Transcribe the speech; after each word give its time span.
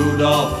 Rudolph. 0.00 0.56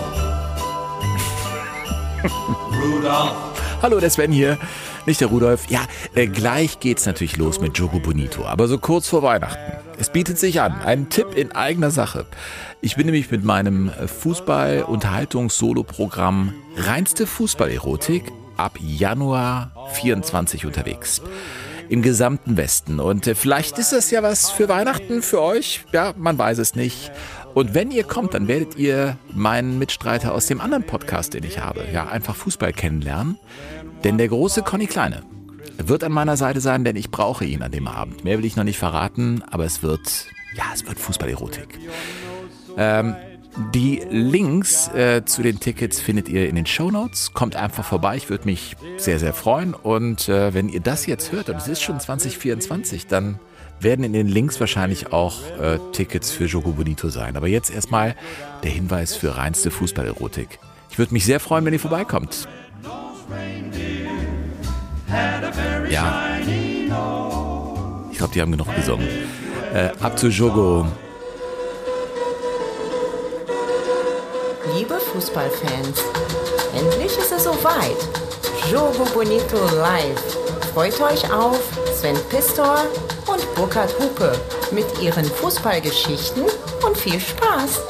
Rudolph. 2.82 3.36
Hallo, 3.80 3.98
der 3.98 4.10
Sven 4.10 4.32
hier. 4.32 4.58
Nicht 5.06 5.22
der 5.22 5.28
Rudolf. 5.28 5.70
Ja, 5.70 5.80
äh, 6.14 6.26
gleich 6.26 6.78
geht's 6.80 7.06
natürlich 7.06 7.38
los 7.38 7.58
mit 7.58 7.78
Jogo 7.78 8.00
Bonito, 8.00 8.44
aber 8.44 8.68
so 8.68 8.76
kurz 8.76 9.08
vor 9.08 9.22
Weihnachten. 9.22 9.72
Es 9.98 10.10
bietet 10.10 10.38
sich 10.38 10.60
an. 10.60 10.82
Ein 10.82 11.08
Tipp 11.08 11.34
in 11.34 11.52
eigener 11.52 11.90
Sache. 11.90 12.26
Ich 12.82 12.96
bin 12.96 13.06
nämlich 13.06 13.30
mit 13.30 13.42
meinem 13.42 13.90
Fußball-Unterhaltungs-Solo-Programm 13.90 16.52
Reinste 16.76 17.26
Fußballerotik 17.26 18.24
ab 18.58 18.76
Januar 18.78 19.70
24 19.94 20.66
unterwegs. 20.66 21.22
Im 21.88 22.02
gesamten 22.02 22.58
Westen. 22.58 23.00
Und 23.00 23.26
äh, 23.26 23.34
vielleicht 23.34 23.78
ist 23.78 23.92
das 23.92 24.10
ja 24.10 24.22
was 24.22 24.50
für 24.50 24.68
Weihnachten 24.68 25.22
für 25.22 25.40
euch. 25.40 25.86
Ja, 25.92 26.12
man 26.16 26.36
weiß 26.38 26.58
es 26.58 26.74
nicht. 26.76 27.10
Und 27.54 27.74
wenn 27.74 27.90
ihr 27.90 28.04
kommt, 28.04 28.34
dann 28.34 28.48
werdet 28.48 28.76
ihr 28.76 29.16
meinen 29.34 29.78
Mitstreiter 29.78 30.34
aus 30.34 30.46
dem 30.46 30.60
anderen 30.60 30.84
Podcast, 30.84 31.34
den 31.34 31.44
ich 31.44 31.58
habe, 31.58 31.84
ja, 31.92 32.08
einfach 32.08 32.36
Fußball 32.36 32.72
kennenlernen. 32.72 33.38
Denn 34.04 34.18
der 34.18 34.28
große 34.28 34.62
Conny 34.62 34.86
Kleine 34.86 35.22
wird 35.76 36.04
an 36.04 36.12
meiner 36.12 36.36
Seite 36.36 36.60
sein, 36.60 36.84
denn 36.84 36.96
ich 36.96 37.10
brauche 37.10 37.44
ihn 37.44 37.62
an 37.62 37.72
dem 37.72 37.88
Abend. 37.88 38.24
Mehr 38.24 38.38
will 38.38 38.44
ich 38.44 38.56
noch 38.56 38.64
nicht 38.64 38.78
verraten, 38.78 39.42
aber 39.50 39.64
es 39.64 39.82
wird, 39.82 40.26
ja, 40.54 40.64
es 40.72 40.86
wird 40.86 40.98
Fußballerotik. 40.98 41.78
Ähm, 42.76 43.16
die 43.74 44.00
Links 44.10 44.88
äh, 44.88 45.24
zu 45.24 45.42
den 45.42 45.58
Tickets 45.58 46.00
findet 46.00 46.28
ihr 46.28 46.48
in 46.48 46.54
den 46.54 46.66
Show 46.66 46.90
Notes. 46.90 47.32
Kommt 47.34 47.56
einfach 47.56 47.84
vorbei, 47.84 48.16
ich 48.16 48.30
würde 48.30 48.44
mich 48.44 48.76
sehr, 48.96 49.18
sehr 49.18 49.32
freuen. 49.34 49.74
Und 49.74 50.28
äh, 50.28 50.54
wenn 50.54 50.68
ihr 50.68 50.80
das 50.80 51.06
jetzt 51.06 51.32
hört, 51.32 51.48
und 51.48 51.56
es 51.56 51.66
ist 51.66 51.82
schon 51.82 51.98
2024, 51.98 53.06
dann 53.06 53.40
werden 53.82 54.04
in 54.04 54.12
den 54.12 54.28
Links 54.28 54.60
wahrscheinlich 54.60 55.12
auch 55.12 55.40
äh, 55.58 55.78
Tickets 55.92 56.30
für 56.30 56.44
Jogo 56.46 56.72
Bonito 56.72 57.08
sein. 57.08 57.36
Aber 57.36 57.48
jetzt 57.48 57.70
erstmal 57.70 58.14
der 58.62 58.70
Hinweis 58.70 59.16
für 59.16 59.36
reinste 59.36 59.70
Fußballerotik. 59.70 60.58
Ich 60.90 60.98
würde 60.98 61.12
mich 61.12 61.24
sehr 61.24 61.40
freuen, 61.40 61.64
wenn 61.64 61.72
ihr 61.72 61.80
vorbeikommt. 61.80 62.48
Ja. 65.88 66.38
Ich 68.10 68.18
glaube, 68.18 68.34
die 68.34 68.40
haben 68.40 68.52
genug 68.52 68.74
gesungen. 68.76 69.08
Äh, 69.72 69.90
ab 70.00 70.18
zu 70.18 70.28
Jogo. 70.28 70.86
Liebe 74.76 75.00
Fußballfans, 75.00 76.04
endlich 76.76 77.16
ist 77.18 77.32
es 77.32 77.44
soweit. 77.44 77.96
Jogo 78.70 79.04
Bonito 79.12 79.56
live. 79.76 80.39
Freut 80.74 81.00
euch 81.00 81.32
auf 81.32 81.58
Sven 81.98 82.16
Pistor 82.28 82.84
und 83.26 83.54
Burkhard 83.56 83.92
Hupe 83.98 84.40
mit 84.70 84.86
ihren 85.02 85.24
Fußballgeschichten 85.24 86.44
und 86.86 86.96
viel 86.96 87.18
Spaß. 87.18 87.80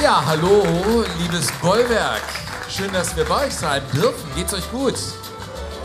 Ja, 0.00 0.22
hallo, 0.24 1.04
liebes 1.18 1.50
Bollwerk. 1.60 2.45
Schön, 2.76 2.92
dass 2.92 3.16
wir 3.16 3.24
bei 3.24 3.46
euch 3.46 3.54
sein 3.54 3.82
dürfen. 3.94 4.28
Geht's 4.34 4.52
euch 4.52 4.70
gut? 4.70 4.94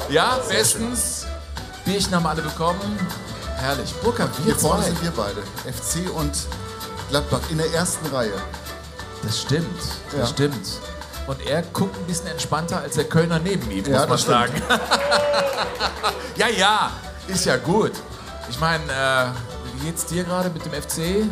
Ja, 0.09 0.39
bestens. 0.49 1.25
Bierchen 1.85 2.13
haben 2.15 2.25
alle 2.25 2.41
bekommen. 2.41 2.81
Herrlich. 3.57 3.93
Burkhard, 4.03 4.37
wir 4.39 4.45
Hier 4.45 4.55
vorne 4.55 4.83
zwei. 4.83 4.89
sind 4.89 5.03
wir 5.03 5.11
beide. 5.11 5.41
FC 5.71 6.09
und 6.13 6.31
Gladbach 7.09 7.39
in 7.49 7.57
der 7.59 7.71
ersten 7.73 8.05
Reihe. 8.07 8.33
Das 9.23 9.39
stimmt, 9.41 9.81
das 10.11 10.19
Ja. 10.19 10.25
stimmt. 10.27 10.67
Und 11.27 11.45
er 11.45 11.61
guckt 11.61 11.95
ein 11.95 12.05
bisschen 12.07 12.27
entspannter 12.27 12.79
als 12.81 12.95
der 12.95 13.03
Kölner 13.05 13.39
neben 13.39 13.69
ihm, 13.69 13.85
Ja, 13.85 13.99
muss 13.99 13.99
man 13.99 14.09
das 14.09 14.25
sagen. 14.25 14.53
stimmt. 14.55 14.81
ja, 16.35 16.47
ja, 16.47 16.91
ist 17.27 17.45
ja 17.45 17.57
gut. 17.57 17.91
Ich 18.49 18.59
meine, 18.59 18.83
äh, 18.91 19.27
wie 19.79 19.85
geht's 19.85 20.05
dir 20.07 20.23
gerade 20.23 20.49
mit 20.49 20.65
dem 20.65 20.73
FC? 20.73 21.29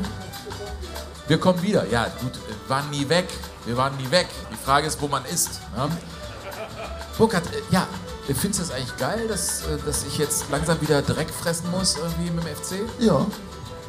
Wir 1.28 1.40
kommen 1.40 1.62
wieder. 1.62 1.86
Ja, 1.88 2.06
gut, 2.22 2.34
wir 2.48 2.56
waren 2.70 2.90
nie 2.92 3.10
weg. 3.10 3.28
Wir 3.70 3.78
waren 3.78 3.96
nie 3.98 4.10
weg. 4.10 4.26
Die 4.52 4.56
Frage 4.58 4.88
ist, 4.88 5.00
wo 5.00 5.08
man 5.08 5.24
ist. 5.26 5.62
Ne? 5.78 5.88
Burkhard, 7.20 7.46
äh, 7.54 7.62
ja, 7.70 7.86
findest 8.26 8.58
du 8.58 8.64
das 8.64 8.72
eigentlich 8.72 8.98
geil, 8.98 9.28
dass, 9.28 9.62
äh, 9.62 9.78
dass 9.86 10.04
ich 10.06 10.18
jetzt 10.18 10.46
langsam 10.50 10.82
wieder 10.82 11.04
Dreck 11.04 11.30
fressen 11.30 11.70
muss 11.70 11.96
irgendwie 11.96 12.32
mit 12.32 12.44
dem 12.46 12.56
FC? 12.56 12.78
Ja. 12.98 13.28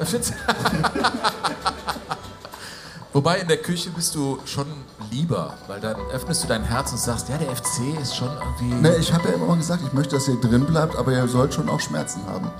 Findest 0.04 0.32
du- 0.32 0.34
Wobei 3.14 3.38
in 3.38 3.48
der 3.48 3.56
Küche 3.56 3.88
bist 3.88 4.14
du 4.14 4.38
schon 4.44 4.66
lieber, 5.10 5.54
weil 5.66 5.80
dann 5.80 5.96
öffnest 6.12 6.44
du 6.44 6.48
dein 6.48 6.62
Herz 6.62 6.92
und 6.92 6.98
sagst, 6.98 7.30
ja, 7.30 7.38
der 7.38 7.56
FC 7.56 7.98
ist 8.02 8.14
schon 8.14 8.28
irgendwie. 8.36 8.74
Ne, 8.74 8.96
ich 8.96 9.10
habe 9.14 9.30
ja 9.30 9.34
immer 9.36 9.56
gesagt, 9.56 9.82
ich 9.86 9.94
möchte, 9.94 10.16
dass 10.16 10.28
ihr 10.28 10.38
drin 10.38 10.66
bleibt, 10.66 10.94
aber 10.94 11.12
ihr 11.12 11.26
sollt 11.26 11.54
schon 11.54 11.70
auch 11.70 11.80
Schmerzen 11.80 12.20
haben. 12.26 12.50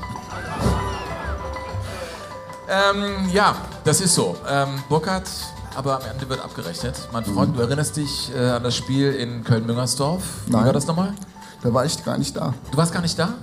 Ähm, 2.66 3.28
ja, 3.31 3.56
das 3.84 4.00
ist 4.00 4.14
so. 4.14 4.38
Ähm, 4.48 4.82
Burkhard, 4.88 5.28
aber 5.76 5.97
am 5.97 6.10
Ende 6.10 6.28
wird 6.28 6.41
abgerechnet. 6.41 6.94
Mein 7.12 7.25
Freund, 7.25 7.56
du 7.56 7.60
erinnerst 7.60 7.97
dich 7.97 8.31
äh, 8.34 8.50
an 8.50 8.62
das 8.62 8.76
Spiel 8.76 9.12
in 9.12 9.44
Köln-Müngersdorf? 9.44 10.22
Wie 10.47 10.53
war 10.53 10.72
das 10.72 10.86
nochmal? 10.86 11.14
Da 11.62 11.72
war 11.72 11.84
ich 11.84 12.04
gar 12.04 12.19
nicht 12.19 12.36
da. 12.36 12.54
Du 12.70 12.76
warst 12.76 12.92
gar 12.92 13.03
nicht 13.03 13.19
da? 13.19 13.34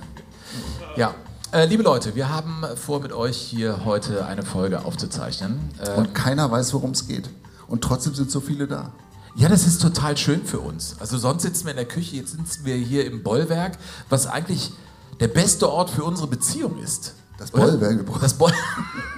Ja. 0.96 1.14
Äh, 1.52 1.66
liebe 1.66 1.84
Leute, 1.84 2.16
wir 2.16 2.30
haben 2.30 2.64
vor, 2.76 3.00
mit 3.00 3.14
euch 3.14 3.38
hier 3.38 3.86
heute 3.86 4.26
eine 4.26 4.44
Folge 4.44 4.84
aufzuzeichnen. 4.84 5.70
Äh, 5.80 5.92
Und 5.92 6.14
keiner 6.14 6.50
weiß, 6.52 6.74
worum 6.74 6.92
es 6.92 7.08
geht. 7.08 7.30
Und 7.68 7.84
trotzdem 7.84 8.14
sind 8.16 8.30
so 8.32 8.40
viele 8.42 8.68
da. 8.68 8.92
Ja, 9.36 9.48
das 9.50 9.68
ist 9.68 9.82
total 9.82 10.18
schön 10.18 10.46
für 10.46 10.60
uns. 10.60 10.96
Also 11.00 11.18
sonst 11.18 11.44
sitzen 11.44 11.66
wir 11.66 11.72
in 11.72 11.78
der 11.78 11.88
Küche, 11.88 12.16
jetzt 12.16 12.32
sitzen 12.32 12.66
wir 12.66 12.76
hier 12.76 13.06
im 13.06 13.24
Bollwerk, 13.24 13.78
was 14.10 14.26
eigentlich 14.26 14.72
der 15.20 15.28
beste 15.28 15.70
Ort 15.72 15.90
für 15.92 16.04
unsere 16.04 16.28
Beziehung 16.28 16.80
ist. 16.80 17.14
Das? 17.38 17.52
Bollwerk. 17.52 18.04
Das 18.20 18.34
Boll 18.34 18.52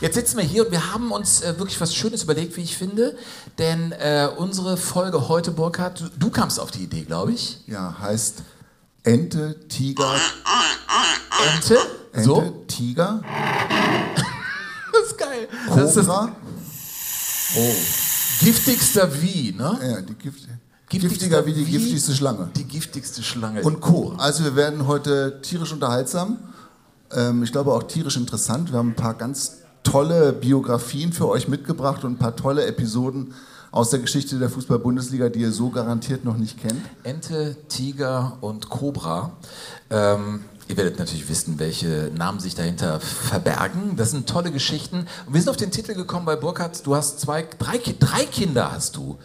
Jetzt 0.00 0.14
sitzen 0.14 0.36
wir 0.36 0.44
hier 0.44 0.64
und 0.64 0.70
wir 0.70 0.92
haben 0.92 1.10
uns 1.10 1.40
äh, 1.42 1.58
wirklich 1.58 1.80
was 1.80 1.94
Schönes 1.94 2.22
überlegt, 2.22 2.56
wie 2.56 2.62
ich 2.62 2.76
finde. 2.76 3.16
Denn 3.58 3.92
äh, 3.92 4.28
unsere 4.36 4.76
Folge 4.76 5.28
heute, 5.28 5.50
Burkhard, 5.50 6.00
du, 6.00 6.04
du 6.16 6.30
kamst 6.30 6.60
auf 6.60 6.70
die 6.70 6.84
Idee, 6.84 7.02
glaube 7.02 7.32
ich. 7.32 7.58
Ja, 7.66 7.96
heißt 8.00 8.42
Ente, 9.02 9.56
Tiger, 9.68 10.14
Ente. 11.54 11.78
Ente, 12.12 12.24
So. 12.24 12.64
Tiger, 12.68 13.22
Das 14.92 15.06
ist 15.12 15.18
geil. 15.18 15.48
Das 15.68 15.88
ist 15.90 15.96
das 15.96 16.06
Cobra. 16.06 16.32
giftigster 18.40 19.22
Wie, 19.22 19.52
ne? 19.52 19.78
Ja, 19.82 20.00
die 20.00 20.14
Gift, 20.14 20.46
giftiger 20.88 21.44
wie 21.46 21.52
die 21.54 21.66
wie- 21.66 21.72
giftigste 21.72 22.14
Schlange. 22.14 22.50
Die 22.56 22.64
giftigste 22.64 23.22
Schlange. 23.22 23.62
Und 23.62 23.80
Co. 23.80 24.14
Also 24.18 24.44
wir 24.44 24.54
werden 24.56 24.86
heute 24.86 25.40
tierisch 25.42 25.72
unterhaltsam. 25.72 26.38
Ähm, 27.12 27.42
ich 27.42 27.52
glaube 27.52 27.72
auch 27.72 27.82
tierisch 27.84 28.16
interessant. 28.16 28.70
Wir 28.70 28.78
haben 28.78 28.90
ein 28.90 28.96
paar 28.96 29.14
ganz 29.14 29.57
tolle 29.92 30.32
Biografien 30.32 31.12
für 31.12 31.28
euch 31.28 31.48
mitgebracht 31.48 32.04
und 32.04 32.12
ein 32.12 32.18
paar 32.18 32.36
tolle 32.36 32.66
Episoden 32.66 33.32
aus 33.70 33.90
der 33.90 34.00
Geschichte 34.00 34.38
der 34.38 34.50
Fußball-Bundesliga, 34.50 35.28
die 35.28 35.40
ihr 35.40 35.52
so 35.52 35.70
garantiert 35.70 36.24
noch 36.24 36.36
nicht 36.36 36.60
kennt. 36.60 36.80
Ente, 37.04 37.56
Tiger 37.68 38.36
und 38.40 38.68
Cobra. 38.68 39.32
Ähm, 39.90 40.40
ihr 40.68 40.76
werdet 40.76 40.98
natürlich 40.98 41.28
wissen, 41.28 41.58
welche 41.58 42.10
Namen 42.16 42.40
sich 42.40 42.54
dahinter 42.54 43.00
verbergen. 43.00 43.96
Das 43.96 44.10
sind 44.10 44.28
tolle 44.28 44.52
Geschichten. 44.52 45.06
Und 45.26 45.34
wir 45.34 45.40
sind 45.40 45.50
auf 45.50 45.56
den 45.56 45.70
Titel 45.70 45.94
gekommen 45.94 46.26
bei 46.26 46.36
Burkhardt. 46.36 46.86
Du 46.86 46.94
hast 46.94 47.20
zwei, 47.20 47.46
drei, 47.58 47.78
drei 47.98 48.24
Kinder 48.24 48.72
hast 48.72 48.96
du. 48.96 49.18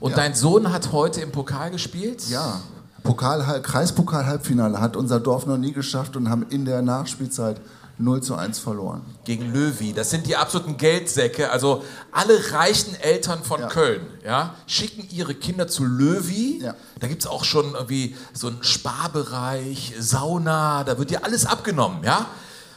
Und 0.00 0.12
Ja. 0.12 0.16
dein 0.16 0.34
Sohn 0.34 0.72
hat 0.72 0.92
heute 0.92 1.20
im 1.20 1.30
Pokal 1.32 1.70
gespielt. 1.70 2.28
Ja, 2.28 2.60
Pokal, 3.02 3.62
Kreispokal-Halbfinale 3.62 4.80
hat 4.80 4.96
unser 4.96 5.18
Dorf 5.20 5.46
noch 5.46 5.58
nie 5.58 5.72
geschafft 5.72 6.16
und 6.16 6.28
haben 6.28 6.44
in 6.50 6.64
der 6.64 6.82
Nachspielzeit 6.82 7.60
0 7.98 8.22
zu 8.22 8.34
1 8.34 8.58
verloren. 8.58 9.02
Gegen 9.24 9.52
Löwy. 9.52 9.92
Das 9.92 10.10
sind 10.10 10.26
die 10.26 10.36
absoluten 10.36 10.76
Geldsäcke. 10.76 11.50
Also 11.50 11.84
alle 12.12 12.52
reichen 12.52 12.94
Eltern 12.94 13.42
von 13.42 13.60
Ja. 13.60 13.68
Köln 13.68 14.06
ja, 14.24 14.54
schicken 14.66 15.08
ihre 15.10 15.34
Kinder 15.34 15.68
zu 15.68 15.84
Löwy. 15.84 16.60
Ja. 16.62 16.74
Da 17.00 17.08
gibt 17.08 17.22
es 17.22 17.28
auch 17.28 17.44
schon 17.44 17.74
irgendwie 17.74 18.16
so 18.32 18.48
einen 18.48 18.62
Sparbereich, 18.62 19.94
Sauna, 19.98 20.84
da 20.84 20.98
wird 20.98 21.10
dir 21.10 21.24
alles 21.24 21.46
abgenommen. 21.46 22.04
Ja? 22.04 22.26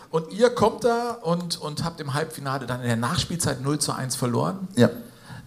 Und 0.09 0.33
ihr 0.33 0.49
kommt 0.49 0.83
da 0.83 1.11
und, 1.21 1.59
und 1.61 1.83
habt 1.83 2.01
im 2.01 2.13
Halbfinale 2.13 2.65
dann 2.65 2.81
in 2.81 2.87
der 2.87 2.97
Nachspielzeit 2.97 3.61
0 3.61 3.79
zu 3.79 3.93
1 3.93 4.15
verloren. 4.15 4.67
Ja. 4.75 4.89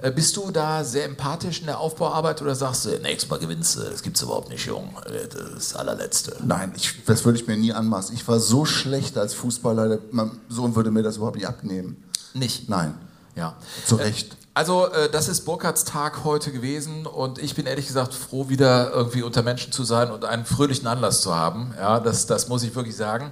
Äh, 0.05 0.11
Bist 0.11 0.37
du 0.37 0.51
da 0.51 0.85
sehr 0.85 1.07
empathisch 1.07 1.61
in 1.61 1.67
der 1.67 1.79
Aufbauarbeit 1.79 2.43
oder 2.43 2.55
sagst 2.55 2.85
du, 2.85 2.91
nächstes 3.01 3.31
Mal 3.31 3.39
gewinnst 3.39 3.77
du, 3.77 3.81
das 3.81 4.03
gibt's 4.03 4.21
überhaupt 4.21 4.51
nicht, 4.51 4.67
Jung, 4.67 4.95
Äh, 5.07 5.27
das 5.29 5.69
ist 5.69 5.77
allerletzte. 5.77 6.37
Nein, 6.45 6.73
ich, 6.77 7.03
das 7.07 7.25
würde 7.25 7.39
ich 7.39 7.47
mir 7.47 7.57
nie 7.57 7.73
anmaßen. 7.73 8.15
Ich 8.15 8.29
war 8.29 8.39
so 8.39 8.67
schlecht 8.67 9.17
als 9.17 9.33
Fußballer, 9.33 9.99
mein 10.11 10.33
Sohn 10.51 10.77
würde 10.77 10.91
mir 10.91 11.03
das 11.03 11.17
überhaupt 11.17 11.37
nicht 11.37 11.49
abnehmen. 11.49 12.05
Nicht? 12.35 12.69
Nein, 12.69 12.95
Ja. 13.35 13.57
zu 13.87 13.97
Recht. 13.97 14.37
Also, 14.53 14.87
äh, 14.89 15.11
das 15.11 15.29
ist 15.29 15.47
Burkhards 15.47 15.85
Tag 15.85 16.23
heute 16.23 16.53
gewesen 16.53 17.07
und 17.07 17.39
ich 17.39 17.55
bin 17.55 17.65
ehrlich 17.67 17.87
gesagt 17.87 18.13
froh, 18.13 18.51
wieder 18.51 18.93
irgendwie 18.93 19.23
unter 19.23 19.43
Menschen 19.43 19.73
zu 19.73 19.85
sein 19.85 20.11
und 20.11 20.27
einen 20.27 20.45
fröhlichen 20.45 20.87
Anlass 20.87 21.23
zu 21.23 21.35
haben. 21.35 21.73
Ja, 21.79 21.99
das, 21.99 22.27
das 22.27 22.49
muss 22.49 22.63
ich 22.63 22.75
wirklich 22.77 22.95
sagen. 22.95 23.31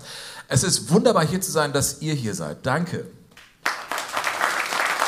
Es 0.48 0.64
ist 0.64 0.90
wunderbar 0.90 1.24
hier 1.26 1.40
zu 1.42 1.52
sein, 1.52 1.72
dass 1.74 2.00
ihr 2.00 2.14
hier 2.14 2.34
seid. 2.34 2.64
Danke. 2.64 3.06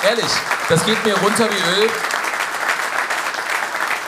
Ehrlich, 0.04 0.30
das 0.68 0.84
geht 0.84 1.02
mir 1.06 1.14
runter 1.14 1.48
wie 1.48 1.80
Öl. 1.80 1.88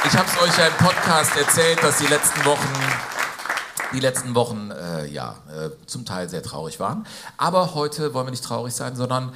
Ich 0.05 0.15
habe 0.15 0.29
es 0.29 0.43
euch 0.43 0.59
ja 0.59 0.67
im 0.67 0.75
Podcast 0.75 1.35
erzählt, 1.39 1.83
dass 1.83 1.97
die 1.97 2.07
letzten 2.07 2.45
Wochen, 2.45 2.69
die 3.95 4.01
letzten 4.01 4.35
Wochen 4.35 4.71
äh, 4.73 5.07
ja, 5.07 5.37
äh, 5.49 5.71
zum 5.87 6.05
Teil 6.05 6.29
sehr 6.29 6.43
traurig 6.43 6.81
waren. 6.81 7.07
Aber 7.39 7.75
heute 7.75 8.13
wollen 8.13 8.27
wir 8.27 8.31
nicht 8.31 8.45
traurig 8.45 8.75
sein, 8.75 8.95
sondern 8.95 9.33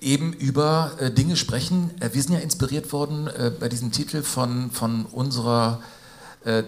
eben 0.00 0.32
über 0.32 0.90
äh, 0.98 1.12
Dinge 1.12 1.36
sprechen. 1.36 1.94
Äh, 2.00 2.12
wir 2.12 2.20
sind 2.20 2.32
ja 2.32 2.40
inspiriert 2.40 2.92
worden 2.92 3.28
äh, 3.28 3.52
bei 3.52 3.68
diesem 3.68 3.92
Titel 3.92 4.24
von, 4.24 4.72
von 4.72 5.06
unserer 5.06 5.80
äh, 5.80 5.99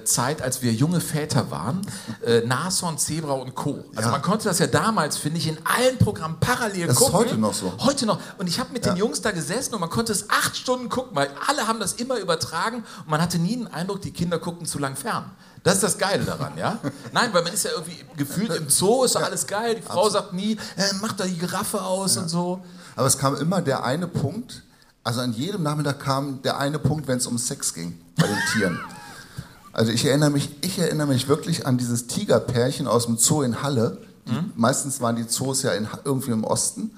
Zeit, 0.04 0.42
als 0.42 0.60
wir 0.60 0.72
junge 0.72 1.00
Väter 1.00 1.50
waren, 1.50 1.80
äh, 2.26 2.40
Nashorn, 2.42 2.98
Zebra 2.98 3.32
und 3.32 3.54
Co. 3.54 3.82
Also 3.96 4.08
Ja. 4.08 4.10
man 4.10 4.20
konnte 4.20 4.44
das 4.44 4.58
ja 4.58 4.66
damals, 4.66 5.16
finde 5.16 5.38
ich, 5.38 5.48
in 5.48 5.56
allen 5.64 5.96
Programmen 5.98 6.36
parallel 6.40 6.88
Das 6.88 6.96
ist 6.96 7.02
gucken. 7.02 7.14
heute 7.18 7.38
noch 7.38 7.54
so. 7.54 7.72
Heute 7.78 8.04
noch. 8.04 8.18
Und 8.36 8.48
ich 8.48 8.60
habe 8.60 8.70
mit 8.72 8.84
Ja. 8.84 8.92
den 8.92 8.98
Jungs 8.98 9.22
da 9.22 9.30
gesessen 9.30 9.72
und 9.74 9.80
man 9.80 9.88
konnte 9.88 10.12
es 10.12 10.28
acht 10.28 10.56
Stunden 10.56 10.90
gucken, 10.90 11.16
weil 11.16 11.30
alle 11.48 11.66
haben 11.66 11.80
das 11.80 11.94
immer 11.94 12.18
übertragen 12.18 12.84
und 13.00 13.08
man 13.08 13.22
hatte 13.22 13.38
nie 13.38 13.56
den 13.56 13.66
Eindruck, 13.66 14.02
die 14.02 14.10
Kinder 14.10 14.38
gucken 14.38 14.66
zu 14.66 14.78
lang 14.78 14.94
fern. 14.94 15.30
Das 15.62 15.74
ist 15.74 15.84
das 15.84 15.96
Geile 15.96 16.24
daran, 16.24 16.52
ja? 16.58 16.78
Nein, 17.12 17.30
weil 17.32 17.42
man 17.42 17.52
ist 17.54 17.64
ja 17.64 17.70
irgendwie 17.70 17.96
gefühlt 18.16 18.54
im 18.54 18.68
Zoo, 18.68 19.04
ist 19.04 19.14
doch 19.14 19.22
alles 19.22 19.46
geil. 19.46 19.76
Die 19.76 19.82
Frau 19.82 20.10
sagt 20.10 20.34
nie, 20.34 20.58
äh, 20.76 20.82
mach 21.00 21.12
da 21.12 21.24
die 21.24 21.38
Giraffe 21.38 21.80
aus 21.80 22.16
und 22.18 22.28
so. 22.28 22.62
Aber 22.94 23.06
es 23.06 23.16
kam 23.16 23.36
immer 23.36 23.62
der 23.62 23.84
eine 23.84 24.06
Punkt, 24.06 24.64
also 25.02 25.20
an 25.20 25.32
jedem 25.32 25.62
Nachmittag 25.62 25.98
kam 26.00 26.42
der 26.42 26.58
eine 26.58 26.78
Punkt, 26.78 27.08
wenn 27.08 27.16
es 27.18 27.26
um 27.26 27.38
Sex 27.38 27.72
ging 27.72 27.98
bei 28.16 28.26
den 28.26 28.38
Tieren. 28.52 28.78
Also 29.72 29.90
ich 29.92 30.04
erinnere 30.04 30.30
mich, 30.30 30.50
ich 30.60 30.78
erinnere 30.78 31.06
mich 31.06 31.28
wirklich 31.28 31.66
an 31.66 31.78
dieses 31.78 32.06
Tigerpärchen 32.06 32.86
aus 32.86 33.06
dem 33.06 33.16
Zoo 33.16 33.42
in 33.42 33.62
Halle. 33.62 33.98
Die, 34.26 34.32
Meistens 34.54 35.00
waren 35.00 35.16
die 35.16 35.26
Zoos 35.26 35.62
ja 35.62 35.72
in, 35.72 35.88
irgendwie 36.04 36.30
im 36.30 36.44
Osten. 36.44 36.92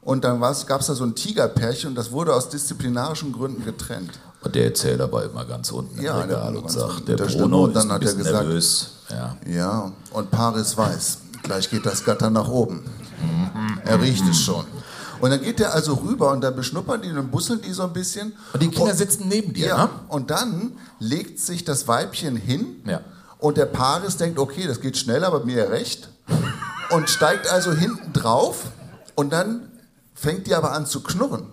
Und 0.00 0.24
dann 0.24 0.40
gab 0.40 0.80
es 0.80 0.86
da 0.86 0.94
so 0.94 1.04
ein 1.04 1.14
Tigerpärchen 1.14 1.90
und 1.90 1.94
das 1.94 2.10
wurde 2.12 2.34
aus 2.34 2.48
disziplinarischen 2.48 3.32
Gründen 3.32 3.64
getrennt. 3.64 4.10
Und 4.42 4.54
der 4.56 4.64
erzählt 4.66 5.00
aber 5.00 5.24
immer 5.24 5.44
ganz 5.44 5.70
unten 5.70 5.98
im 5.98 6.04
Ja, 6.04 6.14
der 6.26 6.38
Regal 6.38 6.56
und 6.56 6.62
ganz 6.62 6.72
sagt, 6.74 6.90
unten. 6.94 7.06
der 7.06 7.16
Da 7.16 7.24
Bruno 7.26 7.64
und 7.64 7.70
ist 7.70 7.74
dann 7.76 7.90
ein 7.90 7.94
hat 7.94 8.04
er 8.04 8.14
gesagt- 8.14 8.44
nervös. 8.46 8.90
Ja. 9.10 9.36
Ja, 9.48 9.92
und 10.12 10.30
Paris 10.30 10.76
weiß, 10.76 11.18
gleich 11.42 11.70
geht 11.70 11.86
das 11.86 12.04
Gatter 12.04 12.30
nach 12.30 12.48
oben. 12.48 12.82
Er 13.84 14.00
riecht 14.00 14.24
es 14.28 14.38
schon. 14.40 14.64
Und 15.22 15.30
dann 15.30 15.40
geht 15.40 15.60
er 15.60 15.72
also 15.72 15.94
rüber 15.94 16.32
und 16.32 16.40
dann 16.40 16.56
beschnuppern 16.56 17.00
die 17.00 17.10
und 17.10 17.30
busseln 17.30 17.62
die 17.62 17.72
so 17.72 17.84
ein 17.84 17.92
bisschen. 17.92 18.32
Und 18.52 18.60
die 18.62 18.68
Kinder 18.68 18.92
sitzen 18.94 19.28
neben 19.28 19.54
dir, 19.54 19.68
Ja, 19.68 19.84
ne? 19.84 19.90
und 20.08 20.30
dann 20.30 20.72
legt 20.98 21.38
sich 21.38 21.64
das 21.64 21.86
Weibchen 21.86 22.34
hin 22.36 22.82
Ja. 22.84 23.00
und 23.38 23.56
der 23.56 23.66
Paris 23.66 24.16
denkt, 24.16 24.38
okay, 24.40 24.66
das 24.66 24.80
geht 24.80 24.96
schnell, 24.98 25.22
aber 25.24 25.44
mir 25.44 25.70
recht. 25.70 26.08
Und 26.90 27.08
steigt 27.08 27.48
also 27.48 27.72
hinten 27.72 28.12
drauf 28.12 28.64
und 29.14 29.32
dann 29.32 29.70
fängt 30.14 30.46
die 30.46 30.54
aber 30.54 30.72
an 30.72 30.84
zu 30.84 31.02
knurren. 31.02 31.46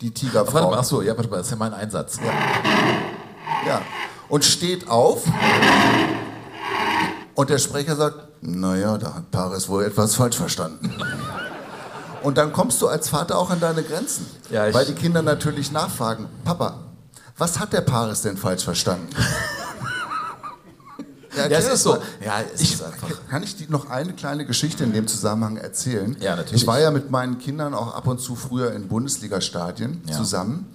Die 0.00 0.06
Warte 0.08 0.20
Tigerfrau. 0.20 0.70
mal, 0.70 0.78
achso, 0.78 1.02
ja, 1.02 1.14
warte 1.14 1.28
mal, 1.28 1.36
das 1.38 1.46
ist 1.48 1.50
ja 1.50 1.56
mein 1.58 1.74
Einsatz. 1.74 2.18
Ja. 3.66 3.82
Und 4.30 4.44
steht 4.46 4.88
auf. 4.88 5.24
Und 7.34 7.50
der 7.50 7.58
Sprecher 7.58 7.96
sagt, 7.96 8.16
naja, 8.40 8.96
da 8.96 9.14
hat 9.14 9.30
Paris 9.30 9.68
wohl 9.68 9.84
etwas 9.84 10.14
falsch 10.14 10.36
verstanden. 10.36 10.90
Und 12.24 12.38
dann 12.38 12.52
kommst 12.52 12.80
du 12.82 12.88
als 12.88 13.08
Vater 13.08 13.38
auch 13.38 13.50
an 13.50 13.60
deine 13.60 13.82
Grenzen. 13.82 14.26
Ja, 14.50 14.72
weil 14.74 14.86
die 14.86 14.94
Kinder 14.94 15.22
natürlich 15.22 15.70
nachfragen, 15.70 16.26
Papa, 16.44 16.80
was 17.38 17.60
hat 17.60 17.72
der 17.72 17.82
Paris 17.82 18.22
denn 18.22 18.36
falsch 18.36 18.64
verstanden? 18.64 19.08
Ja, 21.36 21.42
erklär 21.42 21.58
es 21.58 21.64
das 21.64 21.74
ist 21.74 21.82
so. 21.82 21.98
Ja, 22.24 22.40
es 22.54 22.60
Ich, 22.60 22.74
ist 22.74 22.82
einfach. 22.84 23.08
kann 23.28 23.42
ich 23.42 23.56
dir 23.56 23.68
noch 23.68 23.90
eine 23.90 24.12
kleine 24.12 24.46
Geschichte 24.46 24.84
in 24.84 24.92
dem 24.92 25.08
Zusammenhang 25.08 25.56
erzählen? 25.56 26.16
Ja, 26.20 26.36
natürlich. 26.36 26.62
Ich 26.62 26.66
war 26.68 26.78
ja 26.78 26.92
mit 26.92 27.10
meinen 27.10 27.38
Kindern 27.38 27.74
auch 27.74 27.92
ab 27.92 28.06
und 28.06 28.20
zu 28.20 28.36
früher 28.36 28.70
in 28.72 28.86
Bundesliga-Stadien 28.86 30.02
Ja. 30.06 30.16
zusammen. 30.16 30.66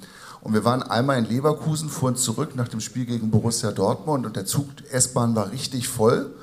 Und 0.41 0.53
wir 0.53 0.65
waren 0.65 0.83
einmal 0.83 1.17
in 1.17 1.29
Leverkusen, 1.29 1.89
fuhren 1.89 2.17
zurück 2.17 2.57
nach 2.57 2.67
dem 2.67 2.81
Spiel 2.81 3.05
gegen 3.05 3.31
Borussia 3.31 3.71
Dortmund 3.71 4.25
und 4.25 4.35
der 4.35 4.43
Zug 4.45 4.67
S-Bahn 4.91 5.33
war 5.33 5.49
richtig 5.51 5.87
voll. 5.87 6.33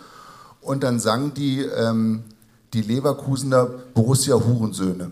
Und 0.63 0.83
dann 0.83 0.99
sangen 0.99 1.35
die, 1.35 1.61
ähm, 1.61 2.25
die 2.73 2.83
Leverkusener 2.83 3.67
Borussia 3.95 4.35
Hurensöhne. 4.35 5.11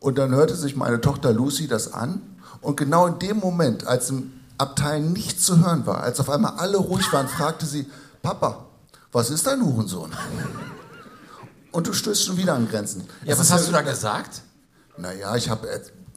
Und 0.00 0.18
dann 0.18 0.34
hörte 0.34 0.54
sich 0.54 0.76
meine 0.76 1.00
Tochter 1.00 1.32
Lucy 1.32 1.66
das 1.68 1.92
an. 1.92 2.20
Und 2.60 2.76
genau 2.76 3.06
in 3.06 3.18
dem 3.18 3.38
Moment, 3.38 3.86
als 3.86 4.10
im 4.10 4.32
Abteil 4.58 5.00
nichts 5.00 5.44
zu 5.44 5.58
hören 5.64 5.86
war, 5.86 6.02
als 6.02 6.18
auf 6.20 6.30
einmal 6.30 6.54
alle 6.56 6.78
ruhig 6.78 7.12
waren, 7.12 7.28
fragte 7.28 7.66
sie, 7.66 7.86
Papa, 8.22 8.66
was 9.12 9.30
ist 9.30 9.46
ein 9.48 9.64
Hurensohn? 9.64 10.10
Und 11.70 11.86
du 11.86 11.92
stößt 11.92 12.24
schon 12.26 12.36
wieder 12.36 12.54
an 12.54 12.68
Grenzen. 12.68 13.06
Ja, 13.22 13.30
Das 13.30 13.40
was 13.40 13.52
hast 13.52 13.68
du 13.68 13.72
da 13.72 13.82
gesagt? 13.82 14.42
Naja, 14.96 15.36
ich 15.36 15.48
habe 15.48 15.68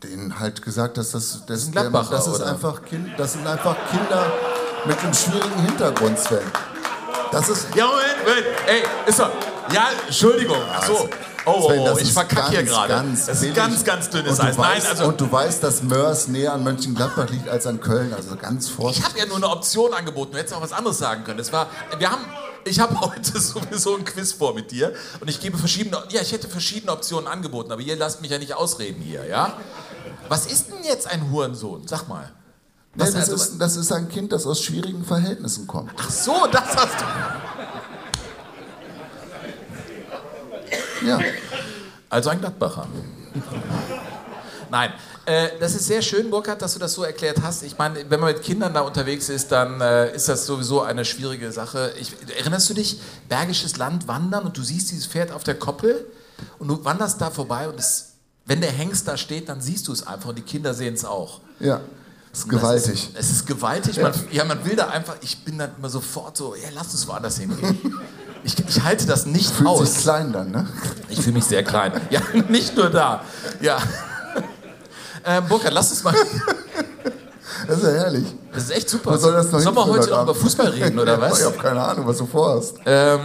denen 0.04 0.40
halt 0.40 0.62
gesagt, 0.64 0.98
dass 0.98 1.12
das, 1.12 1.46
das, 1.46 1.68
ein 1.68 1.72
Gladbacher, 1.74 2.12
das 2.12 2.28
ist 2.28 2.36
oder? 2.36 2.48
einfach 2.48 2.84
kind, 2.84 3.08
das 3.18 3.34
sind 3.34 3.46
einfach 3.46 3.78
Kinder 3.92 4.32
mit 4.88 4.98
einem 5.00 5.14
schwierigen 5.14 5.62
Hintergrund, 5.62 6.18
Sven. 6.18 6.40
Das 7.32 7.48
ist, 7.50 7.68
Ja, 7.76 7.86
Moment, 7.86 8.18
Moment. 8.26 8.46
Ey, 8.68 8.84
ist 9.08 9.20
doch. 9.20 9.30
Ja, 9.74 9.90
Entschuldigung. 10.08 10.58
Ach 10.74 10.86
so. 10.86 11.10
Oh, 11.46 11.68
Sven, 11.70 11.80
oh, 11.80 11.90
oh 11.94 11.98
ich 11.98 12.14
verkacke 12.14 12.50
hier 12.52 12.64
gerade. 12.64 12.94
ganz 12.94 13.26
Das 13.26 13.42
ist 13.42 13.56
ganz, 13.56 13.84
ganz 13.84 14.10
dünnes 14.10 14.40
Eis. 14.40 14.58
Nein, 14.58 14.76
weißt, 14.76 14.90
also. 14.90 15.06
Und 15.06 15.20
du 15.20 15.32
weißt, 15.32 15.64
dass 15.64 15.82
Mörs 15.82 16.28
näher 16.28 16.54
an 16.54 16.64
Mönchengladbach 16.64 17.30
liegt 17.30 17.50
als 17.50 17.66
an 17.66 17.82
Köln, 17.82 18.14
also 18.14 18.36
ganz 18.36 18.68
Ich 18.68 18.72
vorsichtig. 18.74 19.06
habe 19.10 19.20
ja 19.20 19.26
nur 19.26 19.38
eine 19.38 19.50
Option 19.50 19.94
angeboten. 19.94 20.34
Du 20.34 20.38
hättest 20.38 20.54
auch 20.56 20.62
was 20.62 20.72
anderes 20.74 21.00
sagen 21.00 21.24
können. 21.24 21.40
Das 21.40 21.52
war, 21.52 21.68
wir 21.98 22.12
haben, 22.12 22.24
ich 22.66 22.80
habe 22.80 23.00
heute 23.02 23.40
sowieso 23.40 23.96
ein 23.98 24.06
Quiz 24.06 24.34
vor 24.34 24.54
mit 24.54 24.70
dir 24.70 24.94
und 25.20 25.30
ich 25.30 25.40
gebe 25.40 25.58
verschiedene, 25.58 26.04
ja, 26.10 26.22
ich 26.22 26.32
hätte 26.32 26.48
verschiedene 26.48 26.92
Optionen 26.92 27.28
angeboten, 27.28 27.72
aber 27.72 27.82
ihr 27.82 27.96
lasst 27.96 28.22
mich 28.22 28.30
ja 28.30 28.38
nicht 28.38 28.54
ausreden 28.54 29.02
hier, 29.02 29.26
ja? 29.26 29.54
Was 30.30 30.46
ist 30.46 30.68
denn 30.70 30.84
jetzt 30.84 31.08
ein 31.08 31.32
Hurensohn? 31.32 31.88
Sag 31.88 32.08
mal. 32.08 32.32
Nee, 32.94 33.06
das, 33.06 33.16
also- 33.16 33.34
ist, 33.36 33.58
das 33.58 33.78
ist 33.78 33.92
ein 33.92 34.10
Kind, 34.10 34.32
das 34.32 34.46
aus 34.46 34.62
schwierigen 34.62 35.04
Verhältnissen 35.06 35.66
kommt. 35.66 35.92
Ach 35.98 36.10
so, 36.12 36.46
das 36.52 36.76
hast 36.76 37.00
du. 37.02 37.06
Ja. 41.06 41.20
Also 42.10 42.30
ein 42.30 42.40
Gladbacher. 42.40 42.88
Nein, 44.70 44.94
äh, 45.26 45.50
das 45.60 45.76
ist 45.76 45.88
sehr 45.88 46.02
schön, 46.02 46.30
Burkhard, 46.30 46.62
dass 46.62 46.74
du 46.74 46.80
das 46.80 46.94
so 46.94 47.04
erklärt 47.04 47.42
hast. 47.44 47.64
Ich 47.64 47.78
meine, 47.78 48.10
wenn 48.10 48.20
man 48.20 48.34
mit 48.34 48.42
Kindern 48.42 48.74
da 48.74 48.82
unterwegs 48.82 49.30
ist, 49.30 49.52
dann 49.52 49.82
äh, 49.82 50.16
ist 50.16 50.30
das 50.30 50.46
sowieso 50.46 50.82
eine 50.82 51.06
schwierige 51.06 51.52
Sache. 51.52 51.94
Ich, 52.00 52.14
erinnerst 52.38 52.70
du 52.70 52.74
dich, 52.74 53.00
Bergisches 53.30 53.78
Land 53.78 54.08
wandern 54.08 54.46
und 54.46 54.58
du 54.58 54.64
siehst 54.64 54.92
dieses 54.92 55.08
Pferd 55.08 55.32
auf 55.32 55.44
der 55.44 55.56
Koppel 55.56 56.06
und 56.58 56.68
du 56.68 56.84
wanderst 56.84 57.22
da 57.22 57.30
vorbei 57.30 57.68
und 57.68 57.80
es, 57.80 58.14
wenn 58.46 58.62
der 58.62 58.72
Hengst 58.72 59.08
da 59.08 59.18
steht, 59.18 59.50
dann 59.50 59.62
siehst 59.62 59.88
du 59.88 59.92
es 59.92 60.08
einfach 60.08 60.30
und 60.30 60.38
die 60.38 60.44
Kinder 60.44 60.74
sehen 60.74 60.94
es 60.94 61.06
auch. 61.06 61.42
Ja. 61.60 61.82
Ist 62.34 62.48
gewaltig. 62.48 62.94
Ist, 62.94 63.18
es 63.18 63.30
ist 63.30 63.46
gewaltig. 63.46 64.02
Man, 64.02 64.14
ja, 64.32 64.46
man 64.46 64.64
will 64.64 64.76
da 64.76 64.88
einfach, 64.88 65.18
ich 65.22 65.44
bin 65.44 65.58
dann 65.58 65.72
immer 65.78 65.90
sofort 65.90 66.38
so, 66.38 66.56
ja, 66.56 66.70
lass 66.74 66.92
uns 66.94 67.06
woanders 67.08 67.38
hingehen. 67.38 68.00
Ich, 68.44 68.56
ich 68.68 68.84
halte 68.84 69.06
das 69.06 69.26
nicht 69.26 69.52
Fühlt 69.52 69.70
aus. 69.70 69.94
sich 69.94 70.02
klein 70.04 70.32
dann, 70.34 70.52
ne? 70.52 70.68
Ich 71.10 71.22
fühle 71.22 71.34
mich 71.34 71.46
sehr 71.46 71.64
klein. 71.64 71.94
Ja, 72.10 72.22
nicht 72.50 72.76
nur 72.76 72.90
da. 72.90 73.22
Ja. 73.60 73.78
Ähm, 75.24 75.44
Burkhard, 75.48 75.74
lass 75.74 75.92
uns 75.92 76.04
mal. 76.04 76.16
Das 77.68 77.78
ist 77.78 77.84
ja 77.84 77.90
herrlich. 77.92 78.26
Das 78.54 78.64
ist 78.64 78.72
echt 78.72 78.90
super. 78.90 79.12
Was 79.12 79.22
soll 79.22 79.34
das 79.34 79.52
noch 79.52 79.60
Sollen 79.60 79.76
wir 79.76 79.86
heute 79.86 80.10
noch 80.10 80.24
über? 80.24 80.34
Fußball 80.36 80.68
reden, 80.70 80.98
oder 80.98 81.16
Ich 81.16 81.22
was? 81.22 81.46
habe 81.46 81.58
keine 81.58 81.82
Ahnung, 81.82 82.08
was 82.08 82.18
du 82.18 82.26
vorhast. 82.26 82.78
Ähm, 82.86 83.20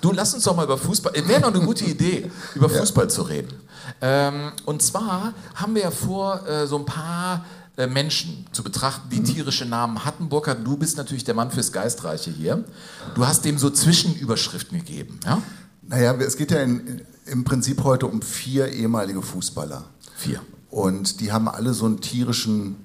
du, 0.00 0.12
lass 0.12 0.32
uns 0.34 0.44
doch 0.44 0.56
mal 0.56 0.64
über 0.64 0.78
Fußball. 0.78 1.12
Wäre 1.26 1.42
doch 1.42 1.54
eine 1.54 1.60
gute 1.64 1.84
Idee, 1.84 2.30
über 2.54 2.68
Fußball 2.70 3.08
zu 3.08 3.22
reden. 3.22 3.52
Ähm, 4.00 4.52
und 4.64 4.82
zwar 4.82 5.32
haben 5.54 5.74
wir 5.74 5.82
ja 5.82 5.90
vor, 5.90 6.40
äh, 6.48 6.66
so 6.66 6.76
ein 6.78 6.84
paar 6.86 7.34
äh, 7.36 7.38
Menschen 7.76 8.46
zu 8.52 8.62
betrachten, 8.62 9.10
die 9.10 9.22
tierische 9.22 9.66
Namen 9.66 10.04
hatten. 10.06 10.30
Burkhard, 10.30 10.66
du 10.66 10.78
bist 10.78 10.96
natürlich 10.96 11.24
der 11.24 11.34
Mann 11.34 11.50
fürs 11.50 11.72
Geistreiche 11.72 12.30
hier. 12.30 12.64
Du 13.14 13.26
hast 13.26 13.44
dem 13.44 13.58
so 13.58 13.68
Zwischenüberschriften 13.68 14.78
gegeben, 14.78 15.20
ja? 15.24 15.42
Naja, 15.88 16.14
es 16.14 16.36
geht 16.36 16.50
ja 16.50 16.62
in, 16.62 17.02
im 17.26 17.44
Prinzip 17.44 17.84
heute 17.84 18.06
um 18.06 18.22
vier 18.22 18.68
ehemalige 18.72 19.22
Fußballer. 19.22 19.84
Vier. 20.16 20.40
Und 20.70 21.20
die 21.20 21.32
haben 21.32 21.48
alle 21.48 21.74
so 21.74 21.84
einen 21.86 22.00
tierischen 22.00 22.76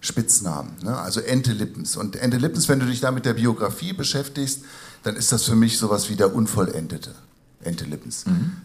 Spitznamen. 0.00 0.76
Ne? 0.82 0.96
Also 0.96 1.20
Ente 1.20 1.52
Lippens. 1.52 1.96
Und 1.96 2.16
Ente 2.16 2.38
Lippens, 2.38 2.68
wenn 2.68 2.80
du 2.80 2.86
dich 2.86 3.00
da 3.00 3.10
mit 3.10 3.26
der 3.26 3.34
Biografie 3.34 3.92
beschäftigst, 3.92 4.62
dann 5.02 5.16
ist 5.16 5.32
das 5.32 5.44
für 5.44 5.56
mich 5.56 5.78
sowas 5.78 6.08
wie 6.08 6.16
der 6.16 6.34
Unvollendete. 6.34 7.14
Ente 7.62 7.84
Lippens. 7.84 8.24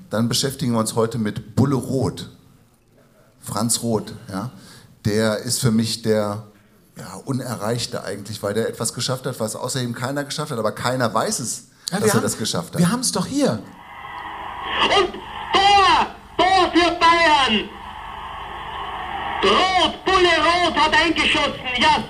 Dann 0.10 0.30
beschäftigen 0.30 0.74
wir 0.74 0.80
uns 0.80 0.96
heute 0.96 1.18
mit 1.18 1.56
Bulle 1.56 1.76
Roth. 1.76 2.30
Franz 3.40 3.82
Roth. 3.82 4.14
Ja? 4.30 4.52
Der 5.06 5.38
ist 5.40 5.60
für 5.60 5.72
mich 5.72 6.02
der 6.02 6.44
ja, 6.98 7.16
Unerreichte 7.26 8.04
eigentlich, 8.04 8.42
weil 8.44 8.54
der 8.54 8.70
etwas 8.70 8.94
geschafft 8.94 9.26
hat, 9.26 9.40
was 9.40 9.56
außer 9.56 9.82
ihm 9.82 9.94
keiner 9.96 10.24
geschafft 10.24 10.52
hat. 10.52 10.60
Aber 10.60 10.72
keiner 10.72 11.14
weiß 11.14 11.40
es, 11.40 11.68
Ja, 11.92 12.00
dass 12.00 12.10
er 12.10 12.14
haben- 12.16 12.22
das 12.24 12.38
geschafft 12.38 12.74
hat. 12.74 12.80
Wir 12.80 12.92
haben 12.92 13.02
es 13.02 13.12
doch 13.12 13.26
hier. 13.26 13.60
Und 14.98 15.14
Tor! 15.54 16.08
Tor 16.38 16.72
für 16.72 16.92
Bayern! 17.00 17.70
Rot, 19.44 20.06
Bulle 20.06 20.36
Rot 20.40 20.76
hat 20.76 20.94
eingeschossen. 20.94 21.60
Ja, 21.78 22.04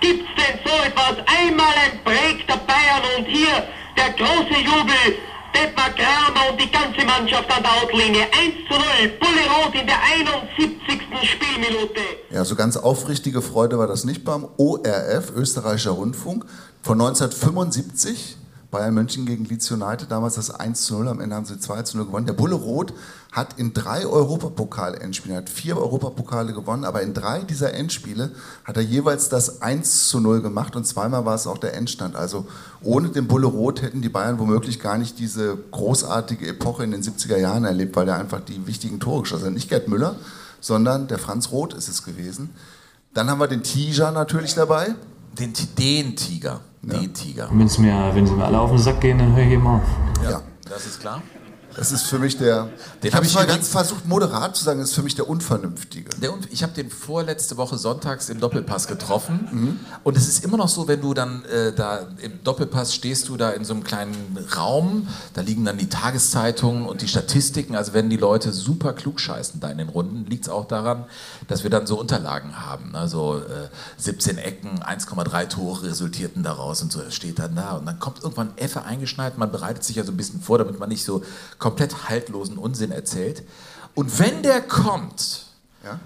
gibt's 0.00 0.28
denn 0.36 0.58
so 0.64 0.72
etwas? 0.84 1.24
Einmal 1.38 1.72
ein 1.84 2.02
Break 2.02 2.46
der 2.48 2.56
Bayern 2.56 3.02
und 3.18 3.26
hier 3.26 3.68
der 3.96 4.10
große 4.14 4.60
Jubel. 4.60 5.18
Detmar 5.54 5.90
Kramer 5.90 6.50
und 6.50 6.60
die 6.60 6.70
ganze 6.70 7.04
Mannschaft 7.06 7.50
an 7.50 7.62
der 7.62 7.72
Outlinie. 7.82 8.24
1 8.24 8.68
zu 8.68 8.74
0. 8.74 8.82
Bulle 9.20 9.64
Rot 9.64 9.74
in 9.74 9.86
der 9.86 10.02
71. 10.02 10.74
Spielminute. 11.22 12.00
Ja, 12.30 12.44
so 12.44 12.56
ganz 12.56 12.76
aufrichtige 12.76 13.40
Freude 13.40 13.78
war 13.78 13.86
das 13.86 14.04
nicht 14.04 14.24
beim 14.24 14.46
ORF, 14.56 15.30
Österreichischer 15.34 15.92
Rundfunk, 15.92 16.44
von 16.82 17.00
1975. 17.00 18.36
Bayern 18.74 18.92
München 18.92 19.24
gegen 19.24 19.44
Leeds 19.44 19.70
United, 19.70 20.10
damals 20.10 20.34
das 20.34 20.50
1 20.50 20.82
zu 20.82 20.94
0, 20.94 21.06
am 21.06 21.20
Ende 21.20 21.36
haben 21.36 21.44
sie 21.44 21.60
2 21.60 21.82
zu 21.82 21.96
0 21.96 22.06
gewonnen. 22.06 22.26
Der 22.26 22.32
Bulle 22.32 22.56
Roth 22.56 22.92
hat 23.30 23.56
in 23.56 23.72
drei 23.72 24.04
Europapokal-Endspielen, 24.04 25.36
hat 25.36 25.48
vier 25.48 25.76
Europapokale 25.76 26.52
gewonnen, 26.52 26.84
aber 26.84 27.02
in 27.02 27.14
drei 27.14 27.42
dieser 27.42 27.72
Endspiele 27.72 28.32
hat 28.64 28.76
er 28.76 28.82
jeweils 28.82 29.28
das 29.28 29.62
1 29.62 30.08
zu 30.08 30.18
0 30.18 30.42
gemacht 30.42 30.74
und 30.74 30.88
zweimal 30.88 31.24
war 31.24 31.36
es 31.36 31.46
auch 31.46 31.58
der 31.58 31.74
Endstand. 31.74 32.16
Also 32.16 32.48
ohne 32.82 33.10
den 33.10 33.28
Bulle 33.28 33.46
Roth 33.46 33.80
hätten 33.80 34.02
die 34.02 34.08
Bayern 34.08 34.40
womöglich 34.40 34.80
gar 34.80 34.98
nicht 34.98 35.20
diese 35.20 35.56
großartige 35.70 36.48
Epoche 36.48 36.82
in 36.82 36.90
den 36.90 37.02
70er 37.04 37.36
Jahren 37.36 37.64
erlebt, 37.64 37.94
weil 37.94 38.08
er 38.08 38.18
einfach 38.18 38.40
die 38.40 38.66
wichtigen 38.66 38.98
Tore 38.98 39.22
geschossen 39.22 39.46
hat. 39.46 39.52
Nicht 39.52 39.68
Gerd 39.68 39.86
Müller, 39.86 40.16
sondern 40.60 41.06
der 41.06 41.18
Franz 41.18 41.52
Roth 41.52 41.74
ist 41.74 41.88
es 41.88 42.02
gewesen. 42.02 42.50
Dann 43.12 43.30
haben 43.30 43.38
wir 43.38 43.46
den 43.46 43.62
Tija 43.62 44.10
natürlich 44.10 44.54
dabei. 44.54 44.96
Den, 45.38 45.52
den 45.78 46.16
Tiger. 46.16 46.60
Den 46.82 47.12
Tiger. 47.12 47.48
Wenn 47.52 47.68
sie 47.68 47.80
mir, 47.80 48.10
wenn 48.14 48.26
sie 48.26 48.34
mir 48.34 48.44
alle 48.44 48.60
auf 48.60 48.70
den 48.70 48.78
Sack 48.78 49.00
gehen, 49.00 49.18
dann 49.18 49.34
höre 49.34 49.44
ich 49.44 49.52
eben 49.52 49.66
auf. 49.66 49.82
Ja. 50.22 50.42
Das 50.68 50.86
ist 50.86 51.00
klar. 51.00 51.22
Das 51.76 51.92
ist 51.92 52.02
für 52.02 52.18
mich 52.18 52.36
der. 52.36 52.68
Den 53.02 53.08
ich 53.08 53.14
habe 53.14 53.26
ich 53.26 53.34
mal 53.34 53.46
ganz 53.46 53.68
versucht, 53.68 54.06
moderat 54.06 54.56
zu 54.56 54.64
sagen, 54.64 54.80
das 54.80 54.90
ist 54.90 54.94
für 54.94 55.02
mich 55.02 55.14
der 55.14 55.28
Unvernünftige. 55.28 56.10
Der, 56.20 56.32
und 56.32 56.52
ich 56.52 56.62
habe 56.62 56.72
den 56.72 56.90
vorletzte 56.90 57.56
Woche 57.56 57.78
sonntags 57.78 58.28
im 58.28 58.40
Doppelpass 58.40 58.86
getroffen. 58.86 59.48
Und 60.02 60.16
es 60.16 60.28
ist 60.28 60.44
immer 60.44 60.56
noch 60.56 60.68
so, 60.68 60.88
wenn 60.88 61.00
du 61.00 61.14
dann 61.14 61.44
äh, 61.44 61.72
da 61.72 62.06
im 62.20 62.42
Doppelpass 62.44 62.94
stehst, 62.94 63.28
du 63.28 63.36
da 63.36 63.50
in 63.50 63.64
so 63.64 63.74
einem 63.74 63.84
kleinen 63.84 64.38
Raum, 64.56 65.08
da 65.34 65.40
liegen 65.40 65.64
dann 65.64 65.78
die 65.78 65.88
Tageszeitungen 65.88 66.86
und 66.86 67.02
die 67.02 67.08
Statistiken. 67.08 67.76
Also 67.76 67.92
wenn 67.92 68.10
die 68.10 68.16
Leute 68.16 68.52
super 68.52 68.92
klug 68.92 69.20
scheißen 69.20 69.60
da 69.60 69.68
in 69.68 69.78
den 69.78 69.88
Runden, 69.88 70.26
liegt 70.26 70.44
es 70.44 70.50
auch 70.50 70.66
daran, 70.66 71.04
dass 71.48 71.62
wir 71.62 71.70
dann 71.70 71.86
so 71.86 71.98
Unterlagen 71.98 72.60
haben. 72.66 72.94
Also 72.94 73.38
äh, 73.38 73.68
17 73.98 74.38
Ecken, 74.38 74.80
1,3 74.80 75.48
Tore 75.48 75.84
resultierten 75.84 76.42
daraus 76.42 76.82
und 76.82 76.92
so 76.92 77.00
das 77.00 77.14
steht 77.14 77.38
dann 77.38 77.54
da. 77.54 77.72
Und 77.72 77.86
dann 77.86 77.98
kommt 77.98 78.22
irgendwann 78.22 78.56
Effe 78.56 78.82
eingeschneit, 78.84 79.38
man 79.38 79.50
bereitet 79.50 79.84
sich 79.84 79.96
ja 79.96 80.04
so 80.04 80.12
ein 80.12 80.16
bisschen 80.16 80.40
vor, 80.40 80.58
damit 80.58 80.78
man 80.78 80.88
nicht 80.88 81.04
so 81.04 81.22
komplett 81.64 82.08
haltlosen 82.10 82.58
Unsinn 82.58 82.92
erzählt. 82.92 83.42
Und 83.94 84.18
wenn 84.18 84.42
der 84.42 84.60
kommt, 84.60 85.46
Ja? 85.82 85.98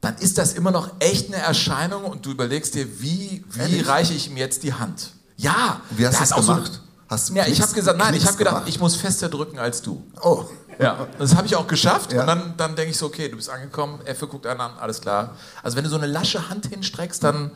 dann 0.00 0.16
ist 0.16 0.38
das 0.38 0.54
immer 0.54 0.70
noch 0.70 0.90
echt 1.00 1.26
eine 1.28 1.36
Erscheinung 1.42 2.04
und 2.04 2.24
du 2.24 2.30
überlegst 2.30 2.74
dir, 2.74 2.86
wie, 3.02 3.44
wie 3.50 3.60
Ehrlich? 3.60 3.86
reiche 3.86 4.14
ich 4.14 4.30
ihm 4.30 4.38
jetzt 4.38 4.62
die 4.62 4.72
Hand? 4.72 5.10
Ja, 5.36 5.80
Wie 5.90 6.06
hast 6.06 6.16
du 6.16 6.20
das 6.20 6.32
auch 6.32 6.42
so- 6.42 6.54
gemacht? 6.54 6.80
Hast 7.10 7.28
du 7.28 7.34
ja, 7.34 7.46
ich 7.46 7.60
habe 7.60 7.72
gesagt, 7.72 7.98
nein, 7.98 8.14
ich 8.14 8.24
habe 8.24 8.38
gedacht, 8.38 8.54
gemacht? 8.54 8.68
ich 8.68 8.78
muss 8.80 8.94
fester 8.96 9.28
drücken 9.28 9.58
als 9.58 9.82
du. 9.82 10.02
Oh. 10.22 10.44
Ja, 10.78 11.06
das 11.18 11.34
habe 11.36 11.46
ich 11.46 11.56
auch 11.56 11.66
geschafft. 11.66 12.12
Ja. 12.12 12.20
Und 12.22 12.26
dann, 12.28 12.54
dann 12.56 12.74
denke 12.76 12.92
ich 12.92 12.96
so, 12.96 13.06
okay, 13.06 13.28
du 13.28 13.36
bist 13.36 13.50
angekommen, 13.50 14.00
Effe 14.06 14.26
guckt 14.28 14.46
einen 14.46 14.60
an, 14.60 14.78
alles 14.78 15.00
klar. 15.02 15.36
Also 15.62 15.76
wenn 15.76 15.84
du 15.84 15.90
so 15.90 15.96
eine 15.96 16.06
lasche 16.06 16.48
Hand 16.48 16.66
hinstreckst, 16.66 17.22
dann, 17.22 17.50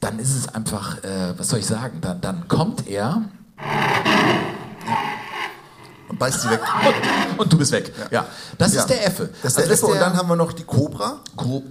dann 0.00 0.18
ist 0.18 0.34
es 0.34 0.48
einfach, 0.48 1.04
äh, 1.04 1.38
was 1.38 1.50
soll 1.50 1.60
ich 1.60 1.66
sagen, 1.66 2.00
dann, 2.00 2.20
dann 2.20 2.48
kommt 2.48 2.88
er 2.88 3.22
Und 6.12 6.18
beißt 6.18 6.42
sie 6.42 6.50
weg. 6.50 6.60
und, 7.34 7.38
und 7.40 7.52
du 7.52 7.58
bist 7.58 7.72
weg. 7.72 7.92
Ja, 8.10 8.26
das 8.58 8.74
Ja. 8.74 8.80
ist 8.82 8.90
der 8.90 9.06
Effe. 9.06 9.30
Das 9.42 9.52
ist 9.52 9.58
der 9.58 9.70
Also 9.70 9.86
Effe. 9.86 9.92
Und 9.94 10.00
dann 10.00 10.16
haben 10.16 10.28
wir 10.28 10.36
noch 10.36 10.52
die 10.52 10.64
Cobra. 10.64 11.20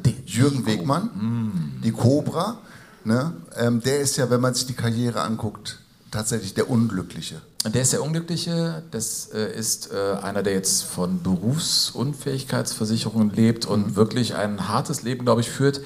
Die- 0.05 0.15
Jürgen 0.25 0.65
Wegmann. 0.65 1.79
Die 1.83 1.91
Cobra. 1.91 2.57
Ne? 3.03 3.33
Ähm, 3.57 3.81
der 3.81 3.99
ist 3.99 4.17
ja, 4.17 4.29
wenn 4.29 4.41
man 4.41 4.53
sich 4.53 4.65
die 4.67 4.73
Karriere 4.73 5.21
anguckt, 5.21 5.79
tatsächlich 6.11 6.53
der 6.53 6.69
Unglückliche. 6.69 7.41
Der 7.65 7.81
ist 7.83 7.93
der 7.93 8.01
Unglückliche, 8.03 8.83
das 8.91 9.29
äh, 9.33 9.53
ist 9.57 9.91
äh, 9.91 10.17
einer, 10.23 10.41
der 10.43 10.53
jetzt 10.53 10.83
von 10.83 11.21
Berufsunfähigkeitsversicherungen 11.21 13.31
lebt 13.31 13.65
und 13.65 13.95
wirklich 13.95 14.35
ein 14.35 14.67
hartes 14.67 15.03
Leben, 15.03 15.25
glaube 15.25 15.41
ich, 15.41 15.49
führt. 15.49 15.81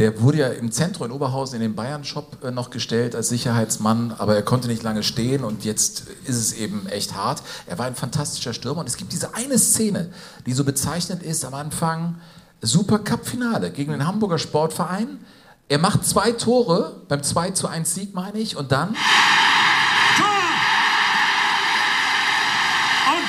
Der 0.00 0.20
wurde 0.22 0.38
ja 0.38 0.48
im 0.48 0.72
Zentrum 0.72 1.08
in 1.08 1.12
Oberhausen 1.12 1.56
in 1.56 1.60
den 1.60 1.74
Bayern-Shop 1.74 2.42
äh, 2.42 2.50
noch 2.50 2.70
gestellt 2.70 3.14
als 3.14 3.28
Sicherheitsmann, 3.28 4.14
aber 4.16 4.34
er 4.34 4.40
konnte 4.40 4.66
nicht 4.66 4.82
lange 4.82 5.02
stehen 5.02 5.44
und 5.44 5.66
jetzt 5.66 6.04
ist 6.24 6.36
es 6.36 6.54
eben 6.54 6.86
echt 6.86 7.14
hart. 7.14 7.42
Er 7.66 7.78
war 7.78 7.84
ein 7.84 7.94
fantastischer 7.94 8.54
Stürmer 8.54 8.80
und 8.80 8.88
es 8.88 8.96
gibt 8.96 9.12
diese 9.12 9.34
eine 9.34 9.58
Szene, 9.58 10.10
die 10.46 10.54
so 10.54 10.64
bezeichnet 10.64 11.22
ist 11.22 11.44
am 11.44 11.52
Anfang, 11.52 12.18
Super 12.62 13.00
Cup-Finale 13.00 13.72
gegen 13.72 13.92
den 13.92 14.06
Hamburger 14.06 14.38
Sportverein. 14.38 15.18
Er 15.68 15.76
macht 15.76 16.06
zwei 16.06 16.32
Tore, 16.32 17.02
beim 17.08 17.22
2 17.22 17.50
zu 17.50 17.68
1 17.68 17.94
Sieg 17.94 18.14
meine 18.14 18.38
ich, 18.38 18.56
und 18.56 18.72
dann 18.72 18.88
Und 18.88 18.96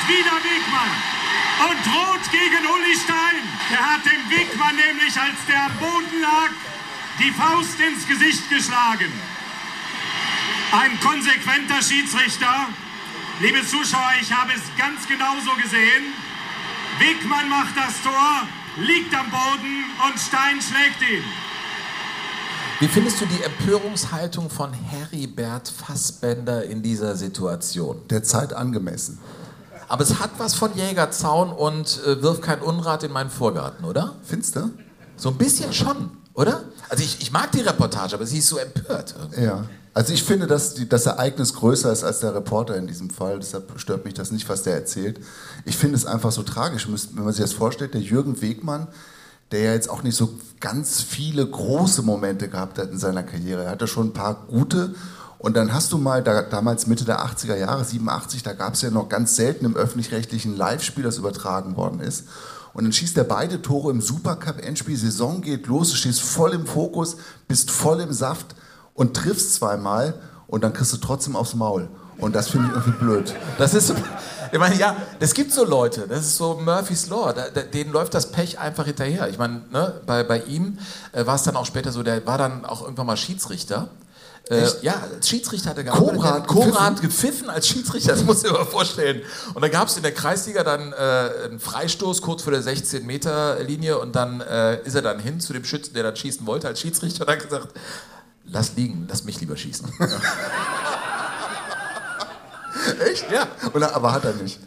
wieder 0.07 0.37
Wegmann. 0.39 0.91
Und 1.69 1.85
rot 1.93 2.31
gegen 2.31 2.65
Uli 2.65 2.95
Stein. 2.95 3.50
Der 3.71 3.79
hat 3.79 4.03
dem 4.05 4.29
Wegmann 4.29 4.75
nämlich, 4.75 5.15
als 5.17 5.39
der 5.47 5.63
am 5.63 5.77
Boden 5.79 6.19
lag, 6.21 6.51
die 7.19 7.31
Faust 7.31 7.79
ins 7.79 8.05
Gesicht 8.05 8.49
geschlagen. 8.49 9.11
Ein 10.73 10.99
konsequenter 10.99 11.81
Schiedsrichter. 11.81 12.67
Liebe 13.39 13.65
Zuschauer, 13.65 14.11
ich 14.21 14.29
habe 14.31 14.51
es 14.51 14.61
ganz 14.77 15.07
genauso 15.07 15.55
gesehen. 15.61 16.11
Wegmann 16.99 17.47
macht 17.49 17.77
das 17.77 18.01
Tor, 18.03 18.47
liegt 18.77 19.15
am 19.15 19.31
Boden 19.31 19.85
und 20.05 20.19
Stein 20.19 20.59
schlägt 20.61 21.01
ihn. 21.09 21.23
Wie 22.81 22.87
findest 22.89 23.21
du 23.21 23.25
die 23.25 23.41
Empörungshaltung 23.41 24.49
von 24.49 24.73
Heribert 24.73 25.69
Fassbender 25.69 26.65
in 26.65 26.81
dieser 26.81 27.15
Situation? 27.15 28.01
Der 28.09 28.23
Zeit 28.23 28.51
angemessen. 28.51 29.17
Aber 29.91 30.03
es 30.03 30.21
hat 30.21 30.29
was 30.38 30.53
von 30.53 30.74
Jägerzaun 30.74 31.51
und 31.51 32.00
äh, 32.05 32.21
wirf 32.21 32.39
kein 32.39 32.62
Unrat 32.62 33.03
in 33.03 33.12
meinen 33.12 33.29
Vorgarten, 33.29 33.83
oder? 33.83 34.15
Findest 34.24 34.55
du? 34.55 34.69
So 35.17 35.27
ein 35.27 35.36
bisschen 35.36 35.74
schon, 35.74 36.12
oder? 36.33 36.63
Also 36.88 37.03
ich, 37.03 37.21
ich 37.21 37.33
mag 37.33 37.51
die 37.51 37.60
Reportage, 37.60 38.15
aber 38.15 38.25
sie 38.25 38.38
ist 38.38 38.48
so 38.48 38.57
empört. 38.57 39.13
irgendwie. 39.19 39.43
Ja. 39.43 39.65
Also 39.93 40.13
ich 40.13 40.24
finde, 40.24 40.48
dass 40.48 40.75
die, 40.75 40.88
das 40.88 41.07
Ereignis 41.07 41.53
größer 41.55 41.91
ist 41.91 42.05
als 42.05 42.21
der 42.21 42.33
Reporter 42.33 42.77
in 42.77 42.88
diesem 42.88 43.10
Fall. 43.10 43.39
Deshalb 43.39 43.77
stört 43.81 44.05
mich 44.05 44.13
das 44.13 44.31
nicht, 44.31 44.48
was 44.48 44.63
der 44.63 44.75
erzählt. 44.75 45.19
Ich 45.65 45.75
finde 45.75 45.98
es 45.98 46.05
einfach 46.05 46.31
so 46.31 46.43
tragisch, 46.43 46.88
wenn 46.88 47.25
man 47.25 47.33
sich 47.33 47.43
das 47.43 47.51
vorstellt. 47.51 47.93
Der 47.93 48.00
Jürgen 48.00 48.41
Wegmann, 48.41 48.88
der 49.51 49.60
ja 49.60 49.74
jetzt 49.74 49.89
auch 49.89 50.03
nicht 50.03 50.15
so 50.15 50.29
ganz 50.62 51.01
viele 51.01 51.45
große 51.45 52.01
Momente 52.01 52.48
gehabt 52.48 52.77
hat 52.77 52.91
in 52.91 52.98
seiner 52.98 53.24
Karriere. 53.24 53.65
Er 53.65 53.71
hatte 53.71 53.88
schon 53.88 54.07
ein 54.07 54.13
paar 54.13 54.45
gute. 54.48 54.95
Und 55.41 55.57
dann 55.57 55.74
hast 55.74 55.91
du 55.91 55.98
mal, 55.98 56.21
da, 56.21 56.43
damals 56.43 56.86
Mitte 56.86 57.03
der 57.03 57.25
80er 57.25 57.55
Jahre, 57.55 57.83
87, 57.83 58.43
da 58.43 58.53
gab 58.53 58.75
es 58.75 58.83
ja 58.83 58.91
noch 58.91 59.10
ganz 59.10 59.36
selten 59.36 59.65
im 59.65 59.75
öffentlich-rechtlichen 59.75 60.55
Live-Spiel, 60.55 61.03
das 61.03 61.17
übertragen 61.17 61.75
worden 61.75 62.00
ist. 62.00 62.27
Und 62.74 62.83
dann 62.83 62.93
schießt 62.93 63.17
er 63.17 63.24
beide 63.24 63.60
Tore 63.63 63.89
im 63.89 64.01
Supercup-Endspiel, 64.01 64.95
Saison 64.95 65.41
geht 65.41 65.65
los, 65.65 65.89
du 65.89 65.95
stehst 65.95 66.21
voll 66.21 66.53
im 66.53 66.67
Fokus, 66.67 67.17
bist 67.48 67.71
voll 67.71 68.01
im 68.01 68.13
Saft 68.13 68.55
und 68.93 69.17
triffst 69.17 69.55
zweimal 69.55 70.13
und 70.45 70.63
dann 70.63 70.74
kriegst 70.74 70.93
du 70.93 70.98
trotzdem 70.98 71.36
aufs 71.36 71.55
Maul. 71.55 71.89
Und 72.19 72.36
das 72.36 72.50
finde 72.50 72.67
ich 72.67 72.74
irgendwie 72.75 73.00
blöd. 73.00 73.33
Das 73.57 73.74
ist, 73.74 73.91
ich 74.51 74.60
meine, 74.60 74.75
ja, 74.75 74.95
es 75.19 75.33
gibt 75.33 75.53
so 75.53 75.65
Leute, 75.65 76.05
das 76.07 76.19
ist 76.19 76.38
so 76.38 76.62
Murphy's 76.63 77.10
Law, 77.10 77.33
da, 77.33 77.50
da, 77.50 77.63
denen 77.63 77.91
läuft 77.91 78.13
das 78.13 78.31
Pech 78.31 78.60
einfach 78.60 78.86
hinterher. 78.86 79.27
Ich 79.27 79.39
meine, 79.39 79.63
ne, 79.71 80.01
bei, 80.05 80.24
bei 80.24 80.41
ihm 80.43 80.77
äh, 81.13 81.25
war 81.25 81.33
es 81.33 81.41
dann 81.41 81.55
auch 81.55 81.65
später 81.65 81.91
so, 81.91 82.03
der 82.03 82.27
war 82.27 82.38
dann 82.38 82.63
auch 82.63 82.83
irgendwann 82.83 83.07
mal 83.07 83.17
Schiedsrichter. 83.17 83.89
Äh, 84.51 84.67
ja, 84.81 85.01
als 85.15 85.29
Schiedsrichter 85.29 85.70
hat 85.70 85.77
er 85.77 85.86
gearbeitet. 85.86 86.15
Cobra 86.15 86.34
hat 86.34 86.46
Cobra 86.48 86.65
gepfiffen? 86.65 86.86
hat 86.86 87.01
gepfiffen 87.01 87.50
als 87.50 87.67
Schiedsrichter, 87.67 88.17
das 88.17 88.25
du 88.25 88.34
dir 88.50 88.51
mal 88.51 88.65
vorstellen. 88.65 89.22
Und 89.53 89.62
dann 89.62 89.72
gab 89.72 89.88
es 89.88 89.96
in 89.96 90.03
der 90.03 90.13
Kreisliga 90.13 90.65
dann 90.65 90.91
äh, 90.91 90.96
einen 91.46 91.62
Freistoß 91.62 92.22
kurz 92.22 92.43
vor 92.43 92.51
der 92.51 92.62
16-Meter-Linie 92.62 93.98
und 93.98 94.13
dann 94.13 94.41
äh, 94.41 94.81
ist 94.84 94.96
er 94.96 95.03
dann 95.03 95.20
hin 95.20 95.39
zu 95.39 95.53
dem 95.53 95.63
Schützen, 95.63 95.93
der 95.93 96.03
dann 96.03 96.17
schießen 96.17 96.46
wollte 96.46 96.67
als 96.67 96.81
Schiedsrichter 96.81 97.25
und 97.25 97.31
hat 97.31 97.41
gesagt, 97.41 97.70
lass 98.46 98.75
liegen, 98.75 99.05
lass 99.10 99.24
mich 99.24 99.39
lieber 99.39 99.55
schießen. 99.55 99.88
Echt? 103.10 103.31
Ja. 103.31 103.48
Oder, 103.74 103.96
aber 103.96 104.12
hat 104.12 104.25
er 104.25 104.34
nicht. 104.34 104.60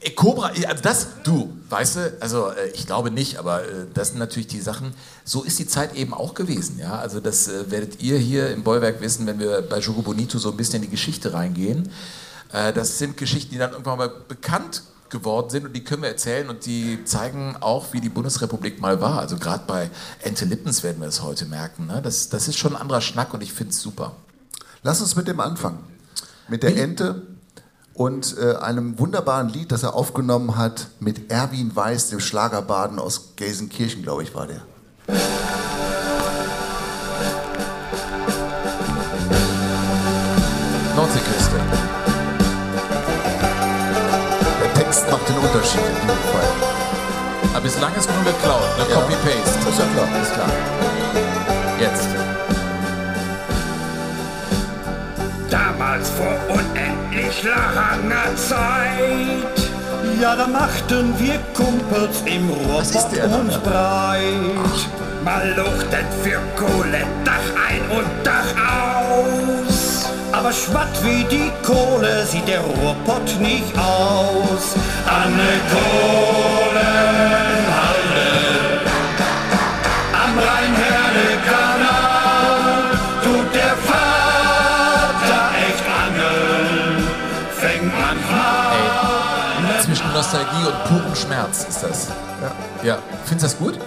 Äh, 0.00 0.10
Cobra, 0.10 0.48
also 0.48 0.82
das, 0.82 1.08
du, 1.24 1.52
weißt 1.70 1.96
du, 1.96 2.16
also 2.20 2.50
äh, 2.50 2.68
ich 2.74 2.86
glaube 2.86 3.10
nicht, 3.10 3.38
aber 3.38 3.62
äh, 3.62 3.86
das 3.94 4.08
sind 4.08 4.18
natürlich 4.18 4.48
die 4.48 4.60
Sachen, 4.60 4.94
so 5.24 5.42
ist 5.42 5.58
die 5.58 5.66
Zeit 5.66 5.94
eben 5.94 6.14
auch 6.14 6.34
gewesen, 6.34 6.78
ja, 6.78 6.98
also 6.98 7.20
das 7.20 7.48
äh, 7.48 7.70
werdet 7.70 8.02
ihr 8.02 8.18
hier 8.18 8.50
im 8.50 8.62
Bollwerk 8.62 9.00
wissen, 9.00 9.26
wenn 9.26 9.38
wir 9.38 9.62
bei 9.62 9.78
Jogo 9.78 10.02
Bonito 10.02 10.38
so 10.38 10.50
ein 10.50 10.56
bisschen 10.56 10.76
in 10.76 10.82
die 10.82 10.90
Geschichte 10.90 11.32
reingehen. 11.32 11.90
Äh, 12.52 12.72
das 12.72 12.98
sind 12.98 13.16
Geschichten, 13.16 13.52
die 13.52 13.58
dann 13.58 13.72
irgendwann 13.72 13.98
mal 13.98 14.12
bekannt 14.28 14.82
geworden 15.08 15.50
sind 15.50 15.66
und 15.66 15.72
die 15.72 15.84
können 15.84 16.02
wir 16.02 16.08
erzählen 16.08 16.48
und 16.48 16.66
die 16.66 17.04
zeigen 17.04 17.56
auch, 17.60 17.92
wie 17.92 18.00
die 18.00 18.08
Bundesrepublik 18.08 18.80
mal 18.80 19.00
war. 19.00 19.20
Also 19.20 19.36
gerade 19.36 19.64
bei 19.66 19.90
Ente 20.20 20.44
Lippens 20.44 20.82
werden 20.82 21.00
wir 21.00 21.06
das 21.06 21.22
heute 21.22 21.46
merken. 21.46 21.86
Ne? 21.86 22.02
Das, 22.02 22.28
das 22.28 22.48
ist 22.48 22.58
schon 22.58 22.74
ein 22.74 22.80
anderer 22.80 23.00
Schnack 23.00 23.32
und 23.32 23.42
ich 23.42 23.52
finde 23.52 23.70
es 23.70 23.80
super. 23.80 24.16
Lass 24.82 25.00
uns 25.00 25.16
mit 25.16 25.28
dem 25.28 25.40
anfangen. 25.40 25.78
Mit 26.48 26.62
der 26.62 26.76
Ente 26.76 27.22
und 27.96 28.36
äh, 28.38 28.56
einem 28.56 28.98
wunderbaren 28.98 29.48
Lied, 29.48 29.72
das 29.72 29.82
er 29.82 29.94
aufgenommen 29.94 30.56
hat 30.56 30.88
mit 31.00 31.30
Erwin 31.30 31.74
Weiß, 31.74 32.10
dem 32.10 32.20
Schlagerbaden 32.20 32.98
aus 32.98 33.32
Gelsenkirchen, 33.36 34.02
glaube 34.02 34.22
ich, 34.22 34.34
war 34.34 34.46
der. 34.46 34.62
Nordseeküste. 40.94 41.56
macht 45.10 45.28
den 45.28 45.36
Unterschied 45.36 45.80
in 45.80 46.08
dem 46.08 46.22
Fall. 46.32 46.50
Aber 47.52 47.60
bislang 47.60 47.94
ist 47.96 48.08
nur 48.10 48.24
geklaut, 48.24 48.60
ne? 48.78 48.84
Ja. 48.88 48.96
Copy-Paste. 48.96 49.58
Das 49.64 49.72
ist 49.72 49.78
ja 49.78 49.86
klar. 49.94 50.22
Ist 50.22 50.34
klar. 50.34 50.52
Jetzt. 51.80 52.08
Damals 55.50 56.10
vor 56.10 56.36
unendlich 56.48 57.05
langer 57.42 58.36
Zeit. 58.36 59.70
Ja, 60.20 60.36
da 60.36 60.46
machten 60.46 61.14
wir 61.18 61.38
Kumpels 61.54 62.22
im 62.24 62.48
da? 62.50 63.38
uns 63.38 63.56
breit. 63.58 64.78
Mal 65.24 65.54
luchten 65.56 66.06
für 66.22 66.40
Kohle 66.56 67.02
Dach 67.24 67.48
ein 67.68 67.82
und 67.96 68.06
Dach 68.24 68.50
aus. 68.56 70.10
Aber 70.32 70.52
schwatt 70.52 71.02
wie 71.02 71.24
die 71.24 71.50
Kohle 71.64 72.24
sieht 72.26 72.46
der 72.46 72.60
Ruhrpott 72.60 73.40
nicht 73.40 73.76
aus. 73.76 74.74
Anne 75.06 75.52
Kohlenhalle 75.72 76.65
Nostalgie 90.16 90.66
und 90.66 90.84
purem 90.84 91.14
Schmerz 91.14 91.66
ist 91.68 91.82
das. 91.82 92.08
Ja. 92.40 92.54
Ja. 92.82 92.98
Findest 93.26 93.60
du 93.60 93.64
das 93.64 93.74
gut? 93.74 93.78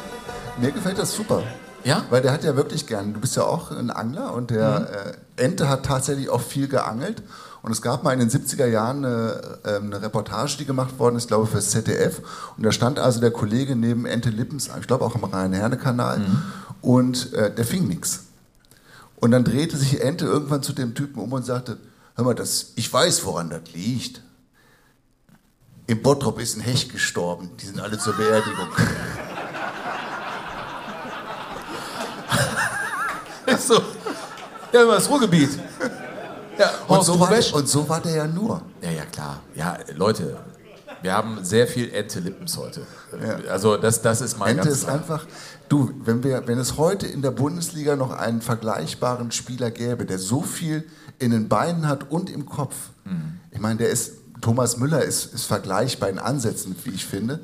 Mir 0.61 0.71
gefällt 0.71 0.99
das 0.99 1.11
super. 1.11 1.41
Ja? 1.83 2.05
Weil 2.11 2.21
der 2.21 2.31
hat 2.31 2.43
ja 2.43 2.55
wirklich 2.55 2.85
gern, 2.85 3.15
du 3.15 3.19
bist 3.19 3.35
ja 3.35 3.41
auch 3.41 3.71
ein 3.71 3.89
Angler 3.89 4.35
und 4.35 4.51
der 4.51 5.15
äh, 5.37 5.43
Ente 5.43 5.67
hat 5.67 5.87
tatsächlich 5.87 6.29
auch 6.29 6.41
viel 6.41 6.67
geangelt. 6.67 7.23
Und 7.63 7.71
es 7.71 7.81
gab 7.81 8.03
mal 8.03 8.13
in 8.13 8.19
den 8.19 8.29
70er 8.29 8.67
Jahren 8.67 9.03
eine, 9.03 9.41
ähm, 9.65 9.85
eine 9.87 10.03
Reportage, 10.03 10.57
die 10.59 10.65
gemacht 10.65 10.99
worden 10.99 11.15
ist, 11.15 11.29
glaube 11.29 11.45
ich, 11.45 11.49
fürs 11.49 11.71
ZDF. 11.71 12.21
Und 12.55 12.63
da 12.63 12.71
stand 12.71 12.99
also 12.99 13.19
der 13.19 13.31
Kollege 13.31 13.75
neben 13.75 14.05
Ente 14.05 14.29
Lippens, 14.29 14.69
ich 14.79 14.85
glaube 14.85 15.05
auch 15.05 15.15
am 15.15 15.23
Rhein-Herne-Kanal, 15.23 16.21
und 16.81 17.33
äh, 17.33 17.51
der 17.51 17.65
fing 17.65 17.87
nichts. 17.87 18.25
Und 19.15 19.31
dann 19.31 19.43
drehte 19.43 19.77
sich 19.77 20.03
Ente 20.03 20.25
irgendwann 20.25 20.61
zu 20.61 20.73
dem 20.73 20.93
Typen 20.93 21.23
um 21.23 21.33
und 21.33 21.43
sagte, 21.43 21.77
hör 22.13 22.23
mal, 22.23 22.35
das, 22.35 22.73
ich 22.75 22.93
weiß, 22.93 23.25
woran 23.25 23.49
das 23.49 23.61
liegt. 23.73 24.21
Im 25.89 26.03
Bottrop 26.03 26.39
ist 26.39 26.55
ein 26.55 26.61
Hecht 26.61 26.91
gestorben, 26.91 27.49
die 27.59 27.65
sind 27.65 27.79
alle 27.79 27.97
zur 27.97 28.13
Beerdigung. 28.13 28.67
So. 33.57 33.81
Ja, 34.71 34.83
immer 34.83 34.93
das 34.93 35.09
Ruhrgebiet. 35.09 35.49
Ja, 36.59 36.69
Und 36.87 37.03
so, 37.03 37.19
war, 37.19 37.31
und 37.53 37.67
so 37.67 37.89
war 37.89 37.99
der 37.99 38.11
ja 38.15 38.27
nur. 38.27 38.61
Ja, 38.79 38.91
ja, 38.91 39.05
klar. 39.05 39.39
Ja, 39.55 39.75
Leute, 39.95 40.37
wir 41.01 41.13
haben 41.13 41.43
sehr 41.43 41.65
viel 41.67 41.91
Ente 41.91 42.19
Lippens 42.19 42.55
heute. 42.57 42.85
Also 43.49 43.75
das, 43.77 44.03
das 44.03 44.21
ist 44.21 44.37
mal 44.37 44.49
Ente 44.49 44.69
ist 44.69 44.83
klar. 44.83 44.97
einfach, 44.97 45.25
du, 45.67 45.91
wenn, 46.05 46.23
wir, 46.23 46.47
wenn 46.47 46.59
es 46.59 46.77
heute 46.77 47.07
in 47.07 47.23
der 47.23 47.31
Bundesliga 47.31 47.95
noch 47.95 48.11
einen 48.11 48.41
vergleichbaren 48.41 49.31
Spieler 49.31 49.71
gäbe, 49.71 50.05
der 50.05 50.19
so 50.19 50.43
viel 50.43 50.87
in 51.17 51.31
den 51.31 51.49
Beinen 51.49 51.87
hat 51.87 52.11
und 52.11 52.29
im 52.29 52.45
Kopf, 52.45 52.75
Mhm. 53.05 53.39
ich 53.49 53.59
meine, 53.59 53.77
der 53.79 53.89
ist, 53.89 54.18
Thomas 54.41 54.77
Müller 54.77 55.03
ist, 55.03 55.33
ist 55.33 55.45
vergleichbar 55.45 56.09
in 56.09 56.19
Ansätzen, 56.19 56.75
wie 56.83 56.91
ich 56.91 57.05
finde, 57.05 57.39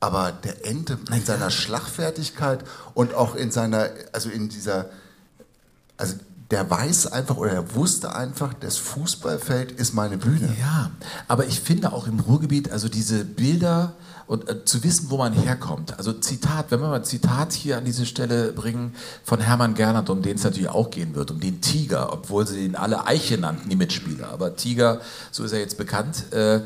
aber 0.00 0.32
der 0.32 0.66
Ente 0.66 0.98
in 1.14 1.24
seiner 1.24 1.50
Schlagfertigkeit 1.50 2.64
und 2.94 3.14
auch 3.14 3.36
in 3.36 3.50
seiner, 3.50 3.90
also 4.12 4.30
in 4.30 4.48
dieser, 4.48 4.90
also 5.96 6.16
der 6.50 6.68
weiß 6.68 7.06
einfach 7.12 7.36
oder 7.36 7.52
er 7.52 7.74
wusste 7.74 8.14
einfach, 8.14 8.52
das 8.52 8.76
Fußballfeld 8.76 9.72
ist 9.72 9.94
meine 9.94 10.18
Bühne. 10.18 10.54
Ja, 10.60 10.90
aber 11.28 11.46
ich 11.46 11.60
finde 11.60 11.92
auch 11.92 12.06
im 12.06 12.20
Ruhrgebiet, 12.20 12.70
also 12.70 12.88
diese 12.88 13.24
Bilder 13.24 13.94
und 14.26 14.48
äh, 14.48 14.64
zu 14.64 14.82
wissen, 14.84 15.10
wo 15.10 15.16
man 15.16 15.32
herkommt. 15.32 15.96
Also 15.98 16.12
Zitat, 16.12 16.70
wenn 16.70 16.80
wir 16.80 16.88
mal 16.88 16.96
ein 16.96 17.04
Zitat 17.04 17.52
hier 17.52 17.78
an 17.78 17.84
diese 17.84 18.06
Stelle 18.06 18.52
bringen 18.52 18.94
von 19.24 19.40
Hermann 19.40 19.74
Gernert, 19.74 20.10
um 20.10 20.22
den 20.22 20.36
es 20.36 20.44
natürlich 20.44 20.68
auch 20.68 20.90
gehen 20.90 21.14
wird, 21.14 21.30
um 21.30 21.40
den 21.40 21.60
Tiger, 21.60 22.12
obwohl 22.12 22.46
sie 22.46 22.64
ihn 22.64 22.76
alle 22.76 23.06
Eiche 23.06 23.38
nannten, 23.38 23.68
die 23.68 23.76
Mitspieler. 23.76 24.28
Aber 24.28 24.56
Tiger, 24.56 25.00
so 25.30 25.44
ist 25.44 25.52
er 25.52 25.60
jetzt 25.60 25.78
bekannt. 25.78 26.32
Äh, 26.32 26.60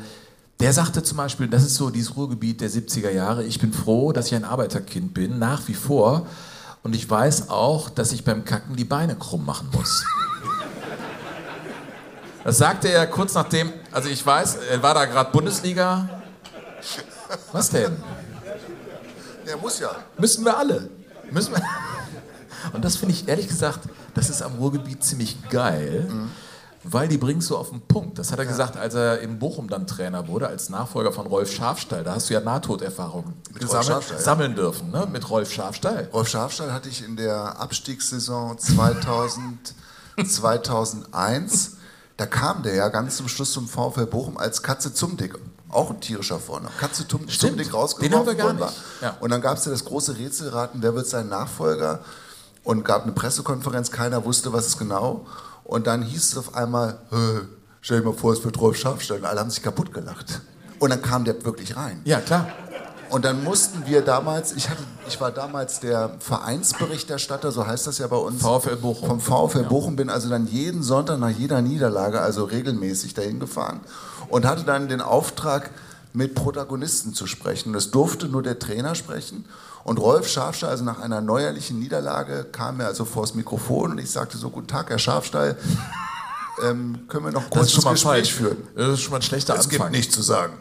der 0.59 0.73
sagte 0.73 1.03
zum 1.03 1.17
Beispiel, 1.17 1.47
das 1.47 1.63
ist 1.63 1.75
so 1.75 1.89
dieses 1.89 2.15
Ruhrgebiet 2.15 2.61
der 2.61 2.69
70er 2.69 3.11
Jahre, 3.11 3.43
ich 3.43 3.59
bin 3.59 3.73
froh, 3.73 4.11
dass 4.11 4.27
ich 4.27 4.35
ein 4.35 4.43
Arbeiterkind 4.45 5.13
bin, 5.13 5.37
nach 5.37 5.67
wie 5.67 5.75
vor. 5.75 6.25
Und 6.83 6.95
ich 6.95 7.09
weiß 7.09 7.49
auch, 7.49 7.89
dass 7.89 8.11
ich 8.11 8.23
beim 8.23 8.45
Kacken 8.45 8.75
die 8.75 8.85
Beine 8.85 9.15
krumm 9.15 9.45
machen 9.45 9.69
muss. 9.71 10.03
Das 12.43 12.57
sagte 12.59 12.89
er 12.89 13.05
kurz 13.07 13.33
nachdem, 13.33 13.73
also 13.91 14.07
ich 14.07 14.25
weiß, 14.25 14.55
er 14.71 14.81
war 14.81 14.93
da 14.93 15.03
gerade 15.03 15.31
Bundesliga. 15.31 16.07
Was 17.51 17.69
denn? 17.69 17.95
Der 19.45 19.57
muss 19.57 19.79
ja. 19.79 19.91
Müssen 20.17 20.43
wir 20.45 20.57
alle. 20.57 20.89
Müssen 21.31 21.53
wir. 21.53 21.61
Und 22.73 22.83
das 22.83 22.97
finde 22.97 23.13
ich 23.13 23.27
ehrlich 23.27 23.47
gesagt, 23.47 23.87
das 24.13 24.29
ist 24.29 24.41
am 24.41 24.55
Ruhrgebiet 24.55 25.03
ziemlich 25.03 25.37
geil, 25.49 26.09
weil 26.83 27.07
die 27.07 27.19
es 27.19 27.47
so 27.47 27.57
auf 27.57 27.69
den 27.69 27.81
Punkt. 27.81 28.17
Das 28.17 28.31
hat 28.31 28.39
er 28.39 28.45
gesagt, 28.45 28.77
als 28.77 28.93
er 28.95 29.19
in 29.19 29.39
Bochum 29.39 29.69
dann 29.69 29.87
Trainer 29.87 30.27
wurde, 30.27 30.47
als 30.47 30.69
Nachfolger 30.69 31.11
von 31.11 31.27
Rolf 31.27 31.51
Schafstall. 31.53 32.03
Da 32.03 32.15
hast 32.15 32.29
du 32.29 32.33
ja 32.33 32.39
Nahtoderfahrung 32.39 33.33
Mit 33.53 33.61
Rolf 33.61 33.79
gesammelt, 33.79 34.09
ja. 34.09 34.17
sammeln 34.17 34.55
dürfen, 34.55 34.91
ne? 34.91 35.07
Mit 35.11 35.29
Rolf 35.29 35.51
Schafstall. 35.51 36.09
Rolf 36.11 36.27
Schafstall 36.27 36.73
hatte 36.73 36.89
ich 36.89 37.03
in 37.03 37.15
der 37.15 37.59
Abstiegssaison 37.59 38.57
2000, 38.57 39.75
2001. 40.25 41.77
Da 42.17 42.25
kam 42.25 42.63
der 42.63 42.73
ja 42.73 42.89
ganz 42.89 43.17
zum 43.17 43.27
Schluss 43.27 43.53
zum 43.53 43.67
VfL 43.67 44.07
Bochum 44.07 44.37
als 44.37 44.63
Katze 44.63 44.93
Zumdick. 44.93 45.35
Auch 45.69 45.89
ein 45.91 45.99
tierischer 45.99 46.39
Vorname. 46.39 46.73
Katze 46.79 47.07
Tum- 47.07 47.27
Stimmt, 47.27 47.51
Zumdick 47.51 47.67
den 47.67 47.75
rausgeworfen 47.75 48.37
worden 48.39 48.59
war. 48.59 48.73
Ja. 49.01 49.17
Und 49.19 49.31
dann 49.31 49.41
gab 49.41 49.57
es 49.57 49.65
ja 49.65 49.71
das 49.71 49.83
große 49.85 50.17
Rätselraten, 50.17 50.81
wer 50.81 50.95
wird 50.95 51.07
sein 51.07 51.27
Nachfolger? 51.29 51.99
Und 52.63 52.83
gab 52.85 53.03
eine 53.03 53.11
Pressekonferenz, 53.13 53.91
keiner 53.91 54.23
wusste, 54.25 54.51
was 54.53 54.65
es 54.67 54.77
genau. 54.77 55.25
Und 55.63 55.87
dann 55.87 56.01
hieß 56.03 56.31
es 56.31 56.37
auf 56.37 56.55
einmal, 56.55 56.99
"Hä, 57.09 57.41
stell 57.81 57.99
dir 58.01 58.05
mal 58.11 58.13
vor, 58.17 58.33
es 58.33 58.43
wird 58.43 58.59
Rolf 58.59 58.77
Schafstall. 58.77 59.19
Und 59.19 59.25
alle 59.25 59.39
haben 59.39 59.49
sich 59.49 59.61
kaputt 59.63 59.93
gelacht. 59.93 60.41
Und 60.79 60.89
dann 60.91 61.01
kam 61.01 61.25
der 61.25 61.43
wirklich 61.43 61.75
rein. 61.75 62.01
Ja, 62.05 62.19
klar. 62.21 62.47
Und 63.09 63.25
dann 63.25 63.43
mussten 63.43 63.85
wir 63.85 64.01
damals, 64.01 64.53
ich, 64.53 64.69
hatte, 64.69 64.83
ich 65.07 65.19
war 65.21 65.31
damals 65.31 65.79
der 65.79 66.11
Vereinsberichterstatter, 66.19 67.51
so 67.51 67.65
heißt 67.65 67.87
das 67.87 67.97
ja 67.99 68.07
bei 68.07 68.17
uns. 68.17 68.41
VfL 68.41 68.75
Bochum. 68.75 69.21
Vom 69.21 69.49
VfL 69.49 69.63
Bochum 69.63 69.95
bin 69.95 70.09
also 70.09 70.29
dann 70.29 70.47
jeden 70.47 70.83
Sonntag 70.83 71.19
nach 71.19 71.29
jeder 71.29 71.61
Niederlage, 71.61 72.21
also 72.21 72.43
regelmäßig 72.43 73.13
dahin 73.13 73.39
gefahren 73.39 73.79
und 74.29 74.45
hatte 74.45 74.63
dann 74.63 74.87
den 74.87 75.01
Auftrag, 75.01 75.71
mit 76.13 76.33
Protagonisten 76.33 77.13
zu 77.13 77.27
sprechen. 77.27 77.69
Und 77.69 77.75
es 77.75 77.91
durfte 77.91 78.27
nur 78.27 78.41
der 78.41 78.57
Trainer 78.57 78.95
sprechen. 78.95 79.45
Und 79.83 79.99
Rolf 79.99 80.27
Schafstall, 80.27 80.71
also 80.71 80.83
nach 80.83 80.99
einer 80.99 81.21
neuerlichen 81.21 81.77
Niederlage, 81.79 82.43
kam 82.51 82.77
mir 82.77 82.87
also 82.87 83.05
vors 83.05 83.35
Mikrofon 83.35 83.91
und 83.91 83.97
ich 83.99 84.09
sagte 84.09 84.37
so, 84.37 84.49
guten 84.49 84.67
Tag, 84.67 84.89
Herr 84.89 84.97
Schafstall, 84.97 85.57
ähm, 86.63 87.07
können 87.07 87.25
wir 87.25 87.31
noch 87.31 87.49
kurz 87.51 87.73
Das 87.73 87.83
mal 87.85 87.91
Gespräch 87.91 88.11
falsch. 88.11 88.33
führen? 88.33 88.57
Das 88.75 88.87
ist 88.93 89.01
schon 89.01 89.11
mal 89.11 89.17
ein 89.17 89.21
schlechter 89.21 89.53
Es 89.55 89.69
gibt 89.69 89.79
Anfang. 89.79 89.91
nichts 89.91 90.15
zu 90.15 90.23
sagen. 90.23 90.53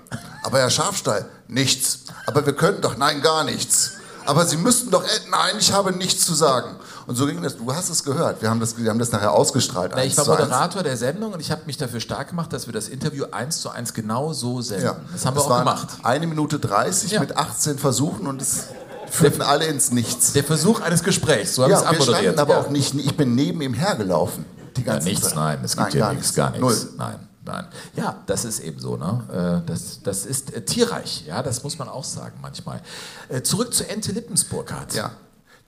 Aber 0.43 0.59
Herr 0.59 0.69
Schafstall, 0.69 1.25
nichts. 1.49 2.01
Aber 2.27 2.45
wir 2.47 2.53
könnten 2.55 2.83
doch, 2.83 2.97
nein, 2.97 3.21
gar 3.23 3.45
nichts. 3.45 3.93
Aber 4.25 4.45
Sie 4.45 4.57
müssten 4.57 4.91
doch, 4.91 5.05
äh, 5.05 5.09
nein, 5.31 5.55
ich 5.61 5.73
habe 5.73 5.93
nichts 5.93 6.25
zu 6.27 6.35
sagen. 6.35 6.77
Und 7.07 7.15
so 7.15 7.27
ging 7.27 7.41
das. 7.43 7.57
Du 7.57 7.73
hast 7.73 7.89
es 7.91 8.03
gehört. 8.03 8.43
Wir 8.43 8.51
haben 8.51 8.59
das, 8.59 8.77
wir 8.77 8.91
haben 8.91 8.99
das 8.99 9.13
nachher 9.13 9.31
ausgestrahlt. 9.33 9.93
Na, 9.95 10.05
ich 10.05 10.17
war. 10.17 10.27
Moderator 10.27 10.83
der 10.83 10.97
Sendung 10.97 11.33
und 11.33 11.39
ich 11.41 11.53
habe 11.53 11.63
mich 11.67 11.77
dafür 11.77 12.01
stark 12.01 12.31
gemacht, 12.31 12.53
dass 12.53 12.67
wir 12.67 12.73
das 12.73 12.89
Interview 12.89 13.27
eins 13.31 13.61
zu 13.61 13.71
eins 13.71 13.95
genau 13.95 14.33
so 14.33 14.61
senden. 14.63 14.87
Ja. 14.87 14.97
Das 15.13 15.25
haben 15.25 15.37
wir 15.37 15.43
auch 15.43 15.59
gemacht. 15.61 15.87
Eine 16.03 16.27
Minute 16.27 16.59
30 16.59 17.13
Ja. 17.13 17.21
mit 17.21 17.37
18 17.37 17.79
Versuchen 17.79 18.27
und 18.27 18.43
es 18.43 18.65
führten 19.09 19.43
alle 19.43 19.67
ins 19.67 19.93
Nichts. 19.93 20.33
Der 20.33 20.43
Versuch 20.43 20.81
eines 20.81 21.05
Gesprächs, 21.05 21.55
so 21.55 21.63
habe 21.63 21.75
ich 21.75 21.79
ja, 21.79 21.91
es 21.93 21.99
wir 21.99 22.03
standen 22.17 22.39
aber 22.41 22.55
ja. 22.55 22.61
auch 22.63 22.71
nicht, 22.71 22.95
ich 22.97 23.17
bin 23.17 23.37
neben 23.37 23.61
ihm 23.61 23.75
hergelaufen. 23.75 24.45
Die 24.77 24.81
Ja, 24.83 24.95
ganze 24.95 25.09
nichts, 25.09 25.29
Zeit. 25.29 25.37
nein, 25.37 25.61
es 25.63 25.71
gibt 25.77 25.83
Nein, 25.85 25.93
hier 25.93 26.01
gar 26.01 26.13
nichts, 26.15 26.35
gar 26.35 26.51
nichts. 26.51 26.61
Null. 26.61 26.89
Nein, 26.99 27.29
nein. 27.47 27.67
Ja, 27.95 28.23
das 28.27 28.45
ist 28.45 28.61
eben 28.61 28.79
so, 28.81 28.97
ne? 28.97 29.63
Äh, 29.65 29.67
Das, 29.67 30.03
das 30.03 30.27
ist 30.27 30.53
äh, 30.53 30.65
tierreich, 30.65 31.25
ja, 31.27 31.43
das 31.43 31.63
muss 31.63 31.79
man 31.79 31.89
auch 31.89 32.05
sagen 32.05 32.39
manchmal. 32.43 32.83
Äh, 33.29 33.43
Zurück 33.43 33.73
zu 33.73 33.89
Ente 33.89 34.13
Lippensburg 34.13 34.73
hat. 34.73 34.93
Ja. 34.95 35.13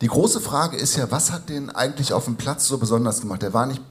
Die 0.01 0.09
große 0.09 0.41
Frage 0.41 0.77
ist 0.77 0.97
ja, 0.97 1.11
was 1.11 1.33
hat 1.33 1.49
den 1.49 1.71
eigentlich 1.71 2.13
auf 2.13 2.27
dem 2.27 2.37
Platz 2.37 2.67
so 2.69 2.79
besonders 2.79 3.21
gemacht? 3.21 3.43
Er 3.43 3.55
war 3.55 3.67
nicht, 3.67 3.83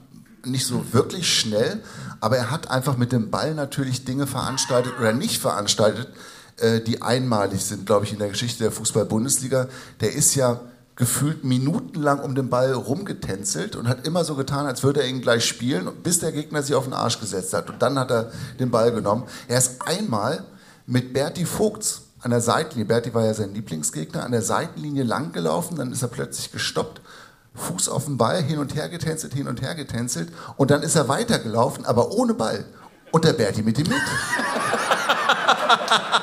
nicht 0.44 0.64
so 0.66 0.92
wirklich 0.92 1.28
schnell, 1.32 1.82
aber 2.20 2.36
er 2.38 2.50
hat 2.50 2.70
einfach 2.70 2.96
mit 2.96 3.12
dem 3.12 3.30
Ball 3.30 3.54
natürlich 3.54 4.04
Dinge 4.04 4.26
veranstaltet 4.26 4.94
oder 4.98 5.12
nicht 5.12 5.38
veranstaltet, 5.40 6.08
die 6.86 7.02
einmalig 7.02 7.64
sind, 7.64 7.86
glaube 7.86 8.06
ich, 8.06 8.12
in 8.14 8.18
der 8.18 8.30
Geschichte 8.30 8.64
der 8.64 8.72
Fußball-Bundesliga. 8.72 9.68
Der 10.00 10.12
ist 10.14 10.34
ja 10.34 10.60
gefühlt 10.98 11.44
minutenlang 11.44 12.18
um 12.18 12.34
den 12.34 12.50
Ball 12.50 12.72
rumgetänzelt 12.72 13.76
und 13.76 13.88
hat 13.88 14.04
immer 14.04 14.24
so 14.24 14.34
getan, 14.34 14.66
als 14.66 14.82
würde 14.82 15.00
er 15.00 15.08
ihn 15.08 15.22
gleich 15.22 15.44
spielen, 15.44 15.88
bis 16.02 16.18
der 16.18 16.32
Gegner 16.32 16.60
sich 16.60 16.74
auf 16.74 16.84
den 16.84 16.92
Arsch 16.92 17.20
gesetzt 17.20 17.54
hat. 17.54 17.70
Und 17.70 17.80
dann 17.80 17.96
hat 17.96 18.10
er 18.10 18.32
den 18.58 18.72
Ball 18.72 18.90
genommen. 18.90 19.22
Er 19.46 19.58
ist 19.58 19.86
einmal 19.86 20.42
mit 20.86 21.12
Berti 21.12 21.46
Vogts 21.46 22.02
an 22.20 22.32
der 22.32 22.40
Seitenlinie, 22.40 22.84
Berti 22.84 23.14
war 23.14 23.24
ja 23.24 23.32
sein 23.32 23.54
Lieblingsgegner, 23.54 24.24
an 24.24 24.32
der 24.32 24.42
Seitenlinie 24.42 25.04
lang 25.04 25.30
gelaufen, 25.30 25.76
dann 25.76 25.92
ist 25.92 26.02
er 26.02 26.08
plötzlich 26.08 26.50
gestoppt, 26.50 27.00
Fuß 27.54 27.88
auf 27.88 28.06
den 28.06 28.16
Ball, 28.16 28.42
hin 28.42 28.58
und 28.58 28.74
her 28.74 28.88
getänzelt, 28.88 29.34
hin 29.34 29.46
und 29.46 29.62
her 29.62 29.76
getänzelt 29.76 30.32
und 30.56 30.72
dann 30.72 30.82
ist 30.82 30.96
er 30.96 31.06
weitergelaufen, 31.06 31.86
aber 31.86 32.10
ohne 32.10 32.34
Ball. 32.34 32.64
Und 33.12 33.24
der 33.24 33.34
Berti 33.34 33.62
mit 33.62 33.78
ihm 33.78 33.88
mit. 33.88 34.02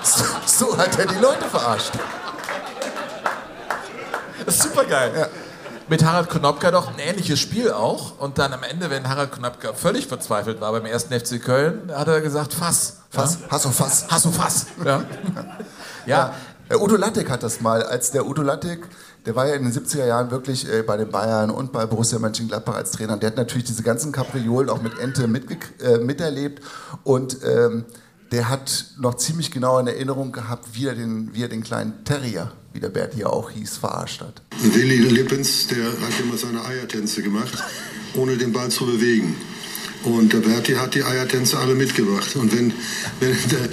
So, 0.03 0.23
so 0.45 0.77
hat 0.77 0.99
er 0.99 1.07
die 1.07 1.15
Leute 1.15 1.45
verarscht. 1.49 1.93
Das 4.45 4.55
ist 4.55 4.63
super 4.63 4.85
geil. 4.85 5.11
Ja. 5.17 5.27
Mit 5.87 6.03
Harald 6.03 6.29
Konopka 6.29 6.71
doch 6.71 6.87
ein 6.87 6.99
ähnliches 6.99 7.39
Spiel 7.39 7.71
auch. 7.71 8.19
Und 8.19 8.37
dann 8.39 8.53
am 8.53 8.63
Ende, 8.63 8.89
wenn 8.89 9.07
Harald 9.07 9.31
Konopka 9.31 9.73
völlig 9.73 10.07
verzweifelt 10.07 10.59
war 10.59 10.71
beim 10.71 10.85
ersten 10.85 11.17
FC 11.17 11.41
Köln, 11.41 11.91
hat 11.93 12.07
er 12.07 12.21
gesagt, 12.21 12.53
Fass. 12.53 12.97
Fass, 13.09 13.37
Hass 13.49 13.65
auf 13.65 13.75
Fass. 13.75 14.05
Hast 14.09 14.25
du 14.25 14.31
Fass? 14.31 14.67
Ja. 14.83 15.03
Ja, 16.07 16.35
äh, 16.69 16.75
Udo 16.75 16.97
Lattek 16.97 17.31
hat 17.31 17.41
das 17.41 17.61
mal, 17.61 17.81
als 17.81 18.11
der 18.11 18.27
Udo 18.27 18.43
Lattek, 18.43 18.87
der 19.25 19.35
war 19.35 19.47
ja 19.47 19.55
in 19.55 19.63
den 19.63 19.73
70er 19.73 20.05
Jahren 20.05 20.29
wirklich 20.29 20.71
äh, 20.71 20.83
bei 20.83 20.97
den 20.97 21.09
Bayern 21.09 21.49
und 21.49 21.71
bei 21.71 21.85
Borussia 21.87 22.19
Mönchengladbach 22.19 22.75
als 22.75 22.91
Trainer. 22.91 23.13
Und 23.13 23.23
der 23.23 23.31
hat 23.31 23.37
natürlich 23.37 23.65
diese 23.65 23.81
ganzen 23.81 24.11
Kapriolen 24.11 24.69
auch 24.69 24.81
mit 24.81 24.99
Ente 24.99 25.27
mitge 25.27 25.57
äh, 25.83 25.97
miterlebt. 25.97 26.63
Und 27.03 27.37
ähm, 27.43 27.85
der 28.31 28.49
hat 28.49 28.85
noch 28.99 29.15
ziemlich 29.15 29.51
genau 29.51 29.79
in 29.79 29.87
Erinnerung 29.87 30.31
gehabt, 30.31 30.69
wie 30.73 30.87
er 30.87 30.95
den, 30.95 31.33
wie 31.33 31.43
er 31.43 31.49
den 31.49 31.63
kleinen 31.63 32.03
Terrier, 32.03 32.51
wie 32.73 32.79
der 32.79 32.89
Bert 32.89 33.13
hier 33.13 33.31
auch 33.31 33.51
hieß, 33.51 33.77
verarscht 33.77 34.21
hat. 34.21 34.41
Willi 34.59 34.97
Lippens, 34.97 35.67
der 35.67 35.85
hat 35.85 36.19
immer 36.21 36.37
seine 36.37 36.63
Eiertänze 36.65 37.21
gemacht, 37.21 37.53
ohne 38.15 38.37
den 38.37 38.51
Ball 38.51 38.69
zu 38.69 38.85
bewegen. 38.85 39.35
Und 40.05 40.33
der 40.33 40.39
Berti 40.39 40.73
hat 40.73 40.93
die 40.93 41.03
Eiertänze 41.03 41.57
alle 41.57 41.73
mitgebracht. 41.73 42.35
Und 42.35 42.55
wenn, 42.55 42.73
wenn 43.19 43.35
der, 43.49 43.69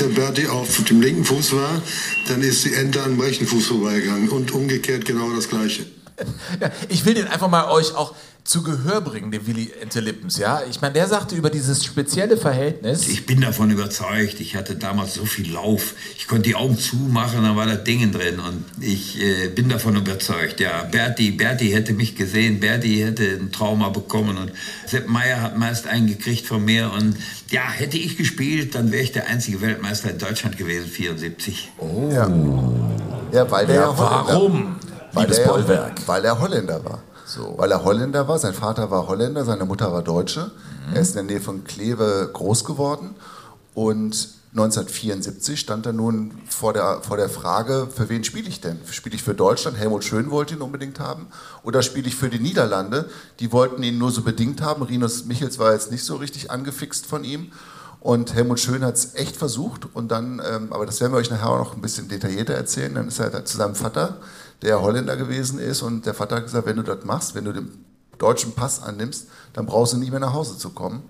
der 0.00 0.14
Berti 0.14 0.46
auf 0.46 0.82
dem 0.84 1.02
linken 1.02 1.24
Fuß 1.24 1.52
war, 1.52 1.82
dann 2.28 2.40
ist 2.42 2.64
die 2.64 2.72
Ente 2.72 3.02
am 3.02 3.20
rechten 3.20 3.46
Fuß 3.46 3.66
vorbeigegangen. 3.66 4.30
Und 4.30 4.52
umgekehrt 4.52 5.04
genau 5.04 5.30
das 5.34 5.48
Gleiche. 5.48 5.84
Ja, 6.60 6.70
ich 6.88 7.04
will 7.04 7.12
den 7.12 7.26
einfach 7.26 7.50
mal 7.50 7.68
euch 7.68 7.94
auch 7.94 8.14
zu 8.46 8.62
Gehör 8.62 9.00
bringen, 9.00 9.30
den 9.30 9.46
Willi 9.46 9.72
Ente 9.80 10.00
Lippens. 10.00 10.38
Ja? 10.38 10.62
Ich 10.70 10.80
meine, 10.80 10.94
der 10.94 11.08
sagte 11.08 11.34
über 11.34 11.50
dieses 11.50 11.84
spezielle 11.84 12.36
Verhältnis. 12.36 13.08
Ich 13.08 13.26
bin 13.26 13.40
davon 13.40 13.70
überzeugt. 13.70 14.40
Ich 14.40 14.56
hatte 14.56 14.76
damals 14.76 15.14
so 15.14 15.24
viel 15.24 15.52
Lauf. 15.52 15.94
Ich 16.16 16.28
konnte 16.28 16.42
die 16.48 16.54
Augen 16.54 16.78
zumachen, 16.78 17.42
dann 17.42 17.56
war 17.56 17.66
das 17.66 17.84
Ding 17.84 18.10
drin. 18.12 18.38
Und 18.38 18.64
ich 18.80 19.20
äh, 19.20 19.48
bin 19.48 19.68
davon 19.68 19.96
überzeugt. 19.96 20.60
Ja, 20.60 20.82
Berti, 20.84 21.32
Berti 21.32 21.70
hätte 21.70 21.92
mich 21.92 22.14
gesehen. 22.14 22.60
Berti 22.60 22.98
hätte 22.98 23.24
ein 23.24 23.50
Trauma 23.52 23.88
bekommen. 23.88 24.36
Und 24.36 24.52
Sepp 24.86 25.08
Meier 25.08 25.42
hat 25.42 25.58
meist 25.58 25.86
einen 25.86 26.06
gekriegt 26.06 26.46
von 26.46 26.64
mir. 26.64 26.92
Und 26.92 27.16
ja, 27.50 27.68
hätte 27.68 27.96
ich 27.98 28.16
gespielt, 28.16 28.74
dann 28.74 28.92
wäre 28.92 29.02
ich 29.02 29.12
der 29.12 29.28
einzige 29.28 29.60
Weltmeister 29.60 30.10
in 30.10 30.18
Deutschland 30.18 30.56
gewesen, 30.56 30.86
74. 30.88 31.72
Oh. 31.78 32.10
Ja. 32.12 32.28
ja, 33.32 33.50
weil 33.50 33.66
der 33.66 33.76
Ja, 33.76 33.98
warum? 33.98 34.76
Weil 35.12 35.24
Liebes 35.24 35.38
er, 35.38 35.48
Bollwerk. 35.48 36.06
weil 36.06 36.24
er 36.24 36.38
Holländer 36.38 36.84
war. 36.84 37.02
So. 37.26 37.54
Weil 37.56 37.72
er 37.72 37.84
Holländer 37.84 38.28
war, 38.28 38.38
sein 38.38 38.54
Vater 38.54 38.90
war 38.90 39.08
Holländer, 39.08 39.44
seine 39.44 39.64
Mutter 39.64 39.92
war 39.92 40.02
Deutsche. 40.02 40.52
Er 40.94 41.00
ist 41.00 41.10
in 41.10 41.26
der 41.26 41.36
Nähe 41.36 41.40
von 41.40 41.64
Kleve 41.64 42.30
groß 42.32 42.64
geworden 42.64 43.16
und 43.74 44.28
1974 44.52 45.60
stand 45.60 45.84
er 45.84 45.92
nun 45.92 46.38
vor 46.48 46.72
der, 46.72 47.02
vor 47.02 47.18
der 47.18 47.28
Frage, 47.28 47.88
für 47.94 48.08
wen 48.08 48.24
spiele 48.24 48.48
ich 48.48 48.62
denn? 48.62 48.78
Spiele 48.90 49.14
ich 49.14 49.22
für 49.22 49.34
Deutschland? 49.34 49.76
Helmut 49.76 50.02
Schön 50.02 50.30
wollte 50.30 50.54
ihn 50.54 50.62
unbedingt 50.62 50.98
haben. 50.98 51.26
Oder 51.62 51.82
spiele 51.82 52.08
ich 52.08 52.16
für 52.16 52.30
die 52.30 52.38
Niederlande? 52.38 53.10
Die 53.40 53.52
wollten 53.52 53.82
ihn 53.82 53.98
nur 53.98 54.12
so 54.12 54.22
bedingt 54.22 54.62
haben. 54.62 54.82
Rinus 54.82 55.26
Michels 55.26 55.58
war 55.58 55.72
jetzt 55.72 55.90
nicht 55.90 56.04
so 56.04 56.16
richtig 56.16 56.50
angefixt 56.50 57.04
von 57.04 57.22
ihm. 57.22 57.52
Und 58.00 58.34
Helmut 58.34 58.58
Schön 58.58 58.82
hat 58.82 58.94
es 58.94 59.14
echt 59.14 59.36
versucht. 59.36 59.94
Und 59.94 60.10
dann, 60.10 60.40
ähm, 60.50 60.72
aber 60.72 60.86
das 60.86 61.02
werden 61.02 61.12
wir 61.12 61.18
euch 61.18 61.30
nachher 61.30 61.50
auch 61.50 61.58
noch 61.58 61.74
ein 61.74 61.82
bisschen 61.82 62.08
detaillierter 62.08 62.54
erzählen. 62.54 62.94
Dann 62.94 63.08
ist 63.08 63.18
er 63.18 63.44
zu 63.44 63.58
seinem 63.58 63.74
Vater, 63.74 64.20
der 64.62 64.82
Holländer 64.82 65.16
gewesen 65.16 65.58
ist. 65.58 65.82
Und 65.82 66.06
der 66.06 66.14
Vater 66.14 66.36
hat 66.36 66.44
gesagt, 66.44 66.66
wenn 66.66 66.76
du 66.76 66.82
das 66.82 67.04
machst, 67.04 67.34
wenn 67.34 67.44
du 67.44 67.52
den 67.52 67.84
deutschen 68.18 68.52
Pass 68.52 68.82
annimmst, 68.82 69.28
dann 69.52 69.66
brauchst 69.66 69.92
du 69.92 69.98
nie 69.98 70.10
mehr 70.10 70.20
nach 70.20 70.32
Hause 70.32 70.58
zu 70.58 70.70
kommen. 70.70 71.02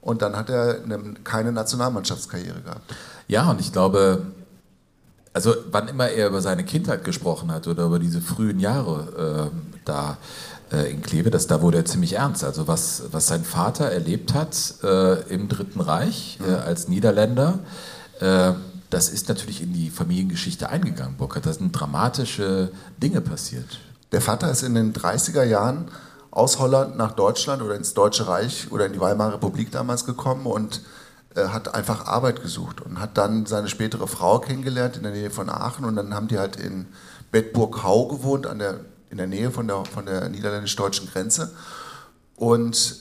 Und 0.00 0.22
dann 0.22 0.36
hat 0.36 0.50
er 0.50 0.82
eine, 0.82 1.14
keine 1.24 1.52
Nationalmannschaftskarriere 1.52 2.60
gehabt. 2.60 2.94
Ja, 3.28 3.50
und 3.50 3.60
ich 3.60 3.72
glaube, 3.72 4.26
also 5.32 5.54
wann 5.70 5.88
immer 5.88 6.08
er 6.08 6.28
über 6.28 6.42
seine 6.42 6.64
Kindheit 6.64 7.04
gesprochen 7.04 7.50
hat 7.52 7.66
oder 7.66 7.84
über 7.84 7.98
diese 7.98 8.20
frühen 8.20 8.60
Jahre 8.60 9.50
äh, 9.52 9.56
da 9.84 10.18
äh, 10.72 10.90
in 10.90 11.02
Kleve, 11.02 11.30
das, 11.30 11.46
da 11.46 11.62
wurde 11.62 11.78
er 11.78 11.84
ziemlich 11.84 12.14
ernst. 12.14 12.44
Also 12.44 12.68
was, 12.68 13.04
was 13.12 13.28
sein 13.28 13.44
Vater 13.44 13.86
erlebt 13.86 14.34
hat 14.34 14.74
äh, 14.82 15.20
im 15.32 15.48
Dritten 15.48 15.80
Reich 15.80 16.38
äh, 16.46 16.52
als 16.52 16.88
Niederländer, 16.88 17.60
äh, 18.20 18.52
das 18.92 19.08
ist 19.08 19.28
natürlich 19.28 19.62
in 19.62 19.72
die 19.72 19.88
Familiengeschichte 19.88 20.68
eingegangen, 20.68 21.16
Burkhard. 21.16 21.46
Da 21.46 21.52
sind 21.52 21.72
dramatische 21.72 22.72
Dinge 22.98 23.22
passiert. 23.22 23.80
Der 24.12 24.20
Vater 24.20 24.50
ist 24.50 24.62
in 24.62 24.74
den 24.74 24.92
30er 24.92 25.44
Jahren 25.44 25.90
aus 26.30 26.58
Holland 26.58 26.98
nach 26.98 27.12
Deutschland 27.12 27.62
oder 27.62 27.74
ins 27.74 27.94
Deutsche 27.94 28.26
Reich 28.26 28.70
oder 28.70 28.84
in 28.84 28.92
die 28.92 29.00
Weimarer 29.00 29.34
Republik 29.34 29.70
damals 29.70 30.04
gekommen 30.04 30.44
und 30.44 30.82
äh, 31.34 31.48
hat 31.48 31.74
einfach 31.74 32.06
Arbeit 32.06 32.42
gesucht 32.42 32.82
und 32.82 33.00
hat 33.00 33.16
dann 33.16 33.46
seine 33.46 33.68
spätere 33.68 34.06
Frau 34.06 34.40
kennengelernt 34.40 34.98
in 34.98 35.04
der 35.04 35.12
Nähe 35.12 35.30
von 35.30 35.48
Aachen 35.48 35.86
und 35.86 35.96
dann 35.96 36.12
haben 36.12 36.28
die 36.28 36.38
halt 36.38 36.56
in 36.56 36.86
Bedburg-Hau 37.30 38.08
gewohnt, 38.08 38.46
an 38.46 38.58
der, 38.58 38.80
in 39.08 39.16
der 39.16 39.26
Nähe 39.26 39.50
von 39.50 39.68
der, 39.68 39.86
von 39.86 40.04
der 40.04 40.28
niederländisch-deutschen 40.28 41.08
Grenze. 41.10 41.50
Und 42.36 42.96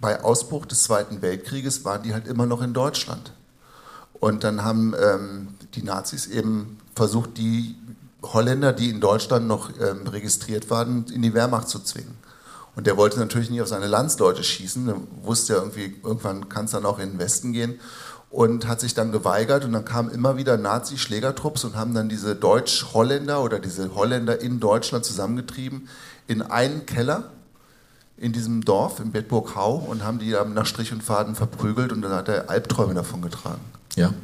bei 0.00 0.24
Ausbruch 0.24 0.66
des 0.66 0.82
Zweiten 0.82 1.22
Weltkrieges 1.22 1.84
waren 1.84 2.02
die 2.02 2.14
halt 2.14 2.26
immer 2.26 2.46
noch 2.46 2.62
in 2.62 2.72
Deutschland. 2.72 3.32
Und 4.20 4.44
dann 4.44 4.64
haben 4.64 4.94
ähm, 5.00 5.48
die 5.74 5.82
Nazis 5.82 6.26
eben 6.26 6.78
versucht, 6.94 7.36
die 7.38 7.76
Holländer, 8.22 8.72
die 8.72 8.90
in 8.90 9.00
Deutschland 9.00 9.46
noch 9.46 9.70
ähm, 9.80 10.06
registriert 10.06 10.70
waren, 10.70 11.06
in 11.12 11.22
die 11.22 11.34
Wehrmacht 11.34 11.68
zu 11.68 11.78
zwingen. 11.78 12.16
Und 12.74 12.86
der 12.86 12.96
wollte 12.96 13.18
natürlich 13.18 13.50
nicht 13.50 13.62
auf 13.62 13.68
seine 13.68 13.86
Landsleute 13.86 14.44
schießen, 14.44 14.88
er 14.88 14.96
wusste 15.22 15.54
ja 15.54 15.58
irgendwie, 15.60 15.96
irgendwann 16.02 16.48
kann 16.48 16.66
es 16.66 16.72
dann 16.72 16.86
auch 16.86 16.98
in 16.98 17.10
den 17.10 17.18
Westen 17.18 17.52
gehen 17.52 17.80
und 18.30 18.68
hat 18.68 18.80
sich 18.80 18.94
dann 18.94 19.10
geweigert 19.10 19.64
und 19.64 19.72
dann 19.72 19.84
kamen 19.84 20.10
immer 20.10 20.36
wieder 20.36 20.56
Nazi-Schlägertrupps 20.56 21.64
und 21.64 21.76
haben 21.76 21.94
dann 21.94 22.08
diese 22.08 22.36
Deutsch-Holländer 22.36 23.42
oder 23.42 23.58
diese 23.58 23.94
Holländer 23.94 24.40
in 24.40 24.60
Deutschland 24.60 25.04
zusammengetrieben 25.04 25.88
in 26.26 26.42
einen 26.42 26.86
Keller 26.86 27.30
in 28.16 28.32
diesem 28.32 28.64
Dorf, 28.64 29.00
in 29.00 29.12
Bedburg-Hau 29.12 29.76
und 29.76 30.04
haben 30.04 30.18
die 30.18 30.30
dann 30.30 30.54
nach 30.54 30.66
Strich 30.66 30.92
und 30.92 31.02
Faden 31.02 31.34
verprügelt 31.34 31.92
und 31.92 32.02
dann 32.02 32.12
hat 32.12 32.28
er 32.28 32.50
Albträume 32.50 32.94
davon 32.94 33.22
getragen. 33.22 33.77
Ja. 33.98 34.14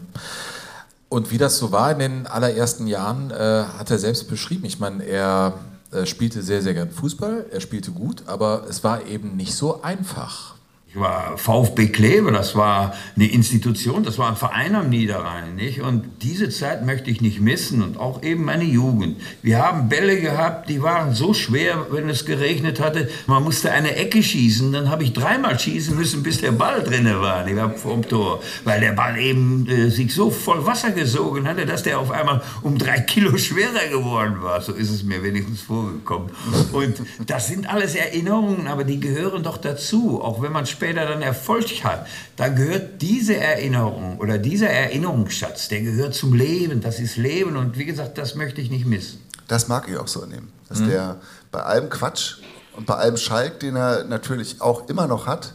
Und 1.08 1.30
wie 1.30 1.38
das 1.38 1.58
so 1.58 1.72
war 1.72 1.90
in 1.92 1.98
den 1.98 2.26
allerersten 2.26 2.86
Jahren, 2.86 3.30
äh, 3.30 3.64
hat 3.78 3.90
er 3.90 3.98
selbst 3.98 4.28
beschrieben. 4.28 4.64
Ich 4.64 4.78
meine, 4.78 5.04
er 5.04 5.54
äh, 5.92 6.06
spielte 6.06 6.42
sehr, 6.42 6.62
sehr 6.62 6.74
gern 6.74 6.90
Fußball, 6.90 7.46
er 7.50 7.60
spielte 7.60 7.90
gut, 7.90 8.22
aber 8.26 8.66
es 8.68 8.84
war 8.84 9.06
eben 9.06 9.36
nicht 9.36 9.54
so 9.54 9.82
einfach. 9.82 10.53
Ich 10.94 11.00
war 11.00 11.36
VfB 11.36 11.88
Kleve, 11.88 12.30
das 12.30 12.54
war 12.54 12.94
eine 13.16 13.26
Institution, 13.26 14.04
das 14.04 14.16
war 14.16 14.28
ein 14.28 14.36
Verein 14.36 14.76
am 14.76 14.90
Niederrhein. 14.90 15.56
Nicht? 15.56 15.80
Und 15.80 16.04
diese 16.22 16.50
Zeit 16.50 16.86
möchte 16.86 17.10
ich 17.10 17.20
nicht 17.20 17.40
missen 17.40 17.82
und 17.82 17.98
auch 17.98 18.22
eben 18.22 18.44
meine 18.44 18.62
Jugend. 18.62 19.20
Wir 19.42 19.58
haben 19.58 19.88
Bälle 19.88 20.20
gehabt, 20.20 20.68
die 20.68 20.82
waren 20.82 21.12
so 21.12 21.34
schwer, 21.34 21.88
wenn 21.90 22.08
es 22.08 22.24
geregnet 22.24 22.78
hatte. 22.78 23.08
Man 23.26 23.42
musste 23.42 23.72
eine 23.72 23.96
Ecke 23.96 24.22
schießen, 24.22 24.72
dann 24.72 24.88
habe 24.88 25.02
ich 25.02 25.12
dreimal 25.12 25.58
schießen 25.58 25.96
müssen, 25.96 26.22
bis 26.22 26.40
der 26.40 26.52
Ball 26.52 26.84
drinne 26.84 27.20
war 27.20 27.44
ich 27.44 27.58
hab 27.58 27.76
vorm 27.76 28.06
Tor. 28.06 28.40
Weil 28.62 28.78
der 28.78 28.92
Ball 28.92 29.18
eben 29.18 29.66
äh, 29.68 29.90
sich 29.90 30.14
so 30.14 30.30
voll 30.30 30.64
Wasser 30.64 30.92
gesogen 30.92 31.48
hatte, 31.48 31.66
dass 31.66 31.82
der 31.82 31.98
auf 31.98 32.12
einmal 32.12 32.40
um 32.62 32.78
drei 32.78 33.00
Kilo 33.00 33.36
schwerer 33.36 33.88
geworden 33.90 34.42
war. 34.42 34.60
So 34.60 34.72
ist 34.72 34.90
es 34.90 35.02
mir 35.02 35.24
wenigstens 35.24 35.62
vorgekommen. 35.62 36.30
Und 36.70 37.02
das 37.26 37.48
sind 37.48 37.68
alles 37.68 37.96
Erinnerungen, 37.96 38.68
aber 38.68 38.84
die 38.84 39.00
gehören 39.00 39.42
doch 39.42 39.56
dazu, 39.56 40.22
auch 40.22 40.40
wenn 40.40 40.52
man 40.52 40.66
später 40.66 40.83
dann 40.92 41.22
Erfolg 41.22 41.84
hat, 41.84 42.06
dann 42.36 42.56
gehört 42.56 43.00
diese 43.00 43.36
Erinnerung 43.36 44.18
oder 44.18 44.36
dieser 44.38 44.68
Erinnerungsschatz, 44.68 45.68
der 45.68 45.80
gehört 45.80 46.14
zum 46.14 46.34
Leben. 46.34 46.80
Das 46.80 47.00
ist 47.00 47.16
Leben 47.16 47.56
und 47.56 47.78
wie 47.78 47.86
gesagt, 47.86 48.18
das 48.18 48.34
möchte 48.34 48.60
ich 48.60 48.70
nicht 48.70 48.84
missen. 48.84 49.20
Das 49.48 49.68
mag 49.68 49.88
ich 49.88 49.96
auch 49.96 50.08
so 50.08 50.24
nehmen. 50.26 50.52
Dass 50.68 50.80
der 50.80 51.20
bei 51.52 51.62
allem 51.62 51.88
Quatsch 51.88 52.38
und 52.76 52.86
bei 52.86 52.94
allem 52.94 53.16
Schalk, 53.16 53.60
den 53.60 53.76
er 53.76 54.04
natürlich 54.04 54.60
auch 54.60 54.88
immer 54.88 55.06
noch 55.06 55.26
hat, 55.26 55.54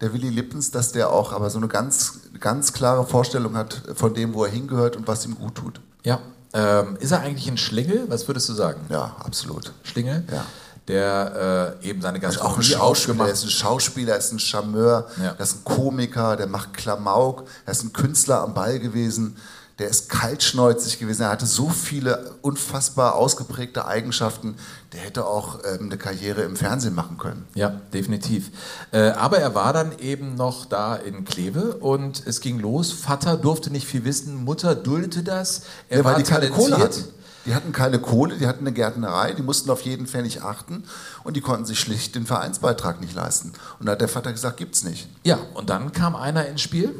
der 0.00 0.12
Willi 0.12 0.28
Lippens, 0.28 0.70
dass 0.70 0.92
der 0.92 1.10
auch 1.10 1.32
aber 1.32 1.50
so 1.50 1.58
eine 1.58 1.68
ganz, 1.68 2.20
ganz 2.38 2.72
klare 2.72 3.06
Vorstellung 3.06 3.56
hat 3.56 3.82
von 3.94 4.14
dem, 4.14 4.34
wo 4.34 4.44
er 4.44 4.50
hingehört 4.50 4.96
und 4.96 5.08
was 5.08 5.24
ihm 5.24 5.34
gut 5.34 5.54
tut. 5.54 5.80
Ja. 6.04 6.20
Ähm, 6.52 6.96
ist 7.00 7.10
er 7.10 7.20
eigentlich 7.20 7.48
ein 7.48 7.56
Schlingel? 7.56 8.04
Was 8.08 8.28
würdest 8.28 8.48
du 8.48 8.52
sagen? 8.52 8.82
Ja, 8.88 9.16
absolut. 9.24 9.72
Schlingel? 9.82 10.24
Ja. 10.30 10.44
Der 10.88 11.76
äh, 11.82 11.88
eben 11.88 12.02
seine 12.02 12.22
Also 12.24 12.42
auch 12.42 12.56
ein 12.58 12.62
Schauspieler, 12.62 13.26
er 13.26 13.32
ist 13.32 13.42
ein 13.44 13.48
Schauspieler, 13.50 14.12
er 14.12 14.18
ist 14.18 14.32
ein 14.32 14.38
Charmeur, 14.38 15.06
Ja. 15.16 15.34
er 15.38 15.40
ist 15.40 15.56
ein 15.56 15.64
Komiker, 15.64 16.36
der 16.36 16.46
macht 16.46 16.74
Klamauk, 16.74 17.44
er 17.64 17.72
ist 17.72 17.82
ein 17.84 17.92
Künstler 17.94 18.42
am 18.42 18.52
Ball 18.52 18.78
gewesen, 18.78 19.36
der 19.78 19.88
ist 19.88 20.08
kaltschnäuzig 20.10 20.98
gewesen, 21.00 21.22
er 21.22 21.30
hatte 21.30 21.46
so 21.46 21.68
viele 21.70 22.32
unfassbar 22.42 23.14
ausgeprägte 23.16 23.86
Eigenschaften, 23.86 24.56
der 24.92 25.00
hätte 25.00 25.26
auch 25.26 25.58
ähm, 25.64 25.86
eine 25.86 25.96
Karriere 25.96 26.42
im 26.42 26.54
Fernsehen 26.54 26.94
machen 26.94 27.16
können. 27.18 27.46
Ja, 27.54 27.70
definitiv. 27.94 28.50
Äh, 28.92 29.08
aber 29.12 29.38
er 29.38 29.54
war 29.54 29.72
dann 29.72 29.98
eben 29.98 30.34
noch 30.36 30.66
da 30.66 30.94
in 30.94 31.24
Kleve 31.24 31.76
und 31.76 32.22
es 32.26 32.40
ging 32.40 32.60
los. 32.60 32.92
Vater 32.92 33.36
durfte 33.38 33.70
nicht 33.70 33.86
viel 33.88 34.04
wissen, 34.04 34.44
Mutter 34.44 34.74
duldete 34.76 35.22
das. 35.24 35.62
Er 35.88 35.98
Ja, 35.98 36.04
weil 36.04 36.12
war 36.12 36.18
die 36.22 36.24
keine 36.30 36.50
Kohle 36.50 36.72
talentiert. 36.76 36.92
hatten. 37.06 37.14
Die 37.46 37.54
hatten 37.54 37.72
keine 37.72 37.98
Kohle, 37.98 38.36
die 38.38 38.46
hatten 38.46 38.66
eine 38.66 38.72
Gärtnerei, 38.72 39.32
die 39.32 39.42
mussten 39.42 39.70
auf 39.70 39.82
jeden 39.82 40.06
Pfennig 40.06 40.42
achten 40.42 40.84
und 41.24 41.36
die 41.36 41.40
konnten 41.40 41.66
sich 41.66 41.78
schlicht 41.78 42.14
den 42.14 42.26
Vereinsbeitrag 42.26 43.00
nicht 43.00 43.14
leisten. 43.14 43.52
Und 43.78 43.86
da 43.86 43.92
hat 43.92 44.00
der 44.00 44.08
Vater 44.08 44.32
gesagt, 44.32 44.56
gibt's 44.56 44.84
nicht. 44.84 45.08
Ja, 45.24 45.38
und 45.54 45.70
dann 45.70 45.92
kam 45.92 46.16
einer 46.16 46.46
ins 46.46 46.62
Spiel. 46.62 46.94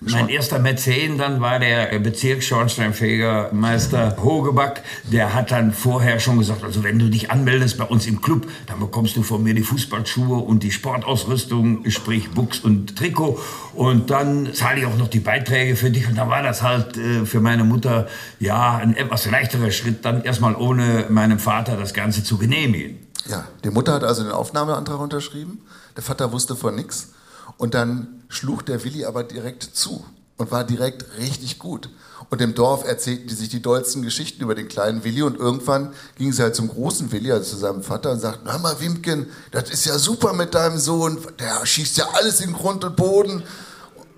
Mein 0.00 0.28
erster 0.28 0.58
Mäzen 0.58 1.16
dann 1.16 1.40
war 1.40 1.58
der 1.58 1.98
Bezirksschornsteinfegermeister 1.98 4.18
Hogeback. 4.22 4.82
Der 5.10 5.32
hat 5.32 5.52
dann 5.52 5.72
vorher 5.72 6.20
schon 6.20 6.36
gesagt, 6.38 6.62
also 6.64 6.84
wenn 6.84 6.98
du 6.98 7.08
dich 7.08 7.30
anmeldest 7.30 7.78
bei 7.78 7.84
uns 7.84 8.06
im 8.06 8.20
Club, 8.20 8.46
dann 8.66 8.78
bekommst 8.78 9.16
du 9.16 9.22
von 9.22 9.42
mir 9.42 9.54
die 9.54 9.62
Fußballschuhe 9.62 10.36
und 10.36 10.62
die 10.62 10.70
Sportausrüstung, 10.70 11.88
sprich 11.88 12.30
Buchs 12.30 12.60
und 12.60 12.94
Trikot. 12.96 13.40
Und 13.72 14.10
dann 14.10 14.52
zahle 14.52 14.80
ich 14.80 14.86
auch 14.86 14.98
noch 14.98 15.08
die 15.08 15.20
Beiträge 15.20 15.76
für 15.76 15.90
dich. 15.90 16.06
Und 16.06 16.16
dann 16.16 16.28
war 16.28 16.42
das 16.42 16.62
halt 16.62 16.98
äh, 16.98 17.24
für 17.24 17.40
meine 17.40 17.64
Mutter 17.64 18.06
ja 18.38 18.76
ein 18.76 18.94
etwas 18.94 19.24
leichterer 19.24 19.70
Schritt, 19.70 20.04
dann 20.04 20.24
erstmal 20.24 20.56
ohne 20.56 21.06
meinem 21.08 21.38
Vater 21.38 21.78
das 21.78 21.94
Ganze 21.94 22.22
zu 22.22 22.36
genehmigen. 22.36 22.98
Ja, 23.30 23.46
die 23.64 23.70
Mutter 23.70 23.94
hat 23.94 24.04
also 24.04 24.24
den 24.24 24.32
Aufnahmeantrag 24.32 25.00
unterschrieben. 25.00 25.62
Der 25.96 26.02
Vater 26.02 26.32
wusste 26.32 26.54
von 26.54 26.74
nichts. 26.74 27.14
Und 27.56 27.72
dann 27.72 28.15
schlug 28.28 28.66
der 28.66 28.84
Willi 28.84 29.04
aber 29.04 29.24
direkt 29.24 29.62
zu 29.62 30.04
und 30.36 30.50
war 30.50 30.64
direkt 30.64 31.18
richtig 31.18 31.58
gut. 31.58 31.88
Und 32.28 32.40
im 32.40 32.54
Dorf 32.54 32.84
erzählten 32.86 33.28
die 33.28 33.34
sich 33.34 33.48
die 33.48 33.62
dollsten 33.62 34.02
Geschichten 34.02 34.42
über 34.42 34.54
den 34.54 34.68
kleinen 34.68 35.04
Willi 35.04 35.22
und 35.22 35.36
irgendwann 35.36 35.92
ging 36.16 36.32
sie 36.32 36.42
halt 36.42 36.56
zum 36.56 36.68
großen 36.68 37.12
Willi, 37.12 37.30
also 37.30 37.52
zu 37.52 37.56
seinem 37.56 37.82
Vater 37.82 38.10
und 38.10 38.20
sagten, 38.20 38.50
hör 38.50 38.58
mal 38.58 38.80
Wimken, 38.80 39.26
das 39.52 39.70
ist 39.70 39.84
ja 39.86 39.98
super 39.98 40.32
mit 40.32 40.54
deinem 40.54 40.78
Sohn, 40.78 41.18
der 41.38 41.64
schießt 41.64 41.96
ja 41.98 42.08
alles 42.14 42.40
in 42.40 42.52
Grund 42.52 42.84
und 42.84 42.96
Boden. 42.96 43.42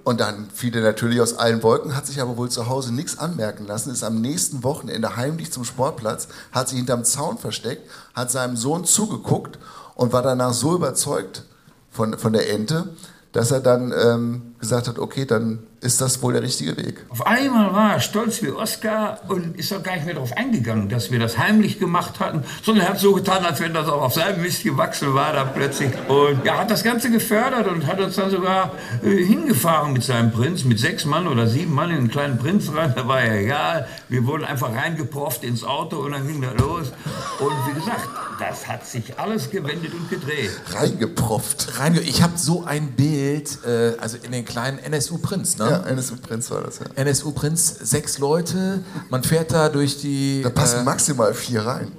Und 0.04 0.20
dann 0.20 0.48
fiel 0.54 0.74
er 0.74 0.80
natürlich 0.80 1.20
aus 1.20 1.34
allen 1.34 1.62
Wolken, 1.62 1.94
hat 1.94 2.06
sich 2.06 2.22
aber 2.22 2.38
wohl 2.38 2.48
zu 2.48 2.66
Hause 2.66 2.94
nichts 2.94 3.18
anmerken 3.18 3.66
lassen, 3.66 3.90
ist 3.90 4.02
am 4.02 4.22
nächsten 4.22 4.64
Wochenende 4.64 5.16
heimlich 5.16 5.52
zum 5.52 5.64
Sportplatz, 5.64 6.28
hat 6.50 6.70
sich 6.70 6.78
hinterm 6.78 7.04
Zaun 7.04 7.36
versteckt, 7.36 7.90
hat 8.14 8.30
seinem 8.30 8.56
Sohn 8.56 8.86
zugeguckt 8.86 9.58
und 9.96 10.14
war 10.14 10.22
danach 10.22 10.54
so 10.54 10.74
überzeugt 10.74 11.44
von, 11.90 12.16
von 12.16 12.32
der 12.32 12.50
Ente, 12.50 12.88
dass 13.32 13.50
er 13.50 13.60
dann 13.60 13.92
ähm, 13.92 14.54
gesagt 14.58 14.88
hat, 14.88 14.98
okay, 14.98 15.24
dann 15.24 15.60
ist 15.80 16.00
das 16.00 16.20
wohl 16.22 16.32
der 16.32 16.42
richtige 16.42 16.76
Weg. 16.76 17.04
Auf 17.08 17.26
einmal 17.26 17.72
war 17.72 17.92
er 17.94 18.00
stolz 18.00 18.42
wie 18.42 18.50
Oscar 18.50 19.20
und 19.28 19.56
ist 19.56 19.70
doch 19.70 19.82
gar 19.82 19.94
nicht 19.94 20.06
mehr 20.06 20.14
darauf 20.14 20.36
eingegangen, 20.36 20.88
dass 20.88 21.12
wir 21.12 21.20
das 21.20 21.38
heimlich 21.38 21.78
gemacht 21.78 22.18
hatten, 22.18 22.42
sondern 22.64 22.86
er 22.86 22.90
hat 22.90 22.98
so 22.98 23.12
getan, 23.12 23.44
als 23.44 23.60
wenn 23.60 23.74
das 23.74 23.88
auch 23.88 24.02
auf 24.02 24.14
seinem 24.14 24.42
Mist 24.42 24.64
gewachsen 24.64 25.14
war 25.14 25.32
da 25.32 25.44
plötzlich. 25.44 25.92
Und 26.08 26.44
er 26.44 26.58
hat 26.58 26.70
das 26.70 26.82
Ganze 26.82 27.10
gefördert 27.10 27.68
und 27.68 27.86
hat 27.86 28.00
uns 28.00 28.16
dann 28.16 28.30
sogar 28.30 28.72
äh, 29.04 29.24
hingefahren 29.24 29.92
mit 29.92 30.02
seinem 30.02 30.32
Prinz, 30.32 30.64
mit 30.64 30.80
sechs 30.80 31.04
Mann 31.04 31.28
oder 31.28 31.46
sieben 31.46 31.74
Mann 31.74 31.90
in 31.90 31.98
einen 31.98 32.10
kleinen 32.10 32.38
Prinz 32.38 32.72
rein, 32.74 32.92
da 32.96 33.06
war 33.06 33.24
ja 33.24 33.34
egal. 33.34 33.86
Wir 34.08 34.26
wurden 34.26 34.44
einfach 34.44 34.74
reingeprofft 34.74 35.44
ins 35.44 35.62
Auto 35.62 35.98
und 35.98 36.12
dann 36.12 36.26
ging 36.26 36.42
das 36.42 36.54
los. 36.54 36.92
Und 37.38 37.52
wie 37.68 37.74
gesagt, 37.78 38.08
das 38.40 38.66
hat 38.66 38.86
sich 38.86 39.18
alles 39.18 39.50
gewendet 39.50 39.92
und 39.94 40.10
gedreht. 40.10 40.50
Reingeprofft. 40.72 41.78
Reinge 41.78 42.00
ich 42.00 42.22
habe 42.22 42.36
so 42.36 42.64
ein 42.64 42.92
Bild, 42.92 43.58
äh, 43.64 43.92
also 44.00 44.16
in 44.22 44.32
den 44.32 44.44
kleinen 44.48 44.78
NSU 44.78 45.18
Prinz, 45.18 45.58
ne? 45.58 45.70
Ja, 45.70 45.78
NSU 45.86 46.16
Prinz 46.16 46.50
war 46.50 46.62
das, 46.62 46.80
ja. 46.80 46.86
NSU 47.04 47.30
Prinz, 47.32 47.76
sechs 47.82 48.18
Leute, 48.18 48.82
man 49.10 49.22
fährt 49.22 49.52
da 49.52 49.68
durch 49.68 50.00
die. 50.00 50.40
Da 50.42 50.50
passen 50.50 50.80
äh, 50.80 50.84
maximal 50.84 51.32
vier 51.34 51.64
rein. 51.64 51.92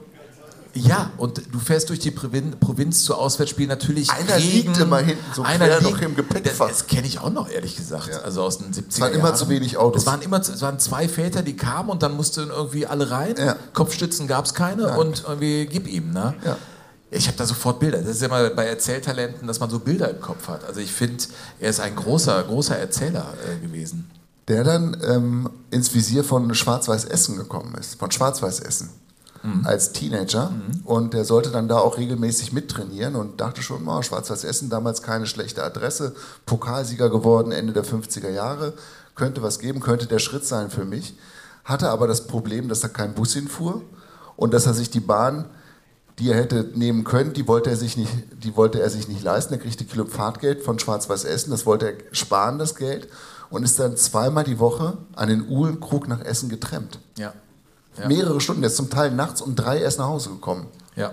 Ja, 0.73 1.11
und 1.17 1.41
du 1.51 1.59
fährst 1.59 1.89
durch 1.89 1.99
die 1.99 2.11
Provin 2.11 2.51
Provinz 2.59 3.03
zu 3.03 3.15
Auswärtsspielen 3.15 3.69
natürlich. 3.69 4.11
Einer 4.11 4.35
Regen, 4.35 4.67
liegt 4.67 4.77
immer 4.77 4.99
hinten 4.99 5.23
so 5.33 5.41
einer 5.41 5.65
quer 5.65 5.79
liegt, 5.79 5.91
noch 5.91 6.01
im 6.01 6.15
Gepäck. 6.15 6.43
Das, 6.43 6.57
das 6.57 6.87
kenne 6.87 7.07
ich 7.07 7.19
auch 7.19 7.31
noch, 7.31 7.49
ehrlich 7.49 7.75
gesagt. 7.75 8.11
Also 8.23 8.43
aus 8.43 8.59
den 8.59 8.71
70er 8.71 8.83
Es 8.89 9.01
waren 9.01 9.13
immer 9.13 9.23
Jahren. 9.25 9.35
zu 9.35 9.49
wenig 9.49 9.77
Autos. 9.77 10.03
Es 10.03 10.07
waren 10.07 10.21
immer 10.21 10.39
es 10.39 10.61
waren 10.61 10.77
zwei 10.79 11.07
Väter, 11.07 11.41
die 11.41 11.55
kamen 11.55 11.89
und 11.89 12.03
dann 12.03 12.15
mussten 12.15 12.49
irgendwie 12.49 12.85
alle 12.85 13.09
rein. 13.09 13.35
Ja. 13.37 13.55
Kopfstützen 13.73 14.27
gab 14.27 14.45
es 14.45 14.53
keine 14.53 14.83
Nein. 14.83 14.97
und 14.99 15.23
irgendwie 15.27 15.65
gib 15.65 15.87
ihm. 15.87 16.11
Ne? 16.11 16.35
Ja. 16.45 16.57
Ich 17.11 17.27
habe 17.27 17.37
da 17.37 17.45
sofort 17.45 17.79
Bilder. 17.79 17.99
Das 17.99 18.09
ist 18.09 18.21
ja 18.21 18.27
immer 18.27 18.49
bei 18.51 18.65
Erzähltalenten, 18.65 19.47
dass 19.47 19.59
man 19.59 19.69
so 19.69 19.79
Bilder 19.79 20.09
im 20.09 20.21
Kopf 20.21 20.47
hat. 20.47 20.63
Also 20.65 20.79
ich 20.79 20.91
finde, 20.91 21.23
er 21.59 21.69
ist 21.69 21.79
ein 21.79 21.95
großer, 21.95 22.43
großer 22.43 22.77
Erzähler 22.77 23.33
äh, 23.47 23.65
gewesen. 23.65 24.09
Der 24.47 24.63
dann 24.63 24.97
ähm, 25.03 25.49
ins 25.71 25.93
Visier 25.93 26.23
von 26.23 26.53
Schwarz-Weiß 26.53 27.05
Essen 27.05 27.37
gekommen 27.37 27.75
ist, 27.75 27.99
von 27.99 28.11
Schwarz-Weiß 28.11 28.59
Essen. 28.61 28.89
Als 29.63 29.93
Teenager 29.93 30.51
und 30.83 31.13
der 31.13 31.23
sollte 31.23 31.49
dann 31.49 31.69
da 31.69 31.77
auch 31.77 31.97
regelmäßig 31.97 32.51
mittrainieren 32.51 33.15
und 33.15 33.39
dachte 33.39 33.61
schon, 33.61 33.87
oh, 33.87 34.01
Schwarz-Weiß 34.01 34.43
Essen, 34.43 34.69
damals 34.69 35.01
keine 35.01 35.27
schlechte 35.27 35.63
Adresse, 35.63 36.13
Pokalsieger 36.45 37.09
geworden 37.09 37.53
Ende 37.53 37.71
der 37.71 37.85
50er 37.85 38.29
Jahre, 38.29 38.73
könnte 39.15 39.41
was 39.41 39.59
geben, 39.59 39.79
könnte 39.79 40.07
der 40.07 40.19
Schritt 40.19 40.45
sein 40.45 40.69
für 40.69 40.83
mich. 40.83 41.15
Hatte 41.63 41.89
aber 41.89 42.05
das 42.05 42.27
Problem, 42.27 42.67
dass 42.67 42.81
da 42.81 42.89
kein 42.89 43.13
Bus 43.13 43.33
hinfuhr 43.33 43.81
und 44.35 44.53
dass 44.53 44.65
er 44.65 44.73
sich 44.73 44.89
die 44.89 44.99
Bahn, 44.99 45.45
die 46.19 46.29
er 46.31 46.37
hätte 46.37 46.69
nehmen 46.75 47.03
können, 47.03 47.33
die 47.33 47.47
wollte 47.47 47.69
er 47.69 47.75
sich 47.77 47.97
nicht, 47.97 48.11
die 48.43 48.55
wollte 48.55 48.79
er 48.81 48.89
sich 48.89 49.07
nicht 49.07 49.23
leisten. 49.23 49.53
Er 49.53 49.59
kriegte 49.59 49.85
Kilo 49.85 50.05
Fahrtgeld 50.05 50.61
von 50.63 50.77
Schwarz-Weiß 50.79 51.23
Essen, 51.23 51.51
das 51.51 51.65
wollte 51.65 51.87
er 51.91 51.93
sparen, 52.11 52.59
das 52.59 52.75
Geld, 52.75 53.07
und 53.49 53.63
ist 53.63 53.79
dann 53.79 53.97
zweimal 53.97 54.43
die 54.43 54.59
Woche 54.59 54.97
an 55.15 55.29
den 55.29 55.47
Uhlenkrug 55.49 56.07
nach 56.07 56.21
Essen 56.21 56.49
getrennt. 56.49 56.99
Ja. 57.17 57.33
Ja. 57.97 58.07
Mehrere 58.07 58.39
Stunden, 58.39 58.61
der 58.61 58.69
ist 58.69 58.77
zum 58.77 58.89
Teil 58.89 59.11
nachts 59.11 59.41
um 59.41 59.55
drei 59.55 59.79
erst 59.79 59.97
nach 59.99 60.07
Hause 60.07 60.29
gekommen. 60.29 60.67
Ja. 60.95 61.11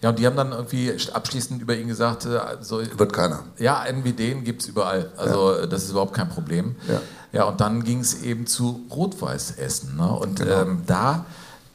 Ja, 0.00 0.10
und 0.10 0.18
die 0.20 0.26
haben 0.26 0.36
dann 0.36 0.52
irgendwie 0.52 0.94
abschließend 1.12 1.60
über 1.60 1.74
ihn 1.76 1.88
gesagt, 1.88 2.24
also, 2.24 2.80
Wird 2.96 3.12
keiner. 3.12 3.40
ja, 3.58 3.80
einen 3.80 4.04
wie 4.04 4.12
den 4.12 4.44
gibt 4.44 4.62
es 4.62 4.68
überall. 4.68 5.10
Also 5.16 5.54
äh, 5.54 5.68
das 5.68 5.82
ist 5.84 5.90
überhaupt 5.90 6.14
kein 6.14 6.28
Problem. 6.28 6.76
Ja. 6.88 7.00
Ja, 7.32 7.44
und 7.44 7.60
dann 7.60 7.82
ging 7.82 7.98
es 8.00 8.22
eben 8.22 8.46
zu 8.46 8.86
Rot-Weiß 8.94 9.54
Essen. 9.58 9.96
Ne? 9.96 10.08
Und 10.08 10.38
Genau. 10.38 10.60
ähm, 10.62 10.82
da, 10.86 11.24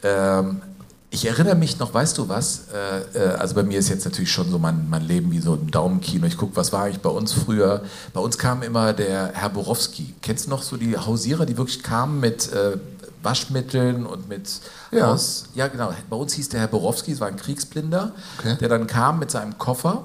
ähm, 0.03 0.61
ich 1.13 1.25
erinnere 1.27 1.53
mich 1.55 1.77
noch, 1.77 1.93
weißt 1.93 2.17
du 2.17 2.27
was, 2.27 2.63
äh, 2.73 3.17
äh, 3.19 3.27
also 3.35 3.53
bei 3.53 3.61
mir 3.63 3.77
ist 3.77 3.89
jetzt 3.89 4.03
natürlich 4.03 4.31
schon 4.31 4.49
so 4.49 4.57
mein, 4.57 4.89
mein 4.89 5.03
Leben 5.03 5.31
wie 5.31 5.39
so 5.39 5.53
ein 5.53 5.69
Daumenkino. 5.69 6.25
Ich 6.25 6.37
gucke, 6.37 6.55
was 6.55 6.73
war 6.73 6.83
eigentlich 6.85 7.01
bei 7.01 7.09
uns 7.09 7.31
früher. 7.33 7.83
Bei 8.13 8.19
uns 8.19 8.37
kam 8.39 8.63
immer 8.63 8.93
der 8.93 9.31
Herr 9.33 9.49
Borowski. 9.49 10.15
Kennst 10.23 10.47
du 10.47 10.49
noch 10.49 10.63
so 10.63 10.75
die 10.75 10.97
Hausierer, 10.97 11.45
die 11.45 11.55
wirklich 11.55 11.83
kamen 11.83 12.19
mit 12.19 12.51
äh, 12.51 12.77
Waschmitteln 13.21 14.05
und 14.07 14.27
mit 14.27 14.49
Ja. 14.91 15.07
Haus... 15.07 15.45
Ja, 15.53 15.67
genau. 15.67 15.93
Bei 16.09 16.15
uns 16.17 16.33
hieß 16.33 16.49
der 16.49 16.61
Herr 16.61 16.67
Borowski, 16.67 17.11
es 17.11 17.19
war 17.19 17.27
ein 17.27 17.37
Kriegsblinder, 17.37 18.11
Okay. 18.39 18.57
der 18.59 18.69
dann 18.69 18.87
kam 18.87 19.19
mit 19.19 19.29
seinem 19.29 19.57
Koffer. 19.59 20.03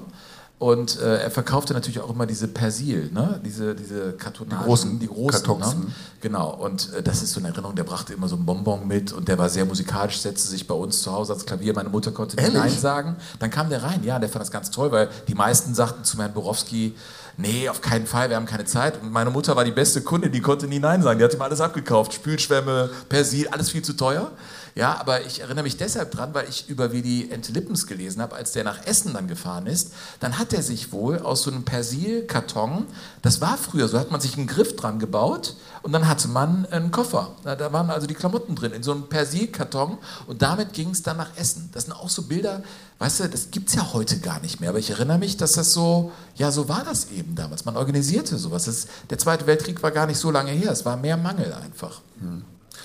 Und 0.59 0.99
äh, 0.99 1.19
er 1.23 1.31
verkaufte 1.31 1.73
natürlich 1.73 2.01
auch 2.01 2.09
immer 2.09 2.25
diese 2.25 2.49
Persil, 2.49 3.09
ne? 3.13 3.39
diese, 3.45 3.73
diese 3.73 4.11
Kartonagen, 4.11 4.59
Die 4.59 4.65
großen 4.65 4.99
die 4.99 5.07
großen 5.07 5.41
Kartons, 5.45 5.75
Ne? 5.75 5.85
Genau, 6.19 6.53
und 6.53 6.93
äh, 6.93 7.01
das 7.01 7.23
ist 7.23 7.31
so 7.31 7.39
eine 7.39 7.47
Erinnerung, 7.47 7.75
der 7.77 7.85
brachte 7.85 8.13
immer 8.13 8.27
so 8.27 8.35
ein 8.35 8.45
Bonbon 8.45 8.85
mit 8.85 9.13
und 9.13 9.29
der 9.29 9.37
war 9.37 9.47
sehr 9.47 9.63
musikalisch, 9.63 10.19
setzte 10.19 10.49
sich 10.49 10.67
bei 10.67 10.73
uns 10.75 11.01
zu 11.01 11.13
Hause 11.13 11.31
ans 11.31 11.45
Klavier. 11.45 11.73
Meine 11.73 11.87
Mutter 11.87 12.11
konnte 12.11 12.35
nicht? 12.35 12.53
Nein 12.53 12.77
sagen. 12.77 13.15
Dann 13.39 13.49
kam 13.51 13.69
der 13.69 13.83
rein, 13.83 14.03
ja, 14.03 14.19
der 14.19 14.27
fand 14.27 14.41
das 14.41 14.51
ganz 14.51 14.69
toll, 14.69 14.91
weil 14.91 15.07
die 15.29 15.33
meisten 15.33 15.73
sagten 15.73 16.03
zu 16.03 16.17
Herrn 16.17 16.33
Borowski, 16.33 16.93
nee, 17.37 17.69
auf 17.69 17.79
keinen 17.79 18.05
Fall, 18.05 18.27
wir 18.29 18.35
haben 18.35 18.45
keine 18.45 18.65
Zeit. 18.65 19.01
Und 19.01 19.13
meine 19.13 19.29
Mutter 19.29 19.55
war 19.55 19.63
die 19.63 19.71
beste 19.71 20.01
Kundin, 20.01 20.33
die 20.33 20.41
konnte 20.41 20.67
nie 20.67 20.79
Nein 20.79 21.01
sagen. 21.01 21.19
Die 21.19 21.23
hat 21.23 21.33
ihm 21.33 21.41
alles 21.41 21.61
abgekauft, 21.61 22.13
Spülschwämme, 22.13 22.89
Persil, 23.07 23.47
alles 23.47 23.69
viel 23.69 23.81
zu 23.81 23.93
teuer. 23.93 24.29
Ja, 24.75 24.99
aber 24.99 25.25
ich 25.25 25.41
erinnere 25.41 25.63
mich 25.63 25.77
deshalb 25.77 26.11
dran, 26.11 26.33
weil 26.33 26.47
ich 26.47 26.69
über 26.69 26.91
Willi 26.91 27.29
Ente 27.31 27.51
Lippens 27.51 27.87
gelesen 27.87 28.21
habe, 28.21 28.35
als 28.35 28.51
der 28.51 28.63
nach 28.63 28.85
Essen 28.85 29.13
dann 29.13 29.27
gefahren 29.27 29.67
ist. 29.67 29.93
Dann 30.19 30.37
hat 30.37 30.53
er 30.53 30.61
sich 30.61 30.91
wohl 30.91 31.19
aus 31.19 31.43
so 31.43 31.51
einem 31.51 31.63
Persilkarton, 31.63 32.85
das 33.21 33.41
war 33.41 33.57
früher 33.57 33.87
so, 33.87 33.99
hat 33.99 34.11
man 34.11 34.21
sich 34.21 34.37
einen 34.37 34.47
Griff 34.47 34.75
dran 34.75 34.99
gebaut 34.99 35.55
und 35.81 35.91
dann 35.91 36.07
hatte 36.07 36.27
man 36.27 36.65
einen 36.67 36.91
Koffer. 36.91 37.35
Da, 37.43 37.71
waren 37.73 37.89
also 37.89 38.07
die 38.07 38.13
Klamotten 38.13 38.55
drin 38.55 38.71
in 38.71 38.83
so 38.83 38.91
einem 38.91 39.09
Persilkarton 39.09 39.97
und 40.27 40.41
damit 40.41 40.73
ging 40.73 40.91
es 40.91 41.03
dann 41.03 41.17
nach 41.17 41.35
Essen. 41.37 41.69
Das 41.73 41.85
sind 41.85 41.93
auch 41.93 42.09
so 42.09 42.23
Bilder, 42.23 42.63
weißt 42.99 43.21
du, 43.21 43.29
das 43.29 43.51
gibt 43.51 43.69
es 43.69 43.75
ja 43.75 43.93
heute 43.93 44.19
gar 44.19 44.39
nicht 44.41 44.59
mehr, 44.59 44.69
aber 44.69 44.79
ich 44.79 44.89
erinnere 44.89 45.17
mich, 45.17 45.37
dass 45.37 45.53
das 45.53 45.73
so, 45.73 46.11
ja, 46.35 46.51
so 46.51 46.69
war 46.69 46.83
das 46.83 47.11
eben 47.11 47.35
damals. 47.35 47.65
Man 47.65 47.77
organisierte 47.77 48.37
sowas. 48.37 48.65
Das, 48.65 48.87
der 49.09 49.17
Zweite 49.17 49.47
Weltkrieg 49.47 49.81
war 49.83 49.91
gar 49.91 50.07
nicht 50.07 50.19
so 50.19 50.31
lange 50.31 50.51
her, 50.51 50.71
es 50.71 50.85
war 50.85 50.97
mehr 50.97 51.17
Mangel 51.17 51.53
einfach. 51.53 52.01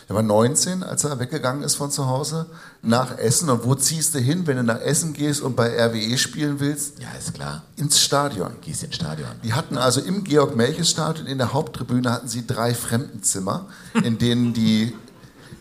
Er 0.09 0.15
war 0.15 0.23
19, 0.23 0.83
als 0.83 1.05
er 1.05 1.19
weggegangen 1.19 1.63
ist 1.63 1.77
von 1.77 1.91
zu 1.91 2.07
Hause, 2.07 2.47
nach 2.83 3.19
Essen. 3.19 3.49
Und 3.49 3.65
wo 3.65 3.75
ziehst 3.75 4.15
du 4.15 4.19
hin, 4.19 4.47
wenn 4.47 4.57
du 4.57 4.63
nach 4.63 4.81
Essen 4.81 5.13
gehst 5.13 5.41
und 5.41 5.57
bei 5.57 5.69
RWE 5.69 6.19
spielen 6.19 6.61
willst? 6.61 6.99
Ja, 7.01 7.09
ist 7.19 7.35
klar. 7.35 7.63
Ins 7.77 8.01
Stadion. 8.01 8.53
Gehst 8.61 8.83
ins 8.83 8.97
Stadion. 8.97 9.31
Die 9.43 9.55
hatten 9.55 9.79
also 9.79 10.01
im 10.01 10.25
Georg-Melches-Stadion 10.25 11.27
in 11.27 11.39
der 11.39 11.53
Haupttribüne 11.53 12.13
hatten 12.13 12.29
sie 12.29 12.47
drei 12.47 12.75
Fremdenzimmer, 12.75 13.67
in 14.03 14.19
denen 14.19 14.53
die 14.53 14.95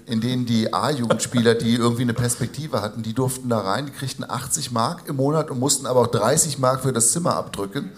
in 0.06 0.20
denen 0.20 0.46
die 0.46 0.74
A-Jugendspieler, 0.74 1.56
die 1.56 1.76
irgendwie 1.76 2.02
eine 2.02 2.14
Perspektive 2.14 2.82
hatten, 2.82 3.04
die 3.04 3.14
durften 3.14 3.48
da 3.48 3.60
rein, 3.60 3.86
die 3.86 3.92
kriegten 3.94 4.30
80 4.30 4.72
Mark 4.72 5.08
im 5.08 5.16
Monat 5.16 5.50
und 5.50 5.60
mussten 5.60 5.86
aber 5.86 6.02
auch 6.02 6.08
30 6.08 6.60
Mark 6.60 6.82
für 6.82 6.92
das 6.92 7.12
Zimmer 7.12 7.36
abdrücken. 7.36 7.92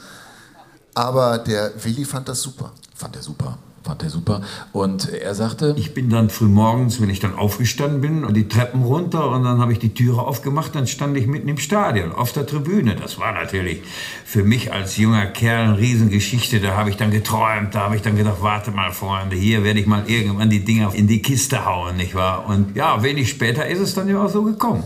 Aber 0.94 1.40
der 1.40 1.72
Willi 1.84 2.06
fand 2.06 2.30
das 2.30 2.42
super. 2.42 2.72
Fand 2.94 3.16
er 3.16 3.24
super. 3.24 3.58
Fand 3.86 4.02
er 4.02 4.10
super. 4.10 4.42
Und 4.72 5.10
er 5.14 5.36
sagte, 5.36 5.76
Ich 5.78 5.94
bin 5.94 6.10
dann 6.10 6.32
früh 6.32 6.48
morgens, 6.48 7.00
wenn 7.00 7.12
ich 7.12 7.20
dann 7.20 7.36
aufgestanden 7.36 8.02
bin, 8.02 8.26
und 8.26 8.34
die 8.34 8.48
Treppen 8.48 8.82
runter 8.82 9.30
und 9.30 9.44
dann 9.44 9.60
habe 9.60 9.74
ich 9.74 9.80
die 9.80 9.94
Türe 9.94 10.24
aufgemacht, 10.24 10.74
dann 10.74 10.88
stand 10.88 11.16
ich 11.18 11.28
mitten 11.28 11.48
im 11.50 11.60
Stadion, 11.60 12.12
auf 12.12 12.32
der 12.34 12.48
Tribüne. 12.48 12.96
Das 12.96 13.20
war 13.20 13.32
natürlich 13.34 13.84
für 14.26 14.44
mich 14.44 14.74
als 14.74 14.98
junger 14.98 15.28
Kerl 15.28 15.66
eine 15.66 15.78
Riesengeschichte. 15.78 16.60
Da 16.62 16.76
habe 16.76 16.90
ich 16.90 16.98
dann 16.98 17.12
geträumt, 17.12 17.76
da 17.76 17.82
habe 17.82 17.96
ich 17.96 18.02
dann 18.02 18.16
gedacht, 18.16 18.38
warte 18.42 18.72
mal, 18.72 18.92
Freunde, 18.92 19.36
hier 19.36 19.64
werde 19.64 19.80
ich 19.80 19.86
mal 19.86 20.10
irgendwann 20.10 20.50
die 20.50 20.66
Dinger 20.66 20.92
in 20.96 21.06
die 21.06 21.22
Kiste 21.22 21.66
hauen, 21.66 21.98
nicht 21.98 22.16
wahr? 22.16 22.48
Und 22.48 22.76
ja, 22.76 23.04
wenig 23.04 23.30
später 23.30 23.68
ist 23.68 23.82
es 23.82 23.94
dann 23.94 24.10
ja 24.10 24.20
auch 24.20 24.30
so 24.30 24.42
gekommen. 24.42 24.84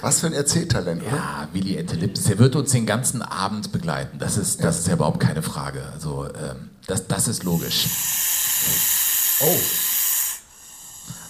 Was 0.00 0.20
für 0.20 0.28
ein 0.28 0.32
Erzähltalent, 0.32 1.02
oder? 1.02 1.16
ja, 1.16 1.48
Willi 1.52 1.76
Ente 1.76 1.96
Lippens, 1.96 2.22
der 2.24 2.38
wird 2.38 2.54
uns 2.54 2.70
den 2.70 2.86
ganzen 2.86 3.22
Abend 3.22 3.72
begleiten. 3.72 4.20
Das 4.20 4.36
ist, 4.36 4.62
das 4.62 4.78
ist 4.78 4.86
ja 4.86 4.94
überhaupt 4.94 5.18
keine 5.18 5.42
Frage. 5.42 5.82
Also, 5.92 6.26
ähm, 6.26 6.70
Das, 6.86 7.06
das 7.06 7.28
ist 7.28 7.42
logisch. 7.42 7.88
Oh. 9.40 9.56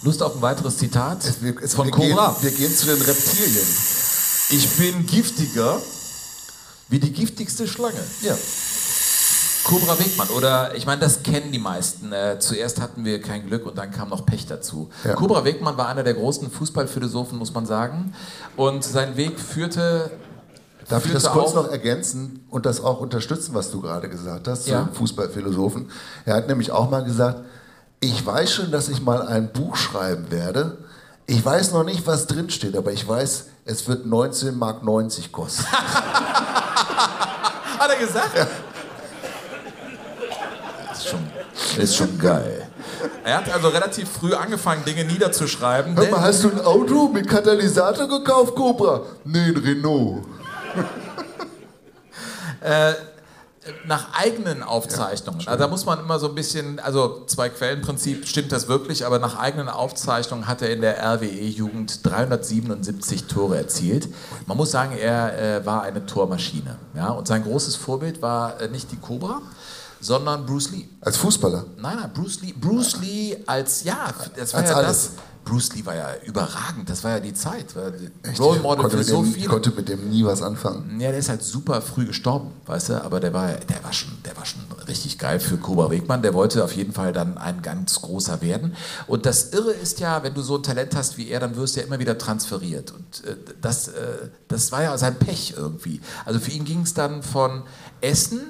Lust 0.03 0.23
auf 0.23 0.37
ein 0.37 0.43
weiteres 0.43 0.77
Zitat 0.77 1.19
Wir, 1.41 1.55
es, 1.63 1.75
von 1.75 1.87
wir, 1.87 1.93
gehen, 1.93 2.11
Cobra? 2.11 2.37
wir 2.41 2.51
gehen 2.51 2.75
zu 2.75 2.87
den 2.87 3.01
Reptilien. 3.01 3.67
Ich 4.51 4.69
bin 4.77 5.07
giftiger 5.07 5.81
wie 6.89 7.01
die 7.01 7.13
giftigste 7.13 7.67
Schlange. 7.67 8.01
Ja. 8.23 8.37
Cobra 9.65 9.99
Wegmann, 9.99 10.29
oder 10.29 10.77
ich 10.77 10.87
meine, 10.87 11.01
das 11.01 11.25
kennen 11.25 11.51
die 11.51 11.59
meisten. 11.59 12.13
Äh, 12.13 12.39
zuerst 12.39 12.81
hatten 12.81 13.05
wir 13.05 13.21
kein 13.21 13.49
Glück 13.49 13.67
und 13.67 13.77
dann 13.77 13.91
kam 13.91 14.11
noch 14.11 14.25
Pech 14.25 14.47
dazu. 14.47 14.91
Ja. 15.03 15.15
Cobra 15.15 15.45
Wegmann 15.45 15.77
war 15.77 15.89
einer 15.89 16.05
der 16.05 16.15
großen 16.15 16.49
Fußballphilosophen, 16.53 17.37
muss 17.37 17.53
man 17.53 17.67
sagen. 17.67 18.15
Und 18.55 18.85
sein 18.85 19.17
Weg 19.17 19.41
führte. 19.41 20.13
Darf 20.89 21.05
ich 21.05 21.13
das 21.13 21.25
kurz 21.25 21.53
noch 21.55 21.69
ergänzen 21.71 22.45
und 22.49 22.65
das 22.65 22.81
auch 22.83 23.01
unterstützen, 23.01 23.55
was 23.55 23.71
du 23.73 23.81
gerade 23.81 24.09
gesagt 24.09 24.47
hast, 24.47 24.69
Ja. 24.69 24.85
zum 24.85 24.95
Fußballphilosophen? 24.95 25.91
Er 26.25 26.37
hat 26.37 26.47
nämlich 26.49 26.71
auch 26.71 26.89
mal 26.91 27.03
gesagt, 27.03 27.41
ich 28.01 28.25
weiß 28.25 28.53
schon, 28.53 28.71
dass 28.71 28.89
ich 28.89 29.03
mal 29.03 29.27
ein 29.27 29.53
Buch 29.53 29.75
schreiben 29.77 30.31
werde. 30.31 30.79
Ich 31.27 31.45
weiß 31.45 31.73
noch 31.73 31.83
nicht, 31.83 32.07
was 32.07 32.29
drinsteht, 32.29 32.77
aber 32.77 32.93
ich 32.93 33.09
weiß, 33.09 33.47
es 33.65 33.89
wird 33.89 34.07
19,90 34.07 34.53
Mark 34.53 34.83
kosten. 35.33 35.65
Hat 37.79 37.91
er 37.91 37.97
gesagt? 37.97 38.37
Ja. 38.37 38.47
Ist 40.93 41.09
schon, 41.09 41.21
ist 41.83 41.97
schon 41.97 42.17
geil. 42.19 42.69
Er 43.25 43.39
hat 43.39 43.53
also 43.53 43.69
relativ 43.69 44.09
früh 44.09 44.35
angefangen, 44.35 44.85
Dinge 44.85 45.05
niederzuschreiben. 45.05 45.97
Hör 45.97 46.11
mal, 46.11 46.21
hast 46.21 46.45
du 46.45 46.51
ein 46.51 46.61
Auto 46.65 47.09
mit 47.09 47.29
Katalysator 47.29 48.07
gekauft, 48.09 48.55
Cobra? 48.55 49.03
Nee, 49.25 49.47
ein 49.49 49.57
Renault. 49.57 50.23
Äh, 52.61 52.95
nach 53.85 54.15
eigenen 54.15 54.63
Aufzeichnungen, 54.63 55.47
also 55.47 55.59
da 55.59 55.69
muss 55.69 55.87
man 55.87 55.99
immer 56.01 56.19
so 56.19 56.29
ein 56.29 56.35
bisschen, 56.35 56.79
also 56.79 57.25
zwei 57.27 57.49
Quellenprinzip, 57.49 58.27
stimmt 58.27 58.53
das 58.53 58.69
wirklich, 58.69 59.05
aber 59.05 59.19
nach 59.19 59.39
eigenen 59.39 59.69
Aufzeichnungen 59.69 60.47
hat 60.47 60.63
er 60.63 60.71
in 60.71 60.81
der 60.81 61.03
RWE-Jugend 61.03 62.05
377 62.05 63.25
Tore 63.25 63.57
erzielt. 63.57 64.09
Man 64.47 64.57
muss 64.57 64.71
sagen, 64.71 64.97
er 64.97 65.39
äh, 65.39 65.67
war 65.67 65.83
eine 65.83 66.07
Tormaschine. 66.07 66.77
Ja? 66.95 67.11
Und 67.11 67.27
sein 67.27 67.43
großes 67.43 67.77
Vorbild 67.77 68.23
war 68.23 68.61
äh, 68.61 68.69
nicht 68.69 68.93
die 68.93 68.97
Cobra, 68.97 69.43
sondern 70.07 70.47
Bruce 70.47 70.71
Lee. 70.71 70.89
Als 71.01 71.17
Fußballer. 71.17 71.65
Nein, 71.79 71.97
nein, 71.97 72.11
Bruce 72.15 72.41
Lee, 72.41 72.53
Bruce 72.53 72.97
Lee 73.01 73.37
als, 73.47 73.83
ja, 73.85 74.15
das 74.37 74.53
war 74.55 74.61
Als 74.61 74.71
ja 74.71 74.77
alles. 74.77 74.89
das. 74.89 75.11
Bruce 75.45 75.75
Lee 75.75 75.87
war 75.87 75.95
ja 75.95 76.09
überragend, 76.25 76.91
das 76.91 77.05
war 77.05 77.13
ja 77.13 77.21
die 77.21 77.33
Zeit. 77.33 77.77
War 77.77 77.93
Role 78.37 78.59
Model 78.59 78.83
konnte 78.83 78.91
für 78.91 78.97
mit 78.97 79.07
so 79.07 79.23
dem, 79.23 79.33
viele. 79.33 79.47
konnte 79.47 79.71
mit 79.71 79.89
dem 79.89 80.11
nie 80.11 80.25
was 80.25 80.43
anfangen. 80.43 80.99
Ja, 81.01 81.11
der 81.11 81.19
ist 81.19 81.29
halt 81.29 81.45
super 81.45 81.81
früh 81.83 82.05
gestorben, 82.05 82.51
weißt 82.67 82.89
du, 82.89 83.05
aber 83.05 83.21
der 83.21 83.33
war, 83.33 83.53
der 83.53 83.85
war, 83.85 83.93
schon, 83.93 84.11
der 84.25 84.37
war 84.37 84.45
schon 84.45 84.63
richtig 84.89 85.19
geil 85.19 85.39
für 85.39 85.57
Cobra 85.57 85.89
Wegmann. 85.89 86.23
Der 86.23 86.35
wollte 86.35 86.65
auf 86.65 86.73
jeden 86.73 86.93
Fall 86.93 87.13
dann 87.13 87.39
ein 87.39 87.63
ganz 87.63 88.01
großer 88.03 88.43
werden. 88.43 88.75
Und 89.07 89.25
das 89.25 89.53
Irre 89.53 89.71
ist 89.71 90.01
ja, 90.01 90.25
wenn 90.25 90.35
du 90.35 90.43
so 90.43 90.57
ein 90.57 90.65
Talent 90.65 90.97
hast 90.97 91.17
wie 91.17 91.29
er, 91.29 91.39
dann 91.39 91.55
wirst 91.55 91.77
du 91.77 91.81
ja 91.81 91.87
immer 91.87 92.01
wieder 92.01 92.19
transferiert. 92.19 92.91
Und 92.91 93.25
äh, 93.25 93.37
das, 93.61 93.87
äh, 93.87 94.31
das 94.49 94.73
war 94.73 94.83
ja 94.83 94.99
sein 94.99 95.15
Pech 95.17 95.55
irgendwie. 95.57 96.01
Also 96.25 96.41
für 96.41 96.51
ihn 96.51 96.65
ging 96.65 96.81
es 96.83 96.93
dann 96.93 97.23
von 97.23 97.63
Essen 98.01 98.41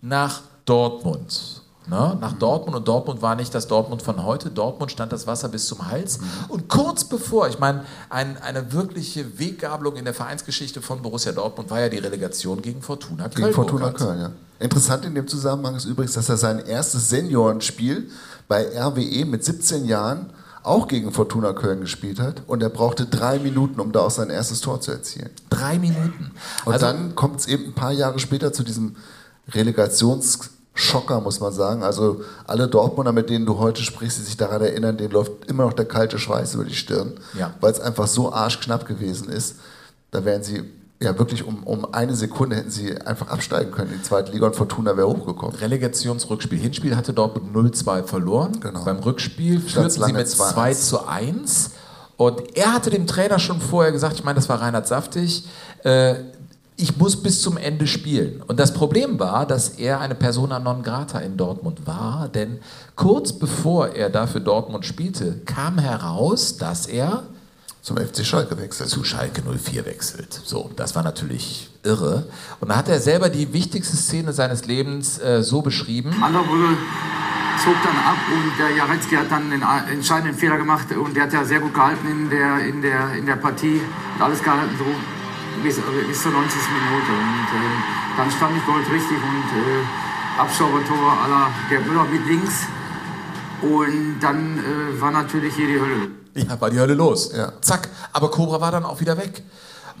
nach 0.00 0.42
Dortmund. 0.64 1.62
Ne? 1.88 2.16
Nach 2.20 2.32
Dortmund 2.34 2.76
und 2.76 2.86
Dortmund 2.86 3.20
war 3.20 3.34
nicht 3.34 3.52
das 3.54 3.66
Dortmund 3.66 4.02
von 4.02 4.22
heute. 4.24 4.50
Dortmund 4.50 4.92
stand 4.92 5.12
das 5.12 5.26
Wasser 5.26 5.48
bis 5.48 5.66
zum 5.66 5.88
Hals. 5.90 6.20
Und 6.48 6.68
kurz 6.68 7.02
bevor, 7.04 7.48
ich 7.48 7.58
meine, 7.58 7.84
ein, 8.10 8.36
eine 8.38 8.72
wirkliche 8.72 9.38
Weggabelung 9.40 9.96
in 9.96 10.04
der 10.04 10.14
Vereinsgeschichte 10.14 10.82
von 10.82 11.02
Borussia 11.02 11.32
Dortmund 11.32 11.70
war 11.70 11.80
ja 11.80 11.88
die 11.88 11.98
Relegation 11.98 12.62
gegen 12.62 12.80
Fortuna 12.80 13.28
Köln. 13.28 13.46
Gegen 13.46 13.54
Fortuna. 13.54 13.90
Köln, 13.90 14.20
ja. 14.20 14.30
Interessant 14.60 15.04
in 15.04 15.14
dem 15.14 15.26
Zusammenhang 15.26 15.74
ist 15.74 15.86
übrigens, 15.86 16.12
dass 16.12 16.28
er 16.28 16.36
sein 16.36 16.60
erstes 16.64 17.08
Seniorenspiel 17.08 18.08
bei 18.46 18.66
RWE 18.78 19.24
mit 19.24 19.44
17 19.44 19.84
Jahren 19.86 20.26
auch 20.62 20.86
gegen 20.86 21.10
Fortuna 21.10 21.54
Köln 21.54 21.80
gespielt 21.80 22.20
hat 22.20 22.42
und 22.46 22.62
er 22.62 22.68
brauchte 22.68 23.06
drei 23.06 23.38
Minuten, 23.38 23.80
um 23.80 23.92
da 23.92 24.00
auch 24.00 24.10
sein 24.10 24.28
erstes 24.28 24.60
Tor 24.60 24.80
zu 24.80 24.92
erzielen. 24.92 25.30
Drei 25.48 25.78
Minuten. 25.78 26.30
Und 26.66 26.74
Also- 26.74 26.86
dann 26.86 27.14
kommt 27.14 27.40
es 27.40 27.46
eben 27.46 27.64
ein 27.68 27.72
paar 27.74 27.92
Jahre 27.92 28.18
später 28.18 28.52
zu 28.52 28.62
diesem 28.62 28.96
Relegationsschocker, 29.52 31.20
muss 31.20 31.40
man 31.40 31.52
sagen. 31.52 31.82
Also 31.82 32.22
alle 32.46 32.68
Dortmunder, 32.68 33.12
mit 33.12 33.30
denen 33.30 33.46
du 33.46 33.58
heute 33.58 33.82
sprichst, 33.82 34.18
die 34.18 34.22
sich 34.22 34.36
daran 34.36 34.62
erinnern, 34.62 34.96
denen 34.96 35.12
läuft 35.12 35.32
immer 35.48 35.64
noch 35.64 35.72
der 35.72 35.86
kalte 35.86 36.18
Schweiß 36.18 36.54
über 36.54 36.64
die 36.64 36.74
Stirn, 36.74 37.14
Ja. 37.34 37.52
weil 37.60 37.72
es 37.72 37.80
einfach 37.80 38.06
so 38.06 38.32
arschknapp 38.32 38.86
gewesen 38.86 39.28
ist. 39.28 39.56
Da 40.10 40.24
wären 40.24 40.42
sie 40.42 40.62
ja 41.02 41.18
wirklich 41.18 41.44
um, 41.44 41.62
um 41.64 41.94
eine 41.94 42.14
Sekunde 42.14 42.56
hätten 42.56 42.70
sie 42.70 42.94
einfach 43.00 43.28
absteigen 43.28 43.70
können 43.70 43.90
in 43.92 43.98
die 43.98 44.02
zweite 44.02 44.32
Liga 44.32 44.46
und 44.46 44.56
Fortuna 44.56 44.96
wäre 44.98 45.08
hochgekommen. 45.08 45.56
Relegationsrückspiel. 45.56 46.58
Hinspiel 46.58 46.94
hatte 46.94 47.12
Dortmund 47.14 47.54
0-2 47.74 48.02
verloren. 48.04 48.60
Genau. 48.60 48.84
Beim 48.84 48.98
Rückspiel 48.98 49.60
führten 49.60 49.88
sie 49.90 50.12
mit 50.12 50.26
2-1. 50.26 50.52
2 50.52 50.74
zu 50.74 51.06
1. 51.08 51.70
Und 52.18 52.54
er 52.54 52.74
hatte 52.74 52.90
dem 52.90 53.06
Trainer 53.06 53.38
schon 53.38 53.62
vorher 53.62 53.92
gesagt, 53.92 54.16
ich 54.16 54.24
meine, 54.24 54.34
das 54.36 54.48
war 54.50 54.60
Reinhard 54.60 54.86
Saftig, 54.86 55.46
äh, 55.84 56.16
ich 56.80 56.96
muss 56.96 57.22
bis 57.22 57.42
zum 57.42 57.56
Ende 57.56 57.86
spielen. 57.86 58.42
Und 58.46 58.58
das 58.58 58.72
Problem 58.72 59.18
war, 59.18 59.46
dass 59.46 59.68
er 59.70 60.00
eine 60.00 60.14
Persona 60.14 60.58
non 60.58 60.82
grata 60.82 61.18
in 61.20 61.36
Dortmund 61.36 61.86
war, 61.86 62.28
denn 62.28 62.58
kurz 62.96 63.32
bevor 63.32 63.88
er 63.88 64.10
da 64.10 64.26
für 64.26 64.40
Dortmund 64.40 64.84
spielte, 64.86 65.40
kam 65.46 65.78
heraus, 65.78 66.56
dass 66.56 66.86
er 66.86 67.22
zum 67.82 67.96
FC 67.96 68.24
Schalke 68.26 68.58
wechselt. 68.58 68.88
Zu 68.90 69.04
Schalke 69.04 69.42
04 69.42 69.86
wechselt. 69.86 70.38
So, 70.44 70.70
das 70.76 70.94
war 70.94 71.02
natürlich 71.02 71.70
irre. 71.82 72.24
Und 72.60 72.68
da 72.68 72.76
hat 72.76 72.88
er 72.88 73.00
selber 73.00 73.28
die 73.30 73.52
wichtigste 73.52 73.96
Szene 73.96 74.32
seines 74.32 74.66
Lebens 74.66 75.18
äh, 75.18 75.42
so 75.42 75.62
beschrieben. 75.62 76.14
Anderbrügge 76.22 76.76
zog 77.64 77.74
dann 77.84 77.96
ab 77.96 78.16
und 78.34 78.58
der 78.58 78.76
Jarecki 78.76 79.14
hat 79.16 79.30
dann 79.30 79.50
den 79.50 79.62
a- 79.62 79.84
entscheidenden 79.90 80.36
Fehler 80.36 80.56
gemacht 80.58 80.86
und 80.92 81.14
der 81.16 81.24
hat 81.24 81.32
ja 81.32 81.44
sehr 81.44 81.60
gut 81.60 81.74
gehalten 81.74 82.06
in 82.06 82.30
der, 82.30 82.58
in 82.66 82.80
der, 82.82 83.12
in 83.14 83.26
der 83.26 83.36
Partie 83.36 83.80
und 84.16 84.22
alles 84.22 84.42
gehalten 84.42 84.74
so 84.78 84.84
bis, 85.62 85.76
bis 86.08 86.22
zur 86.22 86.32
90. 86.32 86.56
Minute. 86.74 87.12
Und 87.12 87.48
ähm, 87.54 87.76
dann 88.16 88.30
stand 88.30 88.56
ich 88.56 88.64
Gold 88.66 88.86
richtig 88.90 89.18
und 89.18 89.48
äh, 89.56 90.40
Abschaubertor 90.40 91.12
aller 91.24 91.48
der 91.70 91.80
Müller 91.80 92.04
mit 92.04 92.26
links 92.26 92.66
und 93.62 94.20
dann 94.20 94.58
äh, 94.58 95.00
war 95.00 95.10
natürlich 95.10 95.54
hier 95.54 95.66
die 95.66 95.80
Hölle. 95.80 96.08
Ja, 96.34 96.60
war 96.60 96.70
die 96.70 96.78
Hölle 96.78 96.94
los. 96.94 97.32
Zack. 97.60 97.88
Aber 98.12 98.30
Cobra 98.30 98.60
war 98.60 98.72
dann 98.72 98.84
auch 98.84 99.00
wieder 99.00 99.16
weg. 99.16 99.42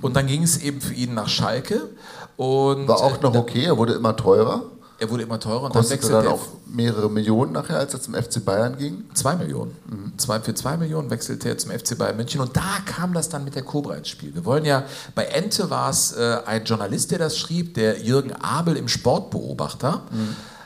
Und 0.00 0.16
dann 0.16 0.26
ging 0.26 0.42
es 0.42 0.58
eben 0.62 0.80
für 0.80 0.94
ihn 0.94 1.14
nach 1.14 1.28
Schalke. 1.28 1.88
Und 2.36 2.88
War 2.88 3.00
auch 3.00 3.20
noch 3.20 3.34
okay, 3.34 3.64
er 3.64 3.76
wurde 3.76 3.94
immer 3.94 4.16
teurer. 4.16 4.62
Er 5.00 5.10
wurde 5.10 5.22
immer 5.22 5.40
teurer 5.40 5.64
und 5.64 5.74
dann 5.74 5.82
Kostete 5.82 6.02
wechselte 6.02 6.16
dann 6.16 6.26
er 6.26 6.32
auch 6.34 6.46
mehrere 6.66 7.10
Millionen 7.10 7.52
nachher, 7.52 7.78
als 7.78 7.94
er 7.94 8.02
zum 8.02 8.14
FC 8.14 8.44
Bayern 8.44 8.76
ging. 8.76 9.04
Zwei 9.14 9.34
Millionen. 9.34 9.74
Zwei, 10.18 10.40
für 10.40 10.54
zwei 10.54 10.76
Millionen 10.76 11.10
wechselte 11.10 11.48
er 11.48 11.58
zum 11.58 11.70
FC 11.70 11.96
Bayern 11.96 12.16
München 12.16 12.40
und 12.40 12.56
da 12.56 12.78
kam 12.84 13.14
das 13.14 13.30
dann 13.30 13.44
mit 13.44 13.54
der 13.54 13.62
Cobra 13.62 13.94
ins 13.94 14.08
Spiel. 14.08 14.34
Wir 14.34 14.44
wollen 14.44 14.64
ja, 14.66 14.84
bei 15.14 15.24
Ente 15.24 15.70
war 15.70 15.90
es 15.90 16.12
äh, 16.12 16.38
ein 16.44 16.64
Journalist, 16.64 17.10
der 17.10 17.18
das 17.18 17.38
schrieb, 17.38 17.74
der 17.74 18.00
Jürgen 18.00 18.32
Abel 18.32 18.76
im 18.76 18.88
Sportbeobachter. 18.88 20.02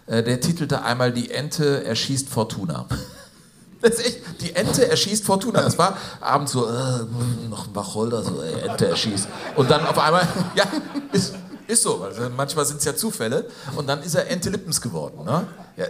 Äh, 0.07 0.23
der 0.23 0.41
titelte 0.41 0.83
einmal 0.83 1.13
Die 1.13 1.31
Ente 1.31 1.85
erschießt 1.85 2.29
Fortuna. 2.29 2.87
Das 3.81 3.97
ist 3.97 4.07
echt, 4.07 4.41
die 4.41 4.57
Ente 4.57 4.89
erschießt 4.89 5.27
Fortuna. 5.27 5.61
Das 5.61 5.77
war 5.77 5.99
abends 6.19 6.53
so, 6.53 6.67
äh, 6.67 6.71
noch 7.51 7.67
ein 7.67 7.75
Wacholder, 7.75 8.23
so, 8.23 8.41
ey, 8.41 8.67
Ente 8.67 8.89
erschießt. 8.89 9.29
Und 9.57 9.71
dann 9.71 9.87
auf 9.87 9.99
einmal, 9.99 10.27
ja, 10.55 10.65
ist, 11.13 11.35
ist 11.67 11.83
so. 11.83 12.03
Also 12.03 12.29
manchmal 12.31 12.65
sind 12.67 12.79
es 12.79 12.85
ja 12.85 12.95
Zufälle. 12.97 13.49
Und 13.77 13.87
dann 13.87 14.03
ist 14.03 14.15
er 14.15 14.29
Ente 14.31 14.51
Lippens 14.51 14.81
geworden. 14.81 15.25
Ne? 15.25 15.47
Ja, 15.77 15.87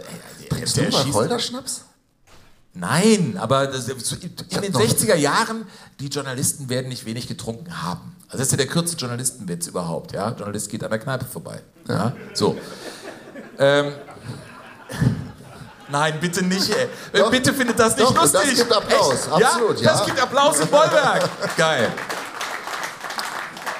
Trinkst 0.49 0.77
Ente 0.77 0.91
du 0.91 0.97
erschießt- 0.97 1.07
Wacholder-Schnaps? 1.13 1.81
Nein, 2.77 3.37
aber 3.39 3.67
das, 3.67 3.87
in 3.87 3.97
den 4.61 4.73
60er 4.73 5.15
Jahren, 5.15 5.65
die 6.01 6.07
Journalisten 6.07 6.67
werden 6.67 6.89
nicht 6.89 7.05
wenig 7.05 7.25
getrunken 7.27 7.81
haben. 7.83 8.15
Also 8.27 8.39
das 8.39 8.47
ist 8.47 8.51
ja 8.51 8.57
der 8.57 8.67
kürzeste 8.67 8.97
Journalistenwitz 8.99 9.67
überhaupt. 9.67 10.11
Ja? 10.11 10.29
Journalist 10.31 10.69
geht 10.69 10.83
an 10.83 10.89
der 10.89 10.99
Kneipe 10.99 11.23
vorbei. 11.25 11.61
Ja. 11.87 12.11
So. 12.33 12.57
Ähm, 13.59 13.93
Nein, 15.87 16.15
bitte 16.19 16.43
nicht, 16.43 16.69
ey. 16.69 16.87
Doch. 17.13 17.29
bitte 17.29 17.53
findet 17.53 17.77
das 17.79 17.95
nicht 17.95 18.09
Doch, 18.09 18.15
lustig. 18.19 18.41
das 18.43 18.55
gibt 18.57 18.73
Applaus, 18.73 19.13
Echt? 19.13 19.31
absolut, 19.31 19.79
ja. 19.79 19.85
ja. 19.85 19.91
Das 19.97 20.05
gibt 20.05 20.19
Applaus 20.19 20.59
im 20.59 20.67
Bollwerk. 20.67 21.29
Geil. 21.57 21.93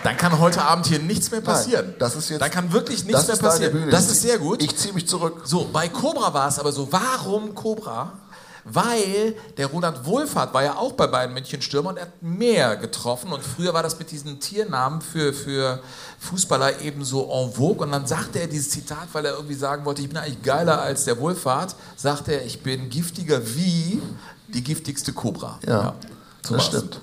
Dann 0.06 0.18
kann 0.18 0.38
heute 0.40 0.62
Abend 0.62 0.86
hier 0.86 1.00
nichts 1.00 1.32
mehr 1.32 1.42
passieren. 1.42 1.86
Nein, 1.88 1.96
das 2.00 2.16
ist 2.16 2.30
jetzt- 2.30 2.42
Dann 2.42 2.52
kann 2.52 2.72
wirklich 2.72 3.04
nichts 3.06 3.28
mehr 3.28 3.38
passieren. 3.38 3.90
Das 3.92 4.10
ist 4.10 4.22
sehr 4.22 4.38
gut. 4.38 4.62
Ich 4.62 4.76
ziehe 4.78 4.94
mich 4.94 5.08
zurück. 5.08 5.42
So, 5.46 5.68
bei 5.74 5.90
Cobra 5.90 6.34
war 6.34 6.48
es 6.48 6.60
aber 6.60 6.72
so. 6.72 6.88
Warum 6.92 7.56
Cobra? 7.56 8.14
Weil 8.68 9.36
der 9.58 9.68
Roland 9.68 10.06
Wohlfahrt 10.06 10.52
war 10.54 10.64
ja 10.64 10.76
auch 10.78 10.94
bei 10.94 11.06
Bayern 11.06 11.34
München 11.34 11.62
Stürmer 11.62 11.90
und 11.90 11.98
er 11.98 12.04
hat 12.04 12.22
mehr 12.22 12.78
getroffen. 12.78 13.32
Und 13.32 13.44
früher 13.44 13.74
war 13.76 13.84
das 13.84 14.00
mit 14.00 14.10
diesen 14.10 14.40
Tiernamen 14.40 15.02
für, 15.02 15.34
für 15.34 15.82
Fußballer 16.20 16.82
eben 16.82 17.04
so 17.06 17.30
en 17.32 17.52
vogue. 17.54 17.86
Und 17.86 17.92
dann 17.92 18.08
sagte 18.08 18.40
er 18.40 18.48
dieses 18.48 18.72
Zitat, 18.72 19.08
weil 19.14 19.26
er 19.26 19.34
irgendwie 19.34 19.54
sagen 19.56 19.86
wollte, 19.86 20.02
ich 20.02 20.08
bin 20.10 20.18
eigentlich 20.18 20.42
geiler 20.42 20.82
als 20.82 21.06
der 21.06 21.20
Wohlfahrt, 21.20 21.76
sagte 21.96 22.32
er, 22.34 22.46
ich 22.46 22.62
bin 22.64 22.90
giftiger 22.90 23.40
wie 23.56 24.02
die 24.48 24.64
giftigste 24.64 25.14
Cobra. 25.14 25.60
Ja, 25.68 25.94
so 26.44 26.56
das 26.56 26.66
stimmt. 26.66 27.00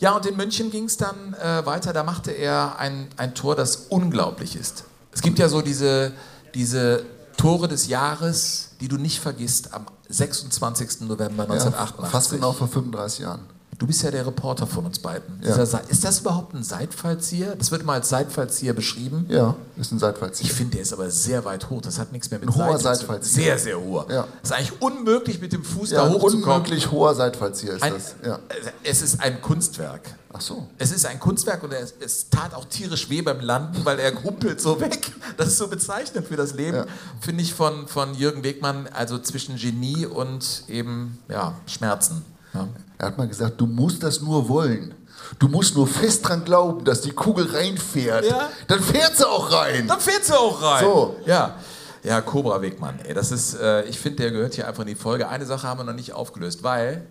Ja, 0.00 0.16
und 0.16 0.26
in 0.26 0.36
München 0.36 0.70
ging 0.70 0.84
es 0.84 0.96
dann 0.96 1.34
äh, 1.34 1.64
weiter. 1.66 1.92
Da 1.92 2.02
machte 2.04 2.30
er 2.32 2.78
ein, 2.78 3.08
ein 3.16 3.34
Tor, 3.34 3.54
das 3.54 3.76
unglaublich 3.90 4.56
ist. 4.56 4.84
Es 5.12 5.20
gibt 5.22 5.38
ja 5.38 5.48
so 5.48 5.60
diese, 5.60 6.12
diese 6.54 7.04
Tore 7.36 7.68
des 7.68 7.86
Jahres, 7.86 8.70
die 8.80 8.88
du 8.88 8.96
nicht 8.96 9.20
vergisst, 9.20 9.74
am 9.74 9.86
26. 10.08 11.02
November 11.02 11.44
Ja, 11.44 11.50
1988. 11.52 12.10
fast 12.10 12.30
genau 12.30 12.52
vor 12.52 12.68
35 12.68 13.20
Jahren. 13.20 13.40
Du 13.80 13.86
bist 13.86 14.02
ja 14.02 14.10
der 14.10 14.26
Reporter 14.26 14.66
von 14.66 14.84
uns 14.84 14.98
beiden. 14.98 15.40
Ja. 15.42 15.56
Ist 15.56 16.04
das 16.04 16.20
überhaupt 16.20 16.54
ein 16.54 16.62
Seitfallzieher? 16.62 17.56
Das 17.56 17.70
wird 17.70 17.80
immer 17.80 17.94
als 17.94 18.10
Seitfallzieher 18.10 18.74
beschrieben. 18.74 19.24
Ja, 19.30 19.56
ist 19.78 19.90
ein 19.90 19.98
Seitfallzieher. 19.98 20.50
Ich 20.50 20.52
finde, 20.52 20.72
der 20.72 20.82
ist 20.82 20.92
aber 20.92 21.10
sehr 21.10 21.46
weit 21.46 21.70
hoch. 21.70 21.80
Das 21.80 21.98
hat 21.98 22.12
nichts 22.12 22.30
mehr 22.30 22.40
mit 22.40 22.50
Ein 22.50 22.54
hoher 22.56 22.78
Seite 22.78 22.98
Seitfallzieher. 22.98 23.44
Sehr, 23.44 23.58
sehr 23.58 23.80
hoher. 23.80 24.06
Ja. 24.10 24.28
Das 24.42 24.50
ist 24.50 24.56
eigentlich 24.56 24.82
unmöglich, 24.82 25.40
mit 25.40 25.54
dem 25.54 25.64
Fuß 25.64 25.92
Ja, 25.92 26.04
da 26.04 26.10
hochzukommen. 26.10 26.44
unmöglich 26.44 26.90
hoher 26.90 27.14
Seitfallzieher 27.14 27.72
ist 27.72 27.82
Ein, 27.82 27.94
das. 27.94 28.16
Ja. 28.22 28.38
Es 28.84 29.00
ist 29.00 29.18
ein 29.22 29.40
Kunstwerk. 29.40 30.02
Ach 30.30 30.42
so. 30.42 30.68
Es 30.76 30.92
ist 30.92 31.06
ein 31.06 31.18
Kunstwerk 31.18 31.62
und 31.62 31.72
es, 31.72 31.94
es 32.00 32.28
tat 32.28 32.52
auch 32.52 32.66
tierisch 32.66 33.08
weh 33.08 33.22
beim 33.22 33.40
Landen, 33.40 33.82
weil 33.86 33.98
er 33.98 34.12
humpelt 34.22 34.60
so 34.60 34.78
weg. 34.78 35.10
Das 35.38 35.48
ist 35.48 35.56
so 35.56 35.68
bezeichnend 35.68 36.26
für 36.26 36.36
das 36.36 36.52
Leben, 36.52 36.84
finde 37.22 37.42
ich, 37.42 37.54
von, 37.54 37.88
von 37.88 38.12
Jürgen 38.12 38.44
Wegmann, 38.44 38.88
also 38.92 39.18
zwischen 39.18 39.56
Genie 39.56 40.04
und 40.04 40.64
eben 40.68 41.18
ja, 41.30 41.54
Schmerzen. 41.64 42.26
Ja. 42.54 42.68
Er 42.98 43.06
hat 43.06 43.18
mal 43.18 43.28
gesagt, 43.28 43.60
du 43.60 43.66
musst 43.66 44.02
das 44.02 44.20
nur 44.20 44.48
wollen. 44.48 44.94
Du 45.38 45.48
musst 45.48 45.76
nur 45.76 45.86
fest 45.86 46.28
dran 46.28 46.44
glauben, 46.44 46.84
dass 46.84 47.00
die 47.02 47.12
Kugel 47.12 47.46
reinfährt. 47.46 48.26
Ja. 48.26 48.50
Dann 48.66 48.80
fährt 48.80 49.16
sie 49.16 49.26
auch 49.26 49.52
rein. 49.52 49.86
Dann 49.86 50.00
fährt 50.00 50.24
sie 50.24 50.36
auch 50.36 50.60
rein. 50.60 50.84
So. 50.84 51.16
Ja. 51.24 51.56
Ja, 52.02 52.22
Cobra 52.22 52.62
Wegmann, 52.62 52.98
ey, 53.04 53.12
das 53.12 53.30
ist, 53.30 53.60
äh, 53.60 53.82
ich 53.82 53.98
finde, 53.98 54.22
der 54.22 54.30
gehört 54.30 54.54
hier 54.54 54.66
einfach 54.66 54.82
in 54.82 54.88
die 54.88 54.94
Folge. 54.94 55.28
Eine 55.28 55.44
Sache 55.44 55.68
haben 55.68 55.80
wir 55.80 55.84
noch 55.84 55.92
nicht 55.92 56.14
aufgelöst, 56.14 56.62
weil, 56.62 57.06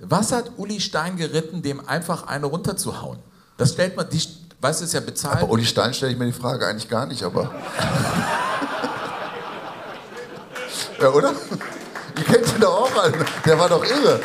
was 0.00 0.30
hat 0.30 0.52
Uli 0.58 0.80
Stein 0.80 1.16
geritten, 1.16 1.60
dem 1.62 1.88
einfach 1.88 2.28
eine 2.28 2.46
runterzuhauen? 2.46 3.18
Das 3.56 3.72
stellt 3.72 3.96
man, 3.96 4.08
die, 4.08 4.22
weißt 4.60 4.80
du, 4.80 4.84
ist 4.84 4.94
ja 4.94 5.00
bezahlt. 5.00 5.40
Bei 5.40 5.46
Uli 5.48 5.64
Stein 5.64 5.92
stelle 5.92 6.12
ich 6.12 6.18
mir 6.18 6.26
die 6.26 6.32
Frage 6.32 6.64
eigentlich 6.66 6.88
gar 6.88 7.06
nicht, 7.06 7.24
aber. 7.24 7.52
ja, 11.00 11.08
oder? 11.08 11.32
Ihr 12.16 12.24
kennt 12.24 12.46
ihn 12.54 12.60
doch 12.60 12.82
auch 12.82 13.02
alle. 13.02 13.14
Der 13.44 13.58
war 13.58 13.68
doch 13.68 13.84
irre. 13.84 14.20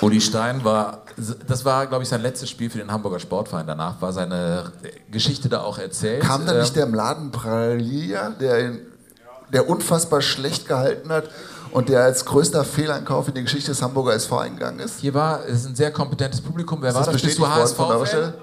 Uli 0.00 0.20
Stein 0.20 0.64
war, 0.64 1.02
das 1.46 1.64
war, 1.64 1.86
glaube 1.86 2.02
ich, 2.04 2.08
sein 2.08 2.22
letztes 2.22 2.48
Spiel 2.50 2.70
für 2.70 2.78
den 2.78 2.90
Hamburger 2.92 3.18
Sportverein. 3.18 3.66
Danach 3.66 4.00
war 4.00 4.12
seine 4.12 4.72
Geschichte 5.10 5.48
da 5.48 5.60
auch 5.62 5.78
erzählt. 5.78 6.22
Kam 6.22 6.46
da 6.46 6.52
Ähm, 6.52 6.60
nicht 6.60 6.76
der 6.76 6.86
Mladen 6.86 7.30
Pralia, 7.32 8.30
der, 8.30 8.60
ihn- 8.66 8.80
der 9.52 9.68
unfassbar 9.68 10.20
schlecht 10.22 10.68
gehalten 10.68 11.10
hat 11.10 11.28
und 11.72 11.88
der 11.88 12.02
als 12.04 12.24
größter 12.24 12.64
Fehleinkauf 12.64 13.28
in 13.28 13.34
die 13.34 13.42
Geschichte 13.42 13.70
des 13.72 13.82
Hamburger 13.82 14.14
SV 14.14 14.38
eingegangen 14.38 14.80
ist? 14.80 15.00
Hier 15.00 15.14
war, 15.14 15.44
es 15.46 15.60
ist 15.62 15.66
ein 15.66 15.74
sehr 15.76 15.90
kompetentes 15.92 16.40
Publikum. 16.40 16.80
Wer 16.80 16.90
Ist 16.90 16.94
war 16.94 17.04
das 17.04 17.12
das? 17.14 17.22
Bist 17.22 17.38
du 17.38 17.42
bestätigt 17.42 17.58
worden 17.58 17.74
von 17.76 17.86
eurer 17.86 18.00
HSV? 18.00 18.08
Stelle? 18.08 18.34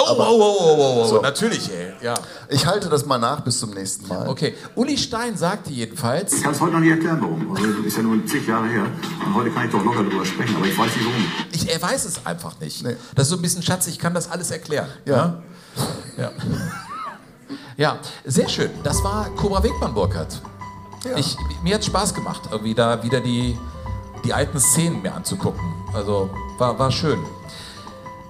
Oh, 0.00 0.04
oh, 0.10 0.16
oh, 0.16 0.56
oh, 0.60 0.76
oh, 0.78 1.02
oh. 1.02 1.04
So. 1.06 1.20
natürlich, 1.20 1.68
ey. 1.72 1.92
Ja. 2.00 2.14
Ich 2.48 2.64
halte 2.66 2.88
das 2.88 3.04
mal 3.04 3.18
nach 3.18 3.40
bis 3.40 3.58
zum 3.58 3.70
nächsten 3.70 4.06
Mal. 4.06 4.28
Okay, 4.28 4.54
Uli 4.76 4.96
Stein 4.96 5.36
sagte 5.36 5.72
jedenfalls, 5.72 6.34
Ich 6.34 6.42
kann 6.42 6.52
es 6.52 6.60
heute 6.60 6.74
noch 6.74 6.80
nicht 6.80 6.92
erklären, 6.92 7.18
warum. 7.20 7.50
Also, 7.50 7.66
das 7.66 7.86
ist 7.86 7.96
ja 7.96 8.02
nur 8.04 8.24
zig 8.24 8.46
Jahre 8.46 8.68
her. 8.68 8.86
Und 9.26 9.34
heute 9.34 9.50
kann 9.50 9.66
ich 9.66 9.72
doch 9.72 9.84
locker 9.84 10.04
drüber 10.04 10.24
sprechen, 10.24 10.54
aber 10.54 10.66
ich 10.66 10.78
weiß 10.78 10.94
nicht 10.94 11.04
warum. 11.04 11.24
ich, 11.50 11.68
er 11.68 11.82
weiß 11.82 12.04
es 12.04 12.24
einfach 12.24 12.60
nicht. 12.60 12.84
Das 13.16 13.26
ist 13.26 13.30
so 13.30 13.36
ein 13.36 13.42
bisschen 13.42 13.62
Schatz, 13.62 13.88
ich 13.88 13.98
kann 13.98 14.14
das 14.14 14.30
alles 14.30 14.52
erklären. 14.52 14.88
Ja. 15.04 15.42
Ja, 16.16 16.30
ja 17.76 17.98
sehr 18.24 18.48
schön. 18.48 18.70
Das 18.84 19.02
war 19.02 19.30
Cobra 19.30 19.62
Wegmann 19.64 19.94
Burkhardt. 19.94 20.40
Ich, 21.16 21.36
mir 21.62 21.74
hat 21.74 21.84
Spaß 21.84 22.14
gemacht, 22.14 22.42
irgendwie 22.50 22.74
da 22.74 23.02
wieder 23.02 23.20
die, 23.20 23.56
die 24.24 24.32
alten 24.32 24.60
Szenen 24.60 25.02
mir 25.02 25.14
anzugucken. 25.14 25.74
Also 25.92 26.30
war, 26.58 26.78
war 26.78 26.90
schön. 26.92 27.18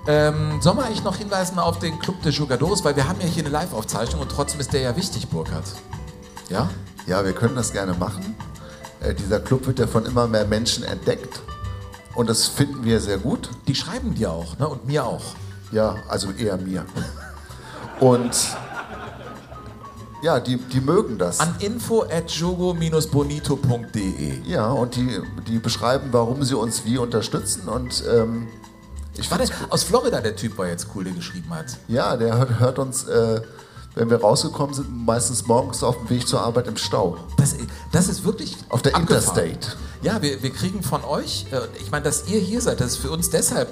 Ähm, 0.08 0.58
soll 0.62 0.74
man 0.74 0.86
eigentlich 0.86 1.04
noch 1.04 1.16
hinweisen 1.16 1.58
auf 1.58 1.80
den 1.80 1.98
Club 1.98 2.22
de 2.22 2.32
Jugadores, 2.32 2.82
weil 2.82 2.96
wir 2.96 3.06
haben 3.06 3.20
ja 3.20 3.26
hier 3.26 3.44
eine 3.44 3.52
Live-Aufzeichnung 3.52 4.22
und 4.22 4.30
trotzdem 4.30 4.58
ist 4.58 4.72
der 4.72 4.80
ja 4.80 4.96
wichtig, 4.96 5.28
Burkhardt. 5.28 5.66
Ja? 6.48 6.70
Ja, 7.06 7.22
wir 7.26 7.34
können 7.34 7.54
das 7.54 7.72
gerne 7.72 7.92
machen. 7.92 8.34
Äh, 9.00 9.12
dieser 9.12 9.38
Club 9.38 9.66
wird 9.66 9.78
ja 9.78 9.86
von 9.86 10.06
immer 10.06 10.26
mehr 10.26 10.46
Menschen 10.46 10.82
entdeckt. 10.84 11.42
Und 12.14 12.30
das 12.30 12.46
finden 12.46 12.84
wir 12.84 13.00
sehr 13.00 13.18
gut. 13.18 13.50
Die 13.66 13.74
schreiben 13.74 14.14
dir 14.14 14.32
auch, 14.32 14.58
ne? 14.58 14.66
Und 14.66 14.86
mir 14.86 15.04
auch. 15.04 15.20
Ja, 15.72 15.96
also 16.08 16.32
eher 16.32 16.56
mir. 16.56 16.86
Und 18.00 18.34
ja, 20.22 20.40
die, 20.40 20.56
die 20.56 20.80
mögen 20.80 21.18
das. 21.18 21.38
An 21.38 21.54
info 21.58 22.04
at 22.04 22.30
jogo-bonito.de. 22.30 24.40
Ja, 24.46 24.70
und 24.70 24.96
die, 24.96 25.20
die 25.46 25.58
beschreiben, 25.58 26.08
warum 26.12 26.44
sie 26.44 26.56
uns 26.56 26.86
wie 26.86 26.96
unterstützen. 26.96 27.68
Und 27.68 28.02
ähm, 28.10 28.48
ich 29.18 29.28
find's 29.28 29.48
der, 29.50 29.72
aus 29.72 29.82
Florida 29.82 30.20
der 30.20 30.36
Typ 30.36 30.56
war 30.58 30.68
jetzt 30.68 30.88
cool, 30.94 31.04
der 31.04 31.12
geschrieben 31.12 31.52
hat. 31.54 31.76
Ja, 31.88 32.16
der 32.16 32.38
hört, 32.38 32.58
hört 32.60 32.78
uns, 32.78 33.04
äh, 33.04 33.40
wenn 33.94 34.10
wir 34.10 34.20
rausgekommen 34.20 34.74
sind, 34.74 35.04
meistens 35.04 35.46
morgens 35.46 35.82
auf 35.82 35.96
dem 35.98 36.10
Weg 36.10 36.26
zur 36.26 36.40
Arbeit 36.40 36.68
im 36.68 36.76
Stau. 36.76 37.16
Das, 37.36 37.56
das 37.90 38.08
ist 38.08 38.24
wirklich 38.24 38.56
Auf 38.68 38.82
der 38.82 38.94
abgefahren. 38.94 39.46
Interstate. 39.46 39.76
Ja, 40.02 40.22
wir, 40.22 40.42
wir 40.42 40.50
kriegen 40.50 40.82
von 40.82 41.04
euch, 41.04 41.46
äh, 41.50 41.60
ich 41.80 41.90
meine, 41.90 42.04
dass 42.04 42.28
ihr 42.28 42.38
hier 42.38 42.60
seid, 42.60 42.80
das 42.80 42.92
ist 42.92 42.96
für 42.98 43.10
uns 43.10 43.30
deshalb 43.30 43.68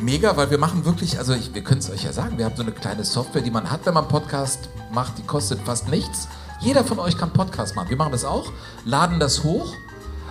mega, 0.00 0.36
weil 0.36 0.50
wir 0.50 0.58
machen 0.58 0.84
wirklich, 0.84 1.18
also 1.18 1.34
ich, 1.34 1.54
wir 1.54 1.62
können 1.62 1.80
es 1.80 1.90
euch 1.90 2.04
ja 2.04 2.12
sagen, 2.12 2.38
wir 2.38 2.44
haben 2.44 2.56
so 2.56 2.62
eine 2.62 2.72
kleine 2.72 3.04
Software, 3.04 3.42
die 3.42 3.50
man 3.50 3.70
hat, 3.70 3.86
wenn 3.86 3.94
man 3.94 4.04
einen 4.04 4.10
Podcast 4.10 4.68
macht, 4.92 5.18
die 5.18 5.22
kostet 5.22 5.60
fast 5.64 5.88
nichts. 5.88 6.28
Jeder 6.60 6.82
von 6.84 6.98
euch 6.98 7.16
kann 7.16 7.32
Podcast 7.32 7.76
machen. 7.76 7.88
Wir 7.90 7.96
machen 7.96 8.12
das 8.12 8.24
auch, 8.24 8.52
laden 8.84 9.20
das 9.20 9.44
hoch 9.44 9.72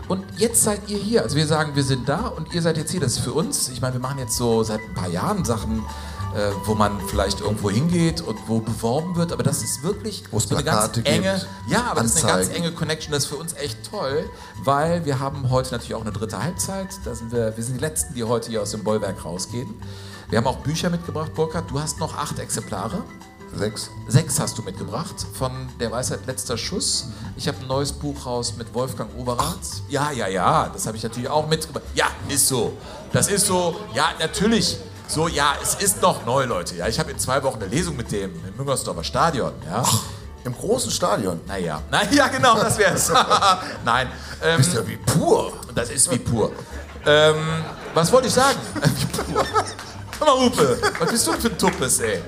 und 0.08 0.24
jetzt 0.38 0.64
seid 0.64 0.82
ihr 0.88 0.98
hier. 0.98 1.24
Also 1.24 1.36
wir 1.36 1.48
sagen, 1.48 1.76
wir 1.76 1.84
sind 1.84 2.08
da 2.08 2.28
und 2.28 2.54
ihr 2.54 2.62
seid 2.62 2.78
jetzt 2.78 2.92
hier. 2.92 3.00
Das 3.00 3.14
ist 3.14 3.20
für 3.20 3.34
uns, 3.34 3.70
ich 3.70 3.82
meine, 3.82 3.94
wir 3.94 4.00
machen 4.00 4.20
jetzt 4.20 4.38
so 4.38 4.64
seit 4.64 4.80
ein 4.82 4.94
paar 4.94 5.10
Jahren 5.10 5.44
Sachen, 5.44 5.84
äh, 6.36 6.52
wo 6.66 6.76
man 6.76 7.00
vielleicht 7.08 7.42
irgendwo 7.42 7.70
hingeht 7.70 8.22
und 8.22 8.38
wo 8.48 8.60
beworben 8.60 9.16
wird, 9.16 9.32
aber 9.32 9.44
das 9.44 9.64
ist 9.64 9.84
wirklich 9.84 10.24
so 10.32 10.56
eine 10.56 10.64
ganz 10.64 10.98
enge, 11.04 11.34
gibt, 11.34 11.48
ja, 11.68 11.84
aber 11.90 12.02
das 12.02 12.16
ist 12.16 12.24
eine 12.24 12.34
ganz 12.34 12.48
Anzeigen. 12.48 12.66
enge 12.66 12.76
Connection. 12.76 13.12
Das 13.12 13.24
ist 13.24 13.30
für 13.30 13.38
uns 13.38 13.54
echt 13.54 13.90
toll, 13.90 14.30
weil 14.64 15.06
wir 15.06 15.20
haben 15.20 15.50
heute 15.50 15.72
natürlich 15.72 15.96
auch 15.96 16.02
eine 16.02 16.12
dritte 16.12 16.42
Halbzeit. 16.42 16.90
Da 17.06 17.16
sind 17.16 17.32
wir, 17.32 17.56
wir 17.56 17.64
sind 17.64 17.76
die 17.76 17.82
Letzten, 17.82 18.14
die 18.14 18.24
heute 18.24 18.50
hier 18.50 18.62
aus 18.62 18.72
dem 18.72 18.84
Bollwerk 18.84 19.26
rausgehen. 19.26 19.74
Wir 20.30 20.38
haben 20.38 20.48
auch 20.48 20.58
Bücher 20.58 20.90
mitgebracht, 20.90 21.34
Burkhard. 21.34 21.72
Du 21.72 21.80
hast 21.80 22.00
noch 22.00 22.18
acht 22.18 22.38
Exemplare. 22.40 23.04
Sechs. 23.56 23.90
Sechs 24.08 24.40
hast 24.40 24.58
du 24.58 24.62
mitgebracht 24.62 25.16
von 25.34 25.52
Der 25.80 25.92
Weisheit 25.92 26.26
letzter 26.28 26.58
Schuss. 26.58 27.08
Ich 27.36 27.48
habe 27.48 27.58
ein 27.62 27.68
neues 27.68 27.92
Buch 27.92 28.26
raus 28.26 28.54
mit 28.58 28.74
Wolfgang 28.74 29.10
Overath. 29.18 29.82
Ja, 29.90 30.12
ja, 30.12 30.28
ja, 30.28 30.70
das 30.72 30.86
habe 30.86 30.98
ich 30.98 31.04
natürlich 31.04 31.30
auch 31.30 31.48
mitgebracht. 31.48 31.84
Ja, 31.96 32.08
ist 32.28 32.48
so. 32.48 32.78
Das 33.14 33.30
ist 33.30 33.48
so. 33.48 33.76
Ja, 33.94 34.10
natürlich. 34.20 34.78
So, 35.08 35.28
ja, 35.28 35.54
es 35.64 35.76
ist 35.76 36.02
noch 36.02 36.26
neu, 36.26 36.44
Leute. 36.46 36.76
Ja, 36.76 36.88
ich 36.88 37.00
habe 37.00 37.12
in 37.12 37.20
zwei 37.20 37.42
Wochen 37.44 37.62
eine 37.62 37.68
Lesung 37.68 37.96
mit 37.96 38.12
dem 38.12 38.32
im 38.46 38.58
Müngersdorfer 38.58 39.04
Stadion. 39.04 39.54
Ja. 39.66 39.84
Im 40.44 40.54
großen 40.54 40.92
Stadion. 40.92 41.40
Naja, 41.48 41.82
naja, 41.90 42.28
genau, 42.28 42.56
das 42.56 42.78
wär's. 42.78 43.12
Nein. 43.86 44.10
Ähm, 44.44 44.58
Bist 44.58 44.74
ja 44.74 44.86
wie 44.86 44.98
pur. 44.98 45.54
Das 45.74 45.90
ist 45.90 46.12
wie 46.12 46.20
pur. 46.20 46.52
Ähm, 47.06 47.36
was 47.94 48.12
wollte 48.12 48.28
ich 48.28 48.34
sagen? 48.34 48.60
wie 48.76 49.06
pur. 49.06 49.46
Hör 50.20 50.28
mal, 50.28 50.46
Hupe, 50.46 50.80
was 51.00 51.10
bist 51.12 51.28
du 51.28 51.34
für 51.34 51.48
ein 51.50 51.58
Tuppes, 51.58 52.00
ey? 52.00 52.22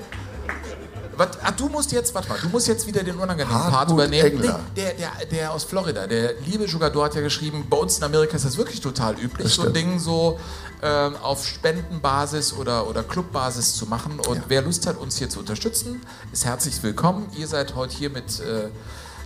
Was, 1.20 1.28
ah, 1.42 1.50
du 1.50 1.68
musst 1.68 1.92
jetzt, 1.92 2.14
warte 2.14 2.30
mal, 2.30 2.38
du 2.40 2.48
musst 2.48 2.66
jetzt 2.66 2.86
wieder 2.86 3.02
den 3.02 3.16
unangenehmen 3.16 3.52
Part 3.52 3.72
Hartmut 3.74 3.98
übernehmen. 3.98 4.38
Engler. 4.38 4.60
Nee, 4.74 4.82
der, 4.82 4.94
der, 4.94 5.26
der 5.30 5.52
aus 5.52 5.64
Florida, 5.64 6.06
der 6.06 6.32
liebe 6.46 6.64
Jugador 6.64 7.04
hat 7.04 7.14
ja 7.14 7.20
geschrieben, 7.20 7.66
bei 7.68 7.76
uns 7.76 7.98
in 7.98 8.04
Amerika 8.04 8.36
ist 8.36 8.46
das 8.46 8.56
wirklich 8.56 8.80
total 8.80 9.18
üblich, 9.18 9.52
so 9.52 9.64
ein. 9.64 9.74
Ding 9.74 9.98
so 9.98 10.40
ähm, 10.80 11.16
auf 11.16 11.46
Spendenbasis 11.46 12.54
oder, 12.54 12.88
oder 12.88 13.02
Clubbasis 13.02 13.74
zu 13.74 13.84
machen. 13.84 14.18
Und 14.18 14.44
wer 14.48 14.62
Lust 14.62 14.86
hat, 14.86 14.96
uns 14.96 15.18
hier 15.18 15.28
zu 15.28 15.40
unterstützen, 15.40 16.00
ist 16.32 16.46
herzlich 16.46 16.82
willkommen. 16.82 17.28
Ihr 17.36 17.48
seid 17.48 17.74
heute 17.74 17.94
hier 17.94 18.08
mit, 18.08 18.40
äh, 18.40 18.70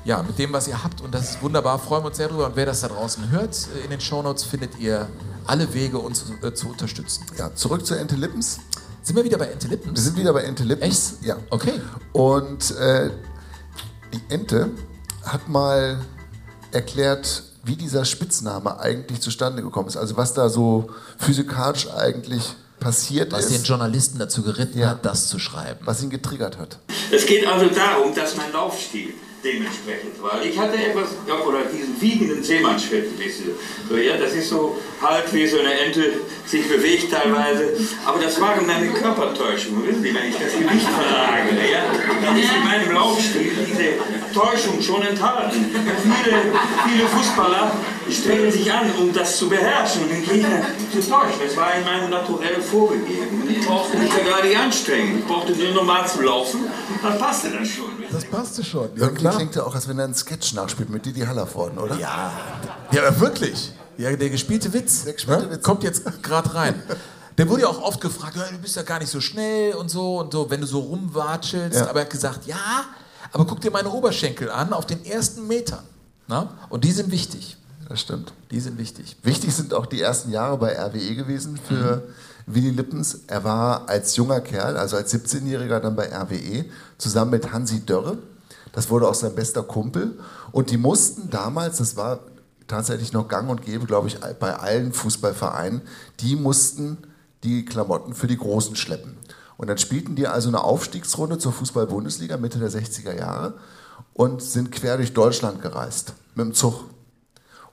ja, 0.05 0.21
mit 0.25 0.37
dem, 0.37 0.53
was 0.53 0.67
ihr 0.67 0.83
habt 0.83 1.01
und 1.01 1.15
das 1.15 1.31
ist 1.31 1.43
wunderbar, 1.43 1.79
freuen 1.79 2.03
wir 2.03 2.09
uns 2.09 2.17
sehr 2.17 2.27
drüber. 2.27 2.47
Und 2.47 2.57
wer 2.57 2.67
das 2.67 2.81
da 2.81 2.89
draußen 2.89 3.31
hört, 3.31 3.69
äh, 3.73 3.85
in 3.85 3.91
den 3.91 4.01
Shownotes 4.01 4.43
findet 4.43 4.81
ihr 4.81 5.09
alle 5.47 5.73
Wege, 5.73 6.01
uns 6.01 6.25
äh, 6.43 6.53
zu 6.55 6.71
unterstützen. 6.71 7.25
Ja, 7.39 7.55
zurück 7.55 7.87
zu 7.87 7.95
Ente 7.95 8.17
Lippens. 8.17 8.59
Sind 9.05 9.17
wir 9.17 9.25
wieder 9.25 9.37
bei 9.37 9.47
Ente 9.49 9.69
Lippens? 9.69 9.95
Wir 9.99 10.03
sind 10.03 10.17
wieder 10.17 10.33
bei 10.33 10.43
Ente 10.45 10.65
Lippens. 10.65 11.19
Ja. 11.23 11.37
Okay. 11.51 11.75
Und 12.15 12.71
äh, 12.79 13.11
die 14.15 14.33
Ente 14.33 14.71
hat 15.25 15.47
mal 15.47 15.99
erklärt, 16.73 17.43
wie 17.65 17.77
dieser 17.77 18.07
Spitzname 18.07 18.81
eigentlich 18.81 19.21
zustande 19.21 19.63
gekommen 19.63 19.89
ist. 19.89 19.99
Also 19.99 20.17
was 20.17 20.33
da 20.33 20.49
so 20.49 20.89
physikalisch 21.19 21.87
eigentlich 21.91 22.55
passiert 22.81 23.33
Was 23.33 23.47
ist. 23.47 23.55
den 23.59 23.63
Journalisten 23.65 24.19
dazu 24.19 24.43
geritten 24.43 24.79
Ja. 24.79 24.89
hat, 24.91 25.05
das 25.05 25.29
zu 25.29 25.39
schreiben. 25.39 25.81
Was 25.85 26.03
ihn 26.03 26.09
getriggert 26.11 26.57
hat. 26.59 26.79
Es 27.13 27.27
geht 27.27 27.47
also 27.47 27.67
darum, 27.69 28.15
dass 28.15 28.37
mein 28.37 28.53
Laufstil 28.53 29.13
dementsprechend 29.45 30.21
war. 30.23 30.43
Ich 30.43 30.59
hatte 30.59 30.77
etwas, 30.77 31.09
oder 31.47 31.65
diesen 31.65 32.01
wiegenden 32.01 32.43
Seemannsschritt, 32.43 33.11
wisst 33.19 33.41
ihr. 33.41 33.55
So, 33.89 33.97
ja, 33.97 34.17
das 34.17 34.33
ist 34.33 34.49
so 34.49 34.79
halt 35.03 35.33
wie 35.33 35.47
so 35.47 35.59
eine 35.59 35.73
Ente 35.81 36.21
sich 36.47 36.67
bewegt 36.67 37.13
teilweise. 37.13 37.77
Aber 38.07 38.21
das 38.21 38.41
waren 38.41 38.67
meine 38.67 38.89
Körpertäuschungen, 38.89 39.87
wissen 39.87 40.03
Sie, 40.03 40.15
wenn 40.15 40.29
ich 40.29 40.37
das 40.37 40.53
Gewicht 40.53 40.89
verlagere, 40.89 41.71
ja, 41.71 41.85
dann 42.25 42.37
ist 42.39 42.51
in 42.51 42.65
meinem 42.65 42.93
Laufstil 42.93 43.53
diese 43.69 43.89
Enttäuschung 44.27 44.81
schon 44.81 45.03
enthalten. 45.03 45.67
Viele, 45.71 46.37
viele 46.89 47.09
Fußballer 47.09 47.73
strengen 48.13 48.51
sich 48.51 48.73
an, 48.73 48.91
um 49.01 49.13
das 49.13 49.37
zu 49.39 49.49
beherrschen 49.49 50.03
und 50.03 50.11
den 50.11 50.25
Gegner 50.25 50.63
zu 50.93 50.99
täuschen. 50.99 51.41
Das 51.45 51.57
war 51.57 51.75
in 51.75 51.85
meinem 51.85 52.11
Naturell 52.11 52.61
vorgegeben. 52.61 53.43
Und 53.43 53.51
ich 53.51 53.67
brauchte 53.67 53.97
mich 53.97 54.11
da 54.11 54.31
gar 54.31 54.45
nicht 54.45 54.57
anstrengen. 54.57 55.19
Ich 55.19 55.27
brauchte 55.27 55.53
nur 55.53 55.73
normal 55.73 56.07
zu 56.09 56.23
laufen, 56.23 56.61
dann 57.03 57.19
passte 57.19 57.51
das 57.51 57.69
schon. 57.69 57.91
Das 58.11 58.25
passte 58.25 58.65
schon. 58.65 58.89
Ja, 58.97 59.07
Irgendwie 59.07 59.29
klingt 59.29 59.55
ja 59.57 59.65
auch, 59.65 59.75
als 59.75 59.89
wenn 59.89 59.99
er 59.99 60.05
einen 60.05 60.15
Sketch 60.15 60.55
nachspielt 60.55 60.91
mit 60.91 61.05
Didi 61.05 61.21
Hallervorden, 61.21 61.79
oder? 61.79 61.97
Ja. 61.97 62.33
Ja, 62.93 63.07
aber 63.07 63.21
wirklich. 63.21 63.73
Ja, 63.97 64.15
der 64.15 64.31
gespielte 64.31 64.73
Witz, 64.73 65.05
der 65.05 65.15
gespielte 65.15 65.47
ne? 65.47 65.51
Witz. 65.53 65.63
kommt 65.63 65.83
jetzt 65.83 66.05
gerade 66.23 66.55
rein. 66.55 66.83
Der 67.39 67.49
wurde 67.49 67.63
ja 67.63 67.69
auch 67.69 67.83
oft 67.83 68.01
gefragt, 68.01 68.37
ja, 68.37 68.45
du 68.51 68.59
bist 68.59 68.77
ja 68.77 68.83
gar 68.83 69.01
nicht 69.01 69.11
so 69.11 69.21
schnell 69.21 69.75
und 69.75 69.89
so 69.89 70.21
und 70.21 70.33
so, 70.33 70.49
wenn 70.51 70.61
du 70.61 70.67
so 70.67 70.81
rumwatschelst. 70.81 71.81
Ja. 71.81 71.89
Aber 71.89 72.01
er 72.01 72.05
hat 72.05 72.11
gesagt, 72.11 72.47
ja, 72.47 72.85
aber 73.33 73.45
guck 73.45 73.61
dir 73.61 73.71
meine 73.71 73.91
Oberschenkel 73.91 74.51
an 74.51 74.73
auf 74.73 74.87
den 74.87 75.05
ersten 75.05 75.47
Metern. 75.47 75.83
Na? 76.29 76.57
Und 76.69 76.85
die 76.85 76.93
sind 76.93 77.11
wichtig. 77.11 77.57
Das 77.89 78.01
stimmt. 78.01 78.33
Die 78.51 78.61
sind 78.61 78.79
wichtig. 78.79 79.17
Wichtig 79.23 79.55
sind 79.55 79.75
auch 79.75 79.87
die 79.87 80.01
ersten 80.01 80.31
Jahre 80.31 80.59
bei 80.59 80.79
RWE 80.79 81.15
gewesen 81.15 81.59
für 81.59 82.03
Willy 82.47 82.71
Lippens. 82.71 83.21
Er 83.27 83.45
war 83.45 83.89
als 83.89 84.17
junger 84.17 84.41
Kerl, 84.41 84.77
also 84.77 84.97
als 84.97 85.13
17-Jähriger 85.13 85.81
dann 85.81 85.97
bei 85.97 86.09
RWE, 86.15 86.65
zusammen 86.99 87.33
mit 87.33 87.53
Hansi 87.53 87.85
Dörre. 87.85 88.19
Das 88.73 88.91
wurde 88.91 89.09
auch 89.09 89.15
sein 89.15 89.35
bester 89.35 89.63
Kumpel. 89.63 90.19
Und 90.51 90.71
die 90.71 90.77
mussten 90.77 91.31
damals, 91.31 91.79
das 91.79 91.97
war 91.97 92.21
tatsächlich 92.67 93.13
noch 93.13 93.29
gang 93.29 93.51
und 93.51 93.63
gäbe, 93.63 93.87
glaube 93.87 94.09
ich, 94.09 94.19
bei 94.19 94.57
allen 94.57 94.93
Fußballvereinen, 94.93 95.83
die 96.21 96.37
mussten 96.37 96.99
die 97.43 97.65
Klamotten 97.65 98.15
für 98.15 98.27
die 98.27 98.39
Großen 98.39 98.75
schleppen. 98.77 99.17
Und 99.57 99.69
dann 99.69 99.79
spielten 99.79 100.17
die 100.17 100.27
also 100.27 100.49
eine 100.49 100.65
Aufstiegsrunde 100.65 101.39
zur 101.39 101.53
Fußball-Bundesliga 101.53 102.37
Mitte 102.37 102.59
der 102.59 102.71
60er 102.71 103.17
Jahre 103.17 103.55
und 104.15 104.43
sind 104.43 104.73
quer 104.73 104.97
durch 104.97 105.13
Deutschland 105.13 105.63
gereist 105.63 106.15
mit 106.35 106.47
dem 106.47 106.55
Zug. 106.55 106.87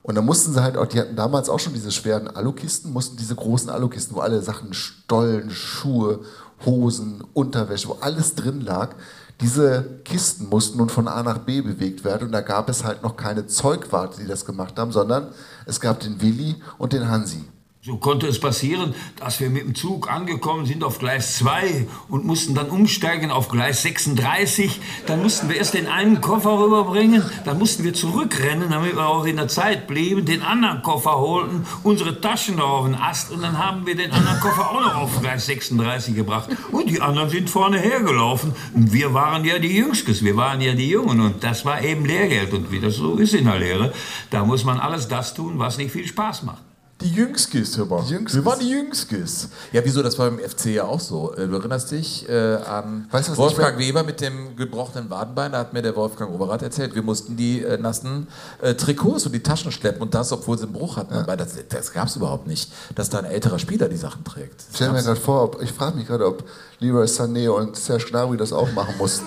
Und 0.02 0.16
dann 0.16 0.24
mussten 0.24 0.52
sie 0.52 0.62
halt 0.62 0.76
auch, 0.76 0.86
die 0.86 0.98
hatten 0.98 1.14
damals 1.14 1.48
auch 1.48 1.60
schon 1.60 1.74
diese 1.74 1.92
schweren 1.92 2.28
Alukisten, 2.28 2.92
mussten 2.92 3.16
diese 3.16 3.36
großen 3.36 3.70
Alukisten, 3.70 4.16
wo 4.16 4.20
alle 4.20 4.42
Sachen, 4.42 4.74
Stollen, 4.74 5.50
Schuhe, 5.50 6.20
Hosen, 6.64 7.22
Unterwäsche, 7.34 7.88
wo 7.88 7.98
alles 8.00 8.34
drin 8.34 8.60
lag, 8.60 8.94
diese 9.40 10.00
Kisten 10.04 10.48
mussten 10.48 10.78
nun 10.78 10.88
von 10.88 11.08
A 11.08 11.22
nach 11.22 11.38
B 11.38 11.62
bewegt 11.62 12.04
werden 12.04 12.26
und 12.26 12.32
da 12.32 12.42
gab 12.42 12.68
es 12.68 12.84
halt 12.84 13.02
noch 13.02 13.16
keine 13.16 13.46
Zeugwarte, 13.46 14.20
die 14.20 14.28
das 14.28 14.44
gemacht 14.44 14.78
haben, 14.78 14.92
sondern 14.92 15.28
es 15.66 15.80
gab 15.80 16.00
den 16.00 16.20
Willi 16.20 16.62
und 16.78 16.92
den 16.92 17.08
Hansi. 17.08 17.44
So 17.84 17.96
konnte 17.96 18.28
es 18.28 18.38
passieren, 18.38 18.94
dass 19.18 19.40
wir 19.40 19.50
mit 19.50 19.64
dem 19.64 19.74
Zug 19.74 20.08
angekommen 20.08 20.66
sind 20.66 20.84
auf 20.84 21.00
Gleis 21.00 21.38
2 21.38 21.88
und 22.08 22.24
mussten 22.24 22.54
dann 22.54 22.70
umsteigen 22.70 23.32
auf 23.32 23.48
Gleis 23.48 23.82
36. 23.82 24.80
Dann 25.08 25.20
mussten 25.20 25.48
wir 25.48 25.56
erst 25.56 25.74
den 25.74 25.88
einen 25.88 26.20
Koffer 26.20 26.60
rüberbringen, 26.60 27.24
dann 27.44 27.58
mussten 27.58 27.82
wir 27.82 27.92
zurückrennen, 27.92 28.70
damit 28.70 28.94
wir 28.94 29.08
auch 29.08 29.24
in 29.24 29.34
der 29.34 29.48
Zeit 29.48 29.88
blieben, 29.88 30.24
den 30.24 30.42
anderen 30.42 30.82
Koffer 30.82 31.18
holten, 31.18 31.66
unsere 31.82 32.20
Taschen 32.20 32.54
noch 32.54 32.68
auf 32.68 32.84
den 32.84 32.94
Ast 32.94 33.32
und 33.32 33.42
dann 33.42 33.58
haben 33.58 33.84
wir 33.84 33.96
den 33.96 34.12
anderen 34.12 34.38
Koffer 34.38 34.70
auch 34.70 34.80
noch 34.80 34.94
auf 34.94 35.20
Gleis 35.20 35.46
36 35.46 36.14
gebracht. 36.14 36.50
Und 36.70 36.88
die 36.88 37.00
anderen 37.00 37.30
sind 37.30 37.50
vorne 37.50 37.80
hergelaufen. 37.80 38.54
Und 38.74 38.92
wir 38.92 39.12
waren 39.12 39.44
ja 39.44 39.58
die 39.58 39.76
Jüngskes, 39.76 40.22
wir 40.22 40.36
waren 40.36 40.60
ja 40.60 40.74
die 40.74 40.88
Jungen 40.88 41.18
und 41.18 41.42
das 41.42 41.64
war 41.64 41.82
eben 41.82 42.04
Lehrgeld. 42.04 42.52
Und 42.52 42.70
wie 42.70 42.78
das 42.78 42.94
so 42.94 43.16
ist 43.16 43.34
in 43.34 43.46
der 43.46 43.58
Lehre, 43.58 43.92
da 44.30 44.44
muss 44.44 44.62
man 44.62 44.78
alles 44.78 45.08
das 45.08 45.34
tun, 45.34 45.58
was 45.58 45.78
nicht 45.78 45.90
viel 45.90 46.06
Spaß 46.06 46.44
macht. 46.44 46.62
Die 47.02 47.10
Jüngskis, 47.10 47.76
hör 47.76 47.86
mal. 47.86 48.04
Jüngskis. 48.04 48.36
Wir 48.36 48.44
waren 48.44 48.60
die 48.60 48.70
Jüngskis. 48.70 49.48
Ja, 49.72 49.84
wieso? 49.84 50.02
Das 50.02 50.18
war 50.18 50.30
beim 50.30 50.38
FC 50.38 50.66
ja 50.66 50.84
auch 50.84 51.00
so. 51.00 51.34
Äh, 51.34 51.48
Du 51.48 51.56
erinnerst 51.56 51.90
dich 51.90 52.28
äh, 52.28 52.54
an 52.54 53.06
Weißt 53.10 53.36
Wolfgang 53.36 53.78
Weber 53.78 54.04
mit 54.04 54.20
dem 54.20 54.54
gebrochenen 54.56 55.10
Wadenbein. 55.10 55.52
Da 55.52 55.58
hat 55.58 55.72
mir 55.72 55.82
der 55.82 55.96
Wolfgang 55.96 56.32
Overath 56.32 56.62
erzählt, 56.62 56.94
wir 56.94 57.02
mussten 57.02 57.36
die 57.36 57.62
äh, 57.62 57.76
nassen 57.76 58.28
äh, 58.60 58.74
Trikots 58.74 59.26
und 59.26 59.32
die 59.32 59.42
Taschen 59.42 59.72
schleppen. 59.72 60.00
Und 60.00 60.14
das, 60.14 60.32
obwohl 60.32 60.56
sie 60.56 60.64
einen 60.64 60.72
Bruch 60.72 60.96
hatten. 60.96 61.26
Weil 61.26 61.36
das 61.36 61.54
das 61.68 61.92
gab 61.92 62.08
es 62.08 62.16
überhaupt 62.16 62.46
nicht, 62.46 62.72
dass 62.94 63.10
da 63.10 63.18
ein 63.18 63.24
älterer 63.24 63.58
Spieler 63.58 63.88
die 63.88 63.96
Sachen 63.96 64.24
trägt. 64.24 64.60
Das 64.60 64.68
Ich 64.70 64.76
stelle 64.76 64.92
mir 64.92 65.02
gerade 65.02 65.20
vor, 65.20 65.42
ob, 65.42 65.62
ich 65.62 65.72
frage 65.72 65.96
mich 65.96 66.06
gerade, 66.06 66.26
ob 66.26 66.44
Leroy 66.78 67.06
Sané 67.06 67.48
und 67.50 67.76
Serge 67.76 68.06
Gnabry 68.10 68.36
das 68.36 68.52
auch 68.52 68.70
machen 68.72 68.94
mussten. 68.98 69.26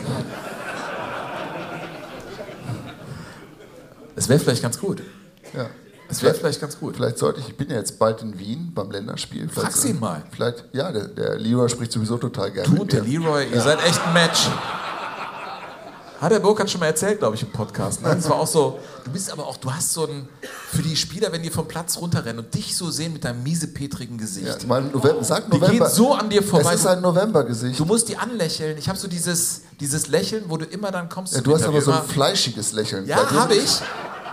Es 4.15 4.29
wäre 4.29 4.39
vielleicht 4.39 4.61
ganz 4.61 4.79
gut. 4.79 5.01
Ja. 5.53 5.69
Es 6.09 6.21
wäre 6.21 6.33
vielleicht 6.35 6.61
ganz 6.61 6.77
gut. 6.79 6.95
Vielleicht 6.95 7.17
sollte 7.17 7.39
ich, 7.39 7.49
ich 7.49 7.57
bin 7.57 7.69
ja 7.69 7.77
jetzt 7.77 7.97
bald 7.97 8.21
in 8.21 8.37
Wien 8.37 8.71
beim 8.75 8.91
Länderspiel. 8.91 9.49
Frag's 9.49 9.83
ihn 9.85 9.99
mal. 9.99 10.23
Vielleicht, 10.31 10.65
ja, 10.71 10.91
der, 10.91 11.07
der 11.07 11.37
Leroy 11.37 11.67
spricht 11.67 11.91
sowieso 11.91 12.17
total 12.17 12.51
gerne. 12.51 12.69
Du 12.73 12.81
und 12.83 12.93
der. 12.93 13.01
Leroy, 13.03 13.45
ihr 13.49 13.55
Ja. 13.57 13.61
seid 13.63 13.83
echt 13.85 13.99
ein 14.05 14.13
Match. 14.13 14.47
Hat 16.21 16.31
der 16.31 16.39
Burkhardt 16.39 16.69
schon 16.71 16.79
mal 16.79 16.85
erzählt, 16.87 17.19
glaube 17.19 17.35
ich, 17.35 17.41
im 17.41 17.49
Podcast. 17.51 18.01
Ne? 18.01 18.15
Das 18.15 18.29
war 18.29 18.37
auch 18.37 18.47
so, 18.47 18.79
du 19.03 19.11
bist 19.11 19.29
aber 19.31 19.45
auch, 19.45 19.57
du 19.57 19.71
hast 19.71 19.91
so 19.91 20.07
ein, 20.07 20.29
für 20.71 20.81
die 20.81 20.95
Spieler, 20.95 21.29
wenn 21.33 21.43
die 21.43 21.49
vom 21.49 21.67
Platz 21.67 21.97
runterrennen 21.97 22.39
und 22.45 22.53
dich 22.53 22.75
so 22.77 22.89
sehen 22.89 23.11
mit 23.13 23.25
deinem 23.25 23.43
miesepetrigen 23.43 24.17
Gesicht. 24.17 24.47
Ja, 24.47 24.55
mein 24.67 24.91
November, 24.91 25.23
sag 25.25 25.45
Die 25.51 25.57
November. 25.57 25.85
gehen 25.85 25.93
so 25.93 26.13
an 26.13 26.29
dir 26.29 26.41
vorbei. 26.41 26.73
Es 26.73 26.79
ist 26.79 26.87
ein 26.87 27.01
Novembergesicht. 27.01 27.77
Du 27.77 27.83
musst 27.85 28.07
die 28.07 28.15
anlächeln. 28.17 28.77
Ich 28.77 28.87
habe 28.87 28.97
so 28.97 29.09
dieses, 29.09 29.63
dieses 29.81 30.07
Lächeln, 30.07 30.45
wo 30.47 30.55
du 30.55 30.63
immer 30.65 30.89
dann 30.89 31.09
kommst. 31.09 31.35
Ja, 31.35 31.41
du 31.41 31.53
hast 31.53 31.63
aber 31.65 31.81
so 31.81 31.91
ein 31.91 32.03
fleischiges 32.03 32.71
Lächeln. 32.71 33.05
Ja, 33.05 33.29
habe 33.31 33.55
ich. 33.55 33.81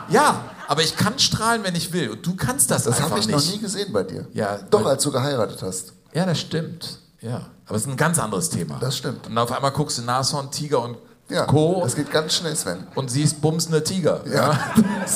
Ja, 0.09 0.45
aber 0.73 0.83
ich 0.83 0.97
kann 0.97 1.19
strahlen, 1.19 1.63
wenn 1.65 1.75
ich 1.75 1.93
will. 1.93 2.09
Und 2.11 2.27
du 2.27 2.35
kannst 2.35 2.71
das, 2.71 2.85
Das 2.85 2.97
einfach 2.97 3.11
habe 3.11 3.21
ich 3.21 3.27
nicht. 3.27 3.37
noch 3.37 3.53
nie 3.53 3.59
gesehen 3.61 3.93
bei 3.93 4.03
dir. 4.03 4.27
Ja, 4.33 4.59
Doch, 4.71 4.87
als 4.87 5.03
du 5.05 5.13
geheiratet 5.13 5.63
hast. 5.63 5.93
Ja, 6.15 6.25
das 6.27 6.41
stimmt. 6.41 6.99
Ja, 7.21 7.47
aber 7.67 7.77
es 7.77 7.83
ist 7.83 7.89
ein 7.89 7.97
ganz 7.97 8.19
anderes 8.19 8.49
Thema. 8.51 8.79
Das 8.81 8.97
stimmt. 8.97 9.27
Und 9.27 9.37
auf 9.39 9.53
einmal 9.53 9.71
guckst 9.71 9.99
du 9.99 10.03
Nashorn, 10.03 10.51
Tiger 10.51 10.83
und 10.83 10.97
Ja, 11.29 11.45
Co. 11.47 11.81
das 11.85 11.95
geht 11.95 12.11
ganz 12.11 12.35
schnell, 12.35 12.57
Sven. 12.57 12.87
und 12.95 13.11
siehst 13.11 13.41
bumsende 13.41 13.85
Tiger. 13.85 14.23
Ja. 14.27 14.59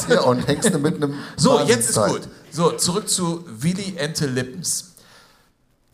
ja, 0.09 0.21
und 0.25 0.47
hängst 0.47 0.73
du 0.73 0.79
mit 0.79 0.97
einem. 0.97 1.15
So, 1.37 1.59
jetzt 1.61 1.91
ist 1.91 1.97
gut. 1.99 2.23
So, 2.53 2.71
zurück 2.73 3.09
zu 3.09 3.45
Willy 3.49 3.97
Ente 3.97 4.27
Lippens. 4.27 4.86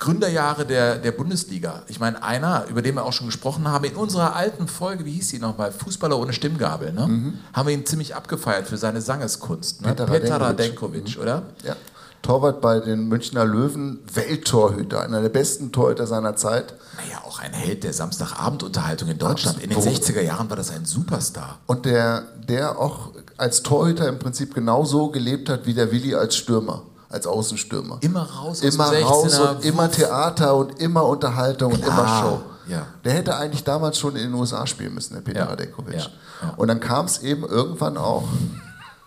Gründerjahre 0.02 0.66
der, 0.66 0.96
der 0.98 1.12
Bundesliga. 1.12 1.82
Ich 1.86 2.00
meine, 2.00 2.24
einer, 2.24 2.64
über 2.68 2.82
den 2.82 2.96
wir 2.96 3.04
auch 3.04 3.12
schon 3.12 3.28
gesprochen 3.28 3.68
haben, 3.68 3.84
in 3.84 3.94
unserer 3.94 4.34
alten 4.34 4.66
Folge, 4.66 5.04
wie 5.04 5.12
hieß 5.12 5.28
sie 5.28 5.38
nochmal, 5.38 5.70
Fußballer 5.70 6.18
ohne 6.18 6.32
Stimmgabel, 6.32 6.92
ne? 6.92 7.34
haben 7.52 7.68
wir 7.68 7.72
ihn 7.72 7.86
ziemlich 7.86 8.16
abgefeiert 8.16 8.66
für 8.66 8.76
seine 8.76 9.00
Sangeskunst. 9.00 9.80
Ne? 9.80 9.88
Mhm. 9.88 9.90
Peter 9.92 10.06
Peter 10.06 10.40
Radenkovic. 10.40 11.02
Radenkovic, 11.02 11.18
oder? 11.20 11.42
Ja. 11.62 11.76
Torwart 12.20 12.60
bei 12.60 12.80
den 12.80 13.06
Münchner 13.06 13.44
Löwen, 13.44 14.00
Welttorhüter, 14.12 15.02
einer 15.02 15.22
der 15.22 15.28
besten 15.28 15.70
Torhüter 15.70 16.08
seiner 16.08 16.34
Zeit. 16.34 16.74
Naja, 16.96 17.22
auch 17.24 17.38
ein 17.38 17.52
Held 17.52 17.84
der 17.84 17.92
Samstagabendunterhaltung 17.92 19.08
in 19.08 19.18
Deutschland. 19.18 19.62
In 19.62 19.70
den 19.70 19.78
Absolut. 19.78 20.02
60er 20.02 20.20
Jahren 20.20 20.50
war 20.50 20.56
das 20.56 20.72
ein 20.72 20.84
Superstar. 20.84 21.60
Und 21.66 21.84
der, 21.84 22.24
der 22.48 22.76
auch 22.78 23.12
als 23.36 23.62
Torhüter 23.62 24.08
im 24.08 24.18
Prinzip 24.18 24.52
genauso 24.54 25.10
gelebt 25.10 25.48
hat 25.48 25.66
wie 25.66 25.74
der 25.74 25.92
Willi 25.92 26.14
als 26.14 26.36
Stürmer, 26.36 26.82
als 27.12 27.26
Außenstürmer. 27.26 27.98
Immer 28.00 28.22
raus 28.22 28.62
aus 28.62 28.74
Immer 28.74 28.90
dem 28.90 29.04
16er, 29.04 29.08
raus 29.08 29.38
und 29.38 29.64
immer. 29.64 29.90
Theater 29.90 30.54
und 30.56 30.80
immer 30.80 31.04
Unterhaltung 31.06 31.72
und 31.72 31.78
immer 31.84 31.92
Klar, 31.94 32.22
Show. 32.22 32.40
ja. 32.68 32.86
Der 33.04 33.12
hätte 33.12 33.36
eigentlich 33.36 33.64
damals 33.64 33.98
schon 33.98 34.16
in 34.16 34.22
den 34.30 34.34
USA 34.34 34.66
spielen 34.66 34.94
müssen, 34.94 35.14
der 35.14 35.20
Peter 35.20 35.40
Ja, 35.40 35.44
Radenkovic. 35.46 35.94
ja, 35.94 36.00
ja. 36.42 36.54
Und 36.56 36.68
dann 36.68 36.80
kam 36.80 37.06
es 37.06 37.18
eben 37.22 37.44
irgendwann 37.44 37.96
auch 37.96 38.24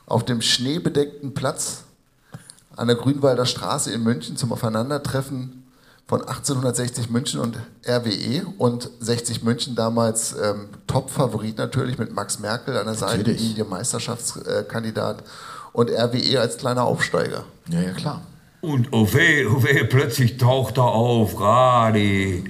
auf 0.08 0.24
dem 0.24 0.42
schneebedeckten 0.42 1.34
Platz 1.34 1.80
an 2.76 2.88
der 2.88 2.96
Grünwalder 2.96 3.46
Straße 3.46 3.92
in 3.92 4.04
München 4.04 4.38
zum 4.38 4.52
Aufeinandertreffen 4.52 5.64
von 6.08 6.22
1860 6.22 7.10
München 7.10 7.40
und 7.40 7.58
RWE 7.88 8.46
und 8.60 8.92
60 9.00 9.42
München 9.44 9.76
damals 9.76 10.36
ähm, 10.40 10.70
Top-Favorit 10.86 11.58
natürlich 11.58 11.98
mit 11.98 12.14
Max 12.14 12.38
Merkel 12.38 12.78
an 12.78 12.86
der. 12.86 12.94
Seitenlinie, 12.94 13.64
Meisterschaftskandidat 13.64 15.24
und 15.76 15.90
RWE 15.90 16.40
als 16.40 16.58
kleiner 16.58 16.86
Aufsteiger. 16.86 17.44
Ja, 17.70 17.82
ja, 17.82 17.92
klar. 17.92 18.22
Und 18.62 18.88
oh 18.92 19.08
weh, 19.14 19.46
oh 19.46 19.64
weh, 19.64 19.84
plötzlich 19.84 20.38
taucht 20.38 20.78
er 20.78 20.86
auf, 20.86 21.40
Radi. 21.40 22.44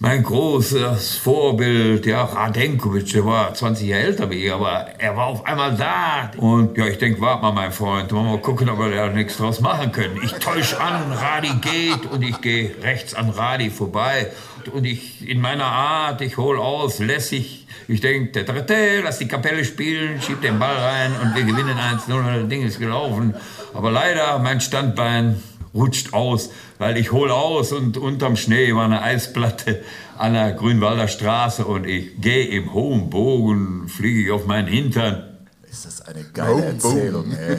Mein 0.00 0.22
großes 0.22 1.16
Vorbild, 1.16 2.06
ja, 2.06 2.22
Radenkovic, 2.22 3.12
der 3.12 3.24
war 3.24 3.52
20 3.52 3.88
Jahre 3.88 4.02
älter 4.04 4.30
wie 4.30 4.44
ich, 4.44 4.52
aber 4.52 4.86
er 4.96 5.16
war 5.16 5.26
auf 5.26 5.44
einmal 5.44 5.74
da. 5.74 6.30
Und 6.36 6.78
ja, 6.78 6.86
ich 6.86 6.98
denke, 6.98 7.20
warte 7.20 7.42
mal, 7.42 7.52
mein 7.52 7.72
Freund, 7.72 8.12
wollen 8.12 8.26
wir 8.26 8.32
mal 8.34 8.40
gucken, 8.40 8.68
ob 8.68 8.78
wir 8.78 8.94
da 8.94 9.08
nichts 9.08 9.38
draus 9.38 9.60
machen 9.60 9.90
können. 9.90 10.20
Ich 10.22 10.30
täusche 10.34 10.80
an, 10.80 11.10
Radi 11.10 11.50
geht 11.60 12.06
und 12.12 12.22
ich 12.22 12.40
gehe 12.40 12.76
rechts 12.80 13.14
an 13.14 13.30
Radi 13.30 13.70
vorbei. 13.70 14.30
Und 14.72 14.84
ich, 14.84 15.28
in 15.28 15.40
meiner 15.40 15.66
Art, 15.66 16.20
ich 16.20 16.36
hol 16.36 16.60
aus, 16.60 17.00
lässig. 17.00 17.57
Ich 17.90 18.02
denke, 18.02 18.32
der 18.32 18.44
dritte, 18.44 19.00
lass 19.02 19.16
die 19.16 19.28
Kapelle 19.28 19.64
spielen, 19.64 20.20
schieb 20.20 20.42
den 20.42 20.58
Ball 20.58 20.76
rein 20.76 21.10
und 21.22 21.34
wir 21.34 21.42
gewinnen 21.42 21.78
1-0, 21.78 22.40
das 22.40 22.48
Ding 22.48 22.62
ist 22.62 22.78
gelaufen. 22.78 23.34
Aber 23.72 23.90
leider, 23.90 24.38
mein 24.40 24.60
Standbein 24.60 25.42
rutscht 25.72 26.12
aus, 26.12 26.50
weil 26.76 26.98
ich 26.98 27.12
hol 27.12 27.30
aus 27.30 27.72
und 27.72 27.96
unterm 27.96 28.36
Schnee 28.36 28.74
war 28.74 28.84
eine 28.84 29.00
Eisplatte 29.00 29.82
an 30.18 30.34
der 30.34 30.52
Grünwalder 30.52 31.08
Straße 31.08 31.64
und 31.64 31.86
ich 31.86 32.20
gehe 32.20 32.48
im 32.48 32.74
hohen 32.74 33.08
Bogen, 33.08 33.88
fliege 33.88 34.20
ich 34.24 34.30
auf 34.32 34.44
meinen 34.44 34.68
Hintern. 34.68 35.38
Ist 35.70 35.86
das 35.86 36.02
eine 36.02 36.24
geile 36.24 36.56
Boom, 36.56 36.62
Erzählung, 36.64 37.32
ey. 37.32 37.56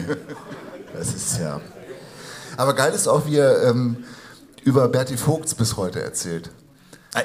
Das 0.94 1.12
ist 1.12 1.40
ja. 1.40 1.60
Aber 2.56 2.74
geil 2.74 2.92
ist 2.92 3.08
auch, 3.08 3.26
wie 3.26 3.36
er 3.36 3.68
ähm, 3.68 4.04
über 4.62 4.86
Berti 4.86 5.16
Vogts 5.16 5.56
bis 5.56 5.76
heute 5.76 6.00
erzählt. 6.00 6.50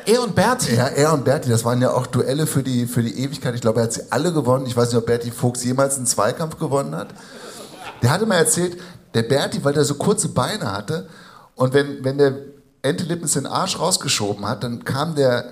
Er 0.06 0.24
und 0.24 0.36
Berti? 0.36 0.76
Ja, 0.76 0.88
er 0.88 1.14
und 1.14 1.26
Berti, 1.26 1.50
das 1.50 1.64
waren 1.64 1.82
ja 1.82 1.92
auch 1.92 2.08
Duelle 2.08 2.48
für 2.48 2.64
die, 2.64 2.88
für 2.88 3.04
die 3.04 3.20
Ewigkeit. 3.24 3.54
Ich 3.54 3.62
glaube, 3.62 3.82
er 3.82 3.84
hat 3.84 3.94
sie 3.94 4.12
alle 4.12 4.34
gewonnen. 4.34 4.66
Ich 4.66 4.76
weiß 4.76 4.90
nicht, 4.90 4.98
ob 4.98 5.06
Berti 5.06 5.30
Fuchs 5.30 5.64
jemals 5.64 5.98
einen 5.98 6.08
Zweikampf 6.08 6.58
gewonnen 6.58 6.96
hat. 6.96 7.10
Der 8.02 8.12
hatte 8.12 8.26
mal 8.26 8.38
erzählt, 8.38 8.78
der 9.14 9.24
Berti, 9.24 9.64
weil 9.64 9.74
der 9.74 9.86
so 9.86 9.96
kurze 9.96 10.30
Beine 10.30 10.72
hatte 10.72 11.08
und 11.56 11.74
wenn, 11.74 12.04
wenn 12.04 12.18
der 12.18 12.34
Ente 12.82 13.04
Lippens 13.04 13.34
den 13.34 13.48
Arsch 13.48 13.80
rausgeschoben 13.80 14.48
hat, 14.48 14.64
dann 14.64 14.84
kam 14.84 15.16
der, 15.16 15.46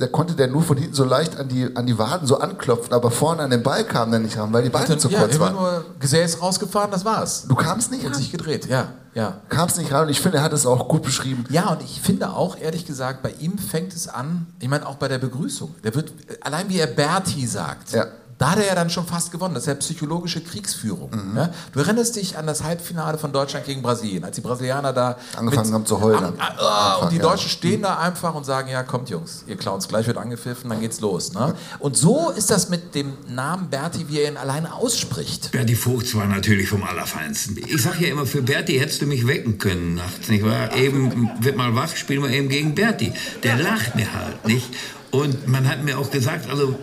der 0.00 0.08
konnte 0.08 0.34
der 0.34 0.48
nur 0.48 0.62
von 0.62 0.76
hinten 0.76 0.94
so 0.94 1.04
leicht 1.04 1.36
an 1.38 1.48
die, 1.48 1.74
an 1.76 1.86
die 1.86 1.98
Waden 1.98 2.26
so 2.26 2.38
anklopfen, 2.38 2.92
aber 2.92 3.10
vorne 3.10 3.42
an 3.42 3.50
den 3.50 3.62
Ball 3.62 3.84
kam 3.84 4.10
der 4.10 4.20
nicht 4.20 4.36
ran, 4.38 4.52
weil 4.52 4.62
die 4.62 4.70
Beine 4.70 4.98
zu 4.98 5.08
ja, 5.08 5.20
kurz 5.20 5.38
waren. 5.38 5.54
nur 5.54 5.84
Gesäß 6.00 6.40
rausgefahren, 6.42 6.90
das 6.90 7.04
war's. 7.04 7.44
Du 7.46 7.54
kamst 7.54 7.90
nicht 7.90 8.04
Und 8.04 8.12
ran? 8.12 8.18
sich 8.20 8.32
gedreht, 8.32 8.66
ja. 8.66 8.88
ja. 9.14 9.40
Kamst 9.48 9.78
nicht 9.78 9.92
ran 9.92 10.04
und 10.04 10.08
ich 10.08 10.20
finde, 10.20 10.38
er 10.38 10.44
hat 10.44 10.52
es 10.52 10.66
auch 10.66 10.88
gut 10.88 11.02
beschrieben. 11.02 11.44
Ja, 11.50 11.70
und 11.70 11.82
ich 11.82 12.00
finde 12.00 12.30
auch, 12.30 12.56
ehrlich 12.58 12.86
gesagt, 12.86 13.22
bei 13.22 13.30
ihm 13.38 13.58
fängt 13.58 13.92
es 13.94 14.08
an, 14.08 14.46
ich 14.58 14.68
meine 14.68 14.86
auch 14.86 14.96
bei 14.96 15.08
der 15.08 15.18
Begrüßung. 15.18 15.74
Der 15.84 15.94
wird, 15.94 16.12
allein 16.40 16.68
wie 16.68 16.78
er 16.78 16.86
Berti 16.88 17.46
sagt, 17.46 17.92
Ja. 17.92 18.06
Da 18.40 18.52
hat 18.52 18.58
er 18.58 18.66
ja 18.68 18.74
dann 18.74 18.88
schon 18.88 19.06
fast 19.06 19.30
gewonnen. 19.30 19.52
Das 19.52 19.64
ist 19.64 19.66
ja 19.66 19.74
psychologische 19.74 20.40
Kriegsführung. 20.40 21.10
Mhm. 21.10 21.36
Ja? 21.36 21.50
Du 21.72 21.80
erinnerst 21.80 22.16
dich 22.16 22.38
an 22.38 22.46
das 22.46 22.64
Halbfinale 22.64 23.18
von 23.18 23.32
Deutschland 23.32 23.66
gegen 23.66 23.82
Brasilien, 23.82 24.24
als 24.24 24.36
die 24.36 24.40
Brasilianer 24.40 24.94
da 24.94 25.18
Angefangen 25.36 25.66
mit- 25.66 25.74
haben 25.74 25.84
zu 25.84 26.00
heulen. 26.00 26.24
Am 26.24 26.34
ah, 26.38 26.94
und 26.94 27.12
die 27.12 27.16
Anfang, 27.16 27.16
ja. 27.16 27.22
Deutschen 27.22 27.50
stehen 27.50 27.82
da 27.82 27.98
einfach 27.98 28.34
und 28.34 28.46
sagen, 28.46 28.70
ja, 28.70 28.82
kommt 28.82 29.10
Jungs, 29.10 29.44
ihr 29.46 29.56
Clowns, 29.56 29.88
gleich 29.88 30.06
wird 30.06 30.16
angepfiffen, 30.16 30.70
dann 30.70 30.80
geht's 30.80 31.00
los. 31.00 31.34
Ne? 31.34 31.54
Und 31.80 31.98
so 31.98 32.30
ist 32.30 32.50
das 32.50 32.70
mit 32.70 32.94
dem 32.94 33.12
Namen 33.28 33.68
Berti, 33.68 34.08
wie 34.08 34.20
er 34.20 34.30
ihn 34.30 34.38
alleine 34.38 34.72
ausspricht. 34.72 35.52
Berti 35.52 35.74
Vogts 35.74 36.14
war 36.14 36.24
natürlich 36.24 36.70
vom 36.70 36.82
Allerfeinsten. 36.82 37.58
Ich 37.58 37.82
sag 37.82 38.00
ja 38.00 38.08
immer, 38.08 38.24
für 38.24 38.40
Berti 38.40 38.78
hättest 38.78 39.02
du 39.02 39.06
mich 39.06 39.26
wecken 39.26 39.58
können 39.58 39.96
nachts, 39.96 40.30
nicht 40.30 40.46
wahr? 40.46 40.74
Eben, 40.74 41.30
wird 41.40 41.58
mal 41.58 41.74
wach, 41.74 41.94
spielen 41.94 42.22
wir 42.22 42.30
eben 42.30 42.48
gegen 42.48 42.74
Berti. 42.74 43.12
Der 43.42 43.58
lacht 43.58 43.96
mir 43.96 44.10
halt, 44.14 44.46
nicht? 44.46 44.70
Und 45.10 45.46
man 45.46 45.68
hat 45.68 45.82
mir 45.82 45.98
auch 45.98 46.10
gesagt, 46.10 46.48
also 46.48 46.78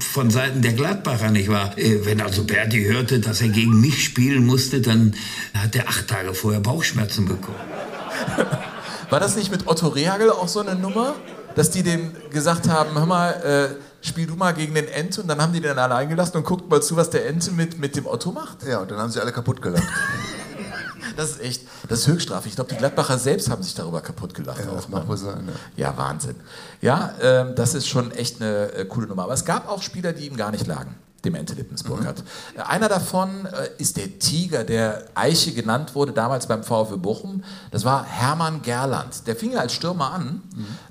von 0.00 0.30
Seiten 0.30 0.62
der 0.62 0.72
Gladbacher, 0.72 1.30
nicht 1.30 1.48
wahr? 1.48 1.76
Äh, 1.76 2.04
Wenn 2.04 2.20
also 2.20 2.44
Berti 2.44 2.84
hörte, 2.84 3.20
dass 3.20 3.40
er 3.40 3.48
gegen 3.48 3.80
mich 3.80 4.04
spielen 4.04 4.46
musste, 4.46 4.80
dann 4.80 5.14
hat 5.54 5.74
er 5.76 5.88
acht 5.88 6.08
Tage 6.08 6.34
vorher 6.34 6.60
Bauchschmerzen 6.60 7.26
bekommen. 7.26 7.58
War 9.10 9.20
das 9.20 9.36
nicht 9.36 9.50
mit 9.50 9.66
Otto 9.66 9.88
Rehagel 9.88 10.30
auch 10.30 10.48
so 10.48 10.60
eine 10.60 10.74
Nummer? 10.74 11.14
Dass 11.54 11.70
die 11.70 11.82
dem 11.82 12.12
gesagt 12.30 12.68
haben, 12.68 12.98
hör 12.98 13.06
mal, 13.06 13.30
äh, 13.30 14.06
spiel 14.06 14.26
du 14.26 14.36
mal 14.36 14.52
gegen 14.52 14.74
den 14.74 14.88
Ente 14.88 15.22
und 15.22 15.28
dann 15.28 15.40
haben 15.40 15.52
die 15.52 15.60
den 15.60 15.78
allein 15.78 16.08
gelassen 16.08 16.36
und 16.36 16.44
guckt 16.44 16.68
mal 16.70 16.82
zu, 16.82 16.96
was 16.96 17.10
der 17.10 17.26
Ente 17.26 17.50
mit, 17.50 17.78
mit 17.78 17.96
dem 17.96 18.06
Otto 18.06 18.32
macht? 18.32 18.62
Ja, 18.66 18.80
und 18.80 18.90
dann 18.90 18.98
haben 18.98 19.10
sie 19.10 19.20
alle 19.20 19.32
kaputt 19.32 19.62
gelacht. 19.62 19.86
Das 21.16 21.30
ist 21.30 21.40
echt, 21.40 21.62
das 21.88 22.00
ist 22.00 22.08
Höchststrafe. 22.08 22.48
Ich 22.48 22.54
glaube, 22.54 22.70
die 22.70 22.76
Gladbacher 22.76 23.18
selbst 23.18 23.50
haben 23.50 23.62
sich 23.62 23.74
darüber 23.74 24.00
kaputt 24.00 24.34
gelacht. 24.34 24.60
Ja, 24.64 24.70
auch, 24.70 24.76
das 24.76 24.88
mag 24.88 25.04
ne? 25.04 25.08
wohl 25.08 25.16
sein. 25.16 25.48
Ja. 25.76 25.90
Ja, 25.90 25.96
Wahnsinn. 25.96 26.36
Ja, 26.82 27.14
ähm, 27.20 27.54
das 27.54 27.74
ist 27.74 27.88
schon 27.88 28.12
echt 28.12 28.40
eine 28.40 28.72
äh, 28.72 28.84
coole 28.84 29.06
Nummer. 29.06 29.24
Aber 29.24 29.32
es 29.32 29.44
gab 29.44 29.68
auch 29.68 29.82
Spieler, 29.82 30.12
die 30.12 30.26
ihm 30.26 30.36
gar 30.36 30.50
nicht 30.50 30.66
lagen, 30.66 30.94
dem 31.24 31.34
Ente 31.34 31.54
Lippensburg 31.54 32.04
Äh, 32.04 32.60
Einer 32.60 32.88
davon 32.88 33.46
äh, 33.46 33.68
ist 33.78 33.96
der 33.96 34.18
Tiger, 34.18 34.64
der 34.64 35.06
Eiche 35.14 35.52
genannt 35.52 35.94
wurde, 35.94 36.12
damals 36.12 36.46
beim 36.46 36.62
VfB 36.62 36.96
Bochum. 36.96 37.42
Das 37.70 37.84
war 37.84 38.04
Hermann 38.04 38.62
Gerland. 38.62 39.26
Der 39.26 39.36
fing 39.36 39.52
ja 39.52 39.60
als 39.60 39.72
Stürmer 39.74 40.12
an, 40.12 40.42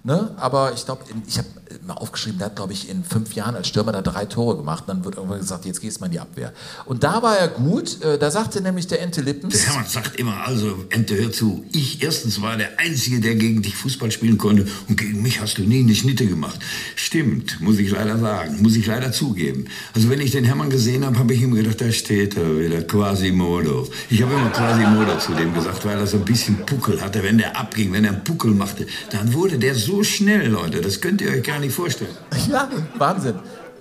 ne? 0.03 0.31
aber 0.37 0.73
ich 0.73 0.85
glaube, 0.85 1.03
ich 1.27 1.37
habe 1.37 1.47
mal 1.85 1.95
aufgeschrieben, 1.95 2.37
der 2.37 2.47
hat, 2.47 2.55
glaube 2.55 2.73
ich, 2.73 2.89
in 2.89 3.03
fünf 3.03 3.33
Jahren 3.33 3.55
als 3.55 3.67
Stürmer 3.67 3.91
da 3.91 4.01
drei 4.01 4.25
Tore 4.25 4.57
gemacht. 4.57 4.83
Und 4.87 4.89
dann 4.89 5.05
wird 5.05 5.15
irgendwann 5.15 5.39
gesagt, 5.39 5.65
jetzt 5.65 5.81
gehst 5.81 5.97
du 5.97 6.01
mal 6.01 6.07
in 6.07 6.13
die 6.13 6.19
Abwehr. 6.19 6.53
Und 6.85 7.03
da 7.03 7.21
war 7.21 7.37
er 7.37 7.47
gut. 7.47 8.01
Äh, 8.01 8.17
da 8.17 8.31
sagte 8.31 8.61
nämlich 8.61 8.87
der 8.87 9.01
Ente 9.01 9.21
Lippens... 9.21 9.53
Der 9.53 9.67
Hermann 9.67 9.87
sagt 9.87 10.15
immer, 10.17 10.45
also 10.45 10.85
Ente, 10.89 11.15
hör 11.15 11.31
zu, 11.31 11.65
ich 11.71 12.03
erstens 12.03 12.41
war 12.41 12.57
der 12.57 12.79
Einzige, 12.79 13.19
der 13.19 13.35
gegen 13.35 13.61
dich 13.61 13.75
Fußball 13.75 14.11
spielen 14.11 14.37
konnte 14.37 14.67
und 14.87 14.97
gegen 14.97 15.21
mich 15.21 15.41
hast 15.41 15.57
du 15.57 15.63
nie 15.63 15.79
eine 15.79 15.95
Schnitte 15.95 16.27
gemacht. 16.27 16.59
Stimmt, 16.95 17.61
muss 17.61 17.77
ich 17.77 17.91
leider 17.91 18.17
sagen, 18.17 18.61
muss 18.61 18.75
ich 18.75 18.85
leider 18.85 19.11
zugeben. 19.11 19.67
Also 19.93 20.09
wenn 20.15 20.21
ich 20.21 20.31
den 20.31 20.45
Hermann 20.45 20.69
gesehen 20.69 21.05
habe, 21.05 21.19
habe 21.19 21.33
ich 21.33 21.41
ihm 21.41 21.53
gedacht, 21.53 21.81
da 21.81 21.91
steht 21.91 22.37
er 22.37 22.57
wieder, 22.57 22.81
Quasimodo. 22.83 23.85
Ich 24.09 24.21
habe 24.21 24.33
immer 24.33 24.49
Quasimodo 24.49 25.17
zu 25.17 25.33
dem 25.33 25.53
gesagt, 25.53 25.83
weil 25.83 25.99
er 25.99 26.07
so 26.07 26.15
ein 26.15 26.23
bisschen 26.23 26.65
Puckel 26.65 27.01
hatte. 27.01 27.21
Wenn 27.21 27.37
der 27.37 27.59
abging, 27.59 27.91
wenn 27.91 28.05
er 28.05 28.13
einen 28.13 28.23
Puckel 28.23 28.51
machte, 28.51 28.87
dann 29.09 29.33
wurde 29.33 29.59
der 29.59 29.75
so 29.75 30.05
schnell, 30.05 30.47
Leute, 30.47 30.79
das 30.79 31.01
könnt 31.01 31.19
ihr 31.19 31.31
euch 31.31 31.43
gar 31.43 31.59
nicht 31.59 31.75
vorstellen. 31.75 32.15
Ja, 32.49 32.69
Wahnsinn. 32.97 33.35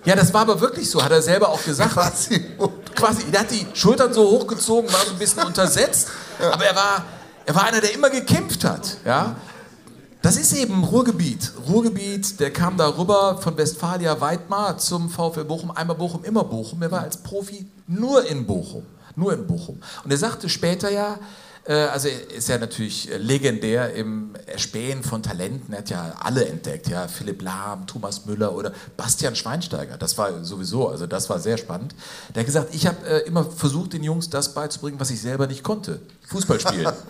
Ja, 0.04 0.16
das 0.16 0.34
war 0.34 0.40
aber 0.40 0.60
wirklich 0.60 0.90
so, 0.90 1.04
hat 1.04 1.12
er 1.12 1.22
selber 1.22 1.50
auch 1.50 1.64
gesagt. 1.64 1.92
Quasi. 1.92 2.40
Quasi, 2.96 3.22
er 3.30 3.38
hat 3.38 3.52
die 3.52 3.64
Schultern 3.72 4.12
so 4.12 4.28
hochgezogen, 4.28 4.92
war 4.92 5.04
so 5.06 5.12
ein 5.12 5.18
bisschen 5.20 5.44
untersetzt, 5.44 6.08
aber 6.40 6.64
er 6.64 6.74
war, 6.74 7.04
er 7.46 7.54
war 7.54 7.64
einer, 7.66 7.80
der 7.80 7.94
immer 7.94 8.10
gekämpft 8.10 8.64
hat. 8.64 8.96
Ja? 9.04 9.36
Das 10.24 10.38
ist 10.38 10.54
eben 10.54 10.84
Ruhrgebiet. 10.84 11.52
Ruhrgebiet, 11.68 12.40
der 12.40 12.50
kam 12.50 12.78
da 12.78 12.96
rüber 12.96 13.36
von 13.42 13.58
Westfalia 13.58 14.22
Weidmar 14.22 14.78
zum 14.78 15.10
VfL 15.10 15.44
Bochum, 15.44 15.70
einmal 15.70 15.96
Bochum, 15.96 16.24
immer 16.24 16.44
Bochum. 16.44 16.80
Er 16.80 16.90
war 16.90 17.02
als 17.02 17.18
Profi 17.18 17.66
nur 17.86 18.26
in 18.26 18.46
Bochum. 18.46 18.86
Nur 19.16 19.34
in 19.34 19.46
Bochum. 19.46 19.82
Und 20.02 20.10
er 20.10 20.16
sagte 20.16 20.48
später 20.48 20.90
ja, 20.90 21.18
äh, 21.66 21.74
also 21.74 22.08
ist 22.08 22.48
ja 22.48 22.56
natürlich 22.56 23.10
legendär 23.18 23.92
im 23.92 24.30
Erspähen 24.46 25.02
von 25.02 25.22
Talenten. 25.22 25.74
Er 25.74 25.80
hat 25.80 25.90
ja 25.90 26.14
alle 26.18 26.46
entdeckt, 26.46 26.88
ja, 26.88 27.06
Philipp 27.06 27.42
Lahm, 27.42 27.86
Thomas 27.86 28.24
Müller 28.24 28.56
oder 28.56 28.72
Bastian 28.96 29.36
Schweinsteiger. 29.36 29.98
Das 29.98 30.16
war 30.16 30.42
sowieso, 30.42 30.88
also 30.88 31.06
das 31.06 31.28
war 31.28 31.38
sehr 31.38 31.58
spannend. 31.58 31.94
Der 32.34 32.40
hat 32.40 32.46
gesagt, 32.46 32.74
ich 32.74 32.86
habe 32.86 33.06
äh, 33.06 33.26
immer 33.26 33.44
versucht, 33.44 33.92
den 33.92 34.02
Jungs 34.02 34.30
das 34.30 34.54
beizubringen, 34.54 34.98
was 34.98 35.10
ich 35.10 35.20
selber 35.20 35.46
nicht 35.46 35.62
konnte: 35.62 36.00
Fußball 36.28 36.60
spielen. 36.60 36.90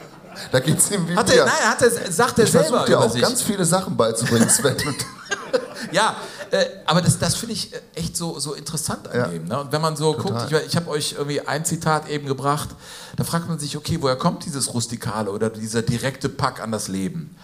Da 0.53 0.61
geht's 0.61 0.91
ihm 0.91 1.09
wie 1.09 1.17
Hat 1.17 1.31
er, 1.31 1.45
nein, 1.47 1.55
hat 1.65 1.83
er, 1.83 2.13
sagt 2.13 2.39
er 2.39 2.45
ich 2.45 2.51
selber 2.53 2.69
versuche 2.69 2.87
dir 2.87 3.01
auch 3.01 3.11
sich. 3.11 3.23
ganz 3.23 3.43
viele 3.43 3.65
Sachen 3.65 3.97
beizubringen, 3.97 4.49
Sven. 4.51 4.77
Ja, 5.93 6.17
äh, 6.51 6.65
aber 6.87 7.03
das, 7.03 7.19
das 7.19 7.35
finde 7.37 7.53
ich 7.53 7.73
äh, 7.73 7.81
echt 7.95 8.17
so, 8.17 8.39
so 8.41 8.55
interessant 8.55 9.07
an 9.09 9.17
Ja. 9.19 9.27
dem. 9.29 9.45
Ne? 9.47 9.61
Und 9.61 9.71
wenn 9.71 9.81
man 9.83 9.97
so 9.97 10.15
Total. 10.15 10.41
guckt, 10.49 10.53
ich, 10.53 10.67
ich 10.69 10.77
habe 10.77 10.89
euch 10.91 11.13
irgendwie 11.17 11.41
ein 11.43 11.65
Zitat 11.65 12.09
eben 12.09 12.27
gebracht, 12.27 12.71
da 13.17 13.23
fragt 13.25 13.49
man 13.49 13.59
sich, 13.59 13.77
okay, 13.77 13.99
woher 14.01 14.17
kommt 14.17 14.45
dieses 14.47 14.73
Rustikale 14.73 15.31
oder 15.31 15.51
dieser 15.51 15.83
direkte 15.83 16.29
Pack 16.29 16.61
an 16.61 16.73
das 16.73 16.89
Leben? 16.89 17.37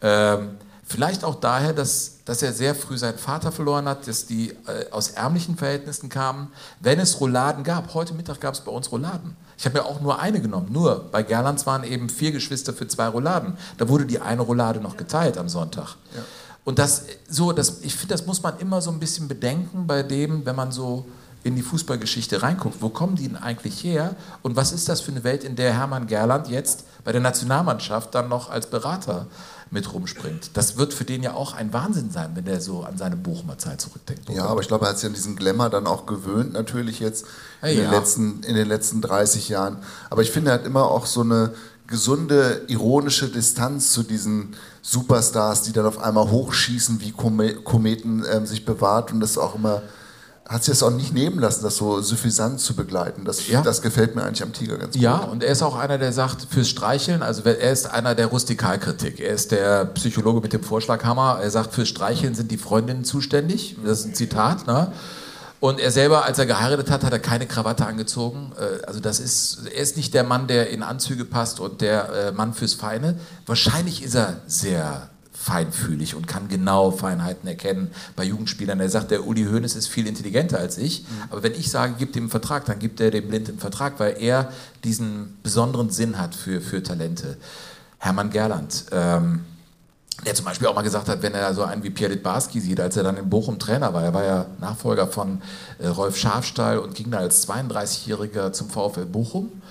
Ähm, 0.00 0.56
vielleicht 0.86 1.24
auch 1.24 1.34
daher, 1.34 1.72
dass, 1.72 2.17
dass 2.28 2.42
er 2.42 2.52
sehr 2.52 2.74
früh 2.74 2.98
seinen 2.98 3.16
Vater 3.16 3.50
verloren 3.50 3.88
hat, 3.88 4.06
dass 4.06 4.26
die 4.26 4.50
äh, 4.50 4.90
aus 4.90 5.12
ärmlichen 5.12 5.56
Verhältnissen 5.56 6.10
kamen. 6.10 6.48
Wenn 6.78 7.00
es 7.00 7.22
Rouladen 7.22 7.64
gab, 7.64 7.94
heute 7.94 8.12
Mittag 8.12 8.38
gab 8.42 8.52
es 8.52 8.60
bei 8.60 8.70
uns 8.70 8.92
Rouladen. 8.92 9.34
Ich 9.56 9.64
habe 9.64 9.78
ja 9.78 9.86
auch 9.86 10.02
nur 10.02 10.20
eine 10.20 10.38
genommen. 10.42 10.70
Nur 10.70 11.08
bei 11.10 11.22
Gerlands 11.22 11.64
waren 11.64 11.84
eben 11.84 12.10
vier 12.10 12.30
Geschwister 12.30 12.74
für 12.74 12.86
zwei 12.86 13.08
Rouladen. 13.08 13.56
Da 13.78 13.88
wurde 13.88 14.04
die 14.04 14.20
eine 14.20 14.42
Roulade 14.42 14.78
noch 14.78 14.98
geteilt 14.98 15.38
am 15.38 15.48
Sonntag. 15.48 15.96
Und 16.64 16.78
das, 16.78 17.04
so, 17.30 17.52
das, 17.52 17.80
ich 17.80 17.94
finde, 17.94 18.14
das 18.14 18.26
muss 18.26 18.42
man 18.42 18.58
immer 18.58 18.82
so 18.82 18.90
ein 18.90 19.00
bisschen 19.00 19.26
bedenken 19.26 19.86
bei 19.86 20.02
dem, 20.02 20.44
wenn 20.44 20.54
man 20.54 20.70
so 20.70 21.06
in 21.44 21.56
die 21.56 21.62
Fußballgeschichte 21.62 22.42
reinguckt. 22.42 22.82
Wo 22.82 22.90
kommen 22.90 23.16
die 23.16 23.26
denn 23.28 23.38
eigentlich 23.38 23.82
her? 23.82 24.16
Und 24.42 24.54
was 24.54 24.72
ist 24.72 24.86
das 24.90 25.00
für 25.00 25.12
eine 25.12 25.24
Welt, 25.24 25.44
in 25.44 25.56
der 25.56 25.72
Hermann 25.72 26.06
Gerland 26.06 26.48
jetzt 26.48 26.84
bei 27.04 27.12
der 27.12 27.22
Nationalmannschaft 27.22 28.14
dann 28.14 28.28
noch 28.28 28.50
als 28.50 28.66
Berater 28.66 29.26
mit 29.70 29.92
rumspringt? 29.92 30.50
Das 30.54 30.76
wird 30.76 30.94
für 30.94 31.04
den 31.04 31.22
ja 31.22 31.34
auch 31.34 31.54
ein 31.54 31.72
Wahnsinn 31.72 32.10
sein, 32.10 32.30
wenn 32.34 32.44
der 32.44 32.60
so 32.60 32.82
an 32.82 32.96
seine 32.98 33.16
Bochumer 33.16 33.58
Zeit 33.58 33.80
zurückdenkt. 33.80 34.28
Ja, 34.30 34.46
aber 34.46 34.60
ich 34.60 34.68
glaube, 34.68 34.86
er 34.86 34.90
hat 34.90 34.98
sich 34.98 35.06
an 35.06 35.14
diesen 35.14 35.36
Glamour 35.36 35.70
dann 35.70 35.86
auch 35.86 36.06
gewöhnt, 36.06 36.52
natürlich 36.52 37.00
jetzt 37.00 37.26
in, 37.62 37.76
Ja, 37.76 37.82
den, 37.82 37.90
letzten, 37.90 38.42
in 38.42 38.54
den 38.54 38.68
letzten 38.68 39.00
30 39.00 39.48
Jahren. 39.48 39.78
Aber 40.10 40.22
ich 40.22 40.30
finde, 40.30 40.50
er 40.50 40.54
hat 40.54 40.66
immer 40.66 40.84
auch 40.84 41.06
so 41.06 41.22
eine 41.22 41.52
gesunde, 41.86 42.62
ironische 42.68 43.28
Distanz 43.28 43.92
zu 43.92 44.02
diesen 44.02 44.54
Superstars, 44.82 45.62
die 45.62 45.72
dann 45.72 45.86
auf 45.86 45.98
einmal 45.98 46.30
hochschießen, 46.30 47.00
wie 47.00 47.12
Kome 47.12 47.54
Kometen 47.54 48.24
ähm, 48.30 48.46
sich 48.46 48.64
bewahrt 48.64 49.12
und 49.12 49.20
das 49.20 49.38
auch 49.38 49.54
immer, 49.54 49.82
hat 50.48 50.64
sich 50.64 50.72
das 50.72 50.82
auch 50.82 50.90
nicht 50.90 51.12
nehmen 51.12 51.38
lassen, 51.38 51.62
das 51.62 51.76
so 51.76 52.00
suffisant 52.00 52.58
zu 52.58 52.74
begleiten. 52.74 53.24
Das, 53.26 53.46
Ja. 53.48 53.60
das 53.60 53.82
gefällt 53.82 54.16
mir 54.16 54.22
eigentlich 54.24 54.42
am 54.42 54.54
Tiger 54.54 54.78
ganz 54.78 54.94
gut. 54.94 55.02
Ja, 55.02 55.16
und 55.18 55.44
er 55.44 55.52
ist 55.52 55.62
auch 55.62 55.76
einer, 55.76 55.98
der 55.98 56.12
sagt, 56.12 56.46
fürs 56.50 56.68
Streicheln, 56.70 57.22
also 57.22 57.42
er 57.44 57.70
ist 57.70 57.86
einer 57.90 58.14
der 58.14 58.26
Rustikalkritik. 58.26 59.20
Er 59.20 59.34
ist 59.34 59.50
der 59.52 59.84
Psychologe 59.84 60.40
mit 60.40 60.54
dem 60.54 60.62
Vorschlaghammer. 60.62 61.38
Er 61.42 61.50
sagt, 61.50 61.74
fürs 61.74 61.88
Streicheln 61.88 62.34
sind 62.34 62.50
die 62.50 62.56
Freundinnen 62.56 63.04
zuständig. 63.04 63.76
Das 63.84 64.00
ist 64.00 64.06
ein 64.06 64.14
Zitat. 64.14 64.66
Ne? 64.66 64.90
Und 65.60 65.80
er 65.80 65.90
selber, 65.90 66.24
als 66.24 66.38
er 66.38 66.46
geheiratet 66.46 66.88
hat, 66.90 67.04
hat 67.04 67.12
er 67.12 67.18
keine 67.18 67.46
Krawatte 67.46 67.84
angezogen. 67.84 68.52
Äh, 68.58 68.86
Also 68.86 69.00
das 69.00 69.20
ist, 69.20 69.66
er 69.74 69.82
ist 69.82 69.96
nicht 69.98 70.14
der 70.14 70.24
Mann, 70.24 70.46
der 70.46 70.70
in 70.70 70.82
Anzüge 70.82 71.26
passt 71.26 71.60
und 71.60 71.82
der 71.82 72.08
äh, 72.28 72.32
Mann 72.32 72.54
fürs 72.54 72.72
Feine. 72.74 73.18
Wahrscheinlich 73.44 74.02
ist 74.02 74.14
er 74.14 74.36
sehr 74.46 75.10
feinfühlig 75.40 76.14
und 76.16 76.26
kann 76.26 76.48
genau 76.48 76.90
Feinheiten 76.90 77.48
erkennen 77.48 77.92
bei 78.16 78.24
Jugendspielern. 78.24 78.80
Er 78.80 78.90
sagt, 78.90 79.12
der 79.12 79.26
Uli 79.26 79.44
Hoeneß 79.44 79.76
ist 79.76 79.86
viel 79.86 80.06
intelligenter 80.06 80.58
als 80.58 80.78
ich, 80.78 81.06
aber 81.30 81.42
wenn 81.44 81.52
ich 81.52 81.70
sage, 81.70 81.94
gib 81.96 82.12
dem 82.12 82.24
einen 82.24 82.30
Vertrag, 82.30 82.64
dann 82.64 82.80
gibt 82.80 83.00
er 83.00 83.10
dem 83.10 83.28
Blind 83.28 83.48
einen 83.48 83.58
Vertrag, 83.58 84.00
weil 84.00 84.16
er 84.20 84.52
diesen 84.82 85.38
besonderen 85.42 85.90
Sinn 85.90 86.18
hat 86.18 86.34
für, 86.34 86.60
für 86.60 86.82
Talente. 86.82 87.36
Hermann 87.98 88.30
Gerland, 88.30 88.86
ähm, 88.90 89.44
der 90.26 90.34
zum 90.34 90.44
Beispiel 90.44 90.66
auch 90.66 90.74
mal 90.74 90.82
gesagt 90.82 91.08
hat, 91.08 91.22
wenn 91.22 91.34
er 91.34 91.54
so 91.54 91.62
einen 91.62 91.84
wie 91.84 91.90
Pierre 91.90 92.12
Litbarski 92.12 92.60
sieht, 92.60 92.80
als 92.80 92.96
er 92.96 93.04
dann 93.04 93.16
in 93.16 93.30
Bochum 93.30 93.60
Trainer 93.60 93.94
war, 93.94 94.02
er 94.02 94.14
war 94.14 94.24
ja 94.24 94.46
Nachfolger 94.60 95.06
von 95.06 95.40
äh, 95.78 95.86
Rolf 95.86 96.16
Schafstall 96.16 96.78
und 96.78 96.94
ging 96.94 97.12
da 97.12 97.18
als 97.18 97.48
32-Jähriger 97.48 98.52
zum 98.52 98.68
VfL 98.68 99.06
Bochum. 99.06 99.62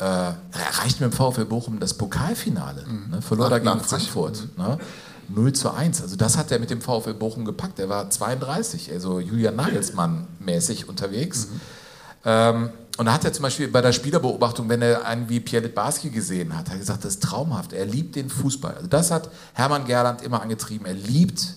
Äh, 0.00 0.04
er 0.04 0.36
erreichte 0.52 1.04
mit 1.04 1.12
dem 1.12 1.16
VfL 1.16 1.44
Bochum 1.44 1.78
das 1.78 1.94
Pokalfinale, 1.94 2.84
ne, 3.10 3.22
verlor 3.22 3.50
da 3.50 3.58
gegen 3.58 3.68
88. 3.68 4.10
Frankfurt. 4.10 4.58
Ne? 4.58 4.78
0 5.28 5.52
zu 5.52 5.70
1. 5.70 6.02
Also 6.02 6.16
das 6.16 6.36
hat 6.36 6.50
er 6.50 6.58
mit 6.58 6.70
dem 6.70 6.80
VfL 6.80 7.14
Bochum 7.14 7.44
gepackt. 7.44 7.78
Er 7.78 7.88
war 7.88 8.10
32, 8.10 8.92
also 8.92 9.20
Julian 9.20 9.56
Nagelsmann 9.56 10.26
mäßig 10.40 10.88
unterwegs. 10.88 11.48
Ähm, 12.24 12.70
und 12.98 13.06
da 13.06 13.14
hat 13.14 13.24
er 13.24 13.32
zum 13.32 13.42
Beispiel 13.42 13.68
bei 13.68 13.80
der 13.80 13.92
Spielerbeobachtung, 13.92 14.68
wenn 14.68 14.82
er 14.82 15.06
einen 15.06 15.28
wie 15.28 15.40
Pierre 15.40 15.64
Litbarski 15.64 16.10
gesehen 16.10 16.56
hat, 16.56 16.66
hat 16.66 16.74
er 16.74 16.78
gesagt, 16.78 17.04
das 17.04 17.14
ist 17.14 17.22
traumhaft. 17.22 17.72
Er 17.72 17.86
liebt 17.86 18.16
den 18.16 18.28
Fußball. 18.28 18.74
Also 18.74 18.86
das 18.86 19.10
hat 19.10 19.30
Hermann 19.54 19.86
Gerland 19.86 20.22
immer 20.22 20.42
angetrieben. 20.42 20.86
Er 20.86 20.94
liebt 20.94 21.56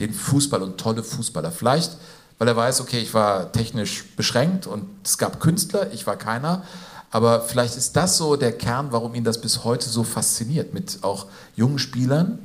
den 0.00 0.12
Fußball 0.12 0.62
und 0.62 0.78
tolle 0.78 1.02
Fußballer. 1.02 1.52
Vielleicht, 1.52 1.96
weil 2.38 2.48
er 2.48 2.56
weiß, 2.56 2.80
okay, 2.82 2.98
ich 2.98 3.14
war 3.14 3.52
technisch 3.52 4.04
beschränkt 4.16 4.66
und 4.66 4.84
es 5.04 5.16
gab 5.16 5.40
Künstler, 5.40 5.92
ich 5.92 6.06
war 6.06 6.16
keiner. 6.16 6.62
Aber 7.10 7.42
vielleicht 7.42 7.76
ist 7.76 7.94
das 7.96 8.16
so 8.16 8.36
der 8.36 8.52
Kern, 8.52 8.88
warum 8.90 9.14
ihn 9.14 9.24
das 9.24 9.40
bis 9.40 9.64
heute 9.64 9.88
so 9.88 10.02
fasziniert, 10.02 10.74
mit 10.74 10.98
auch 11.02 11.26
jungen 11.54 11.78
Spielern 11.78 12.40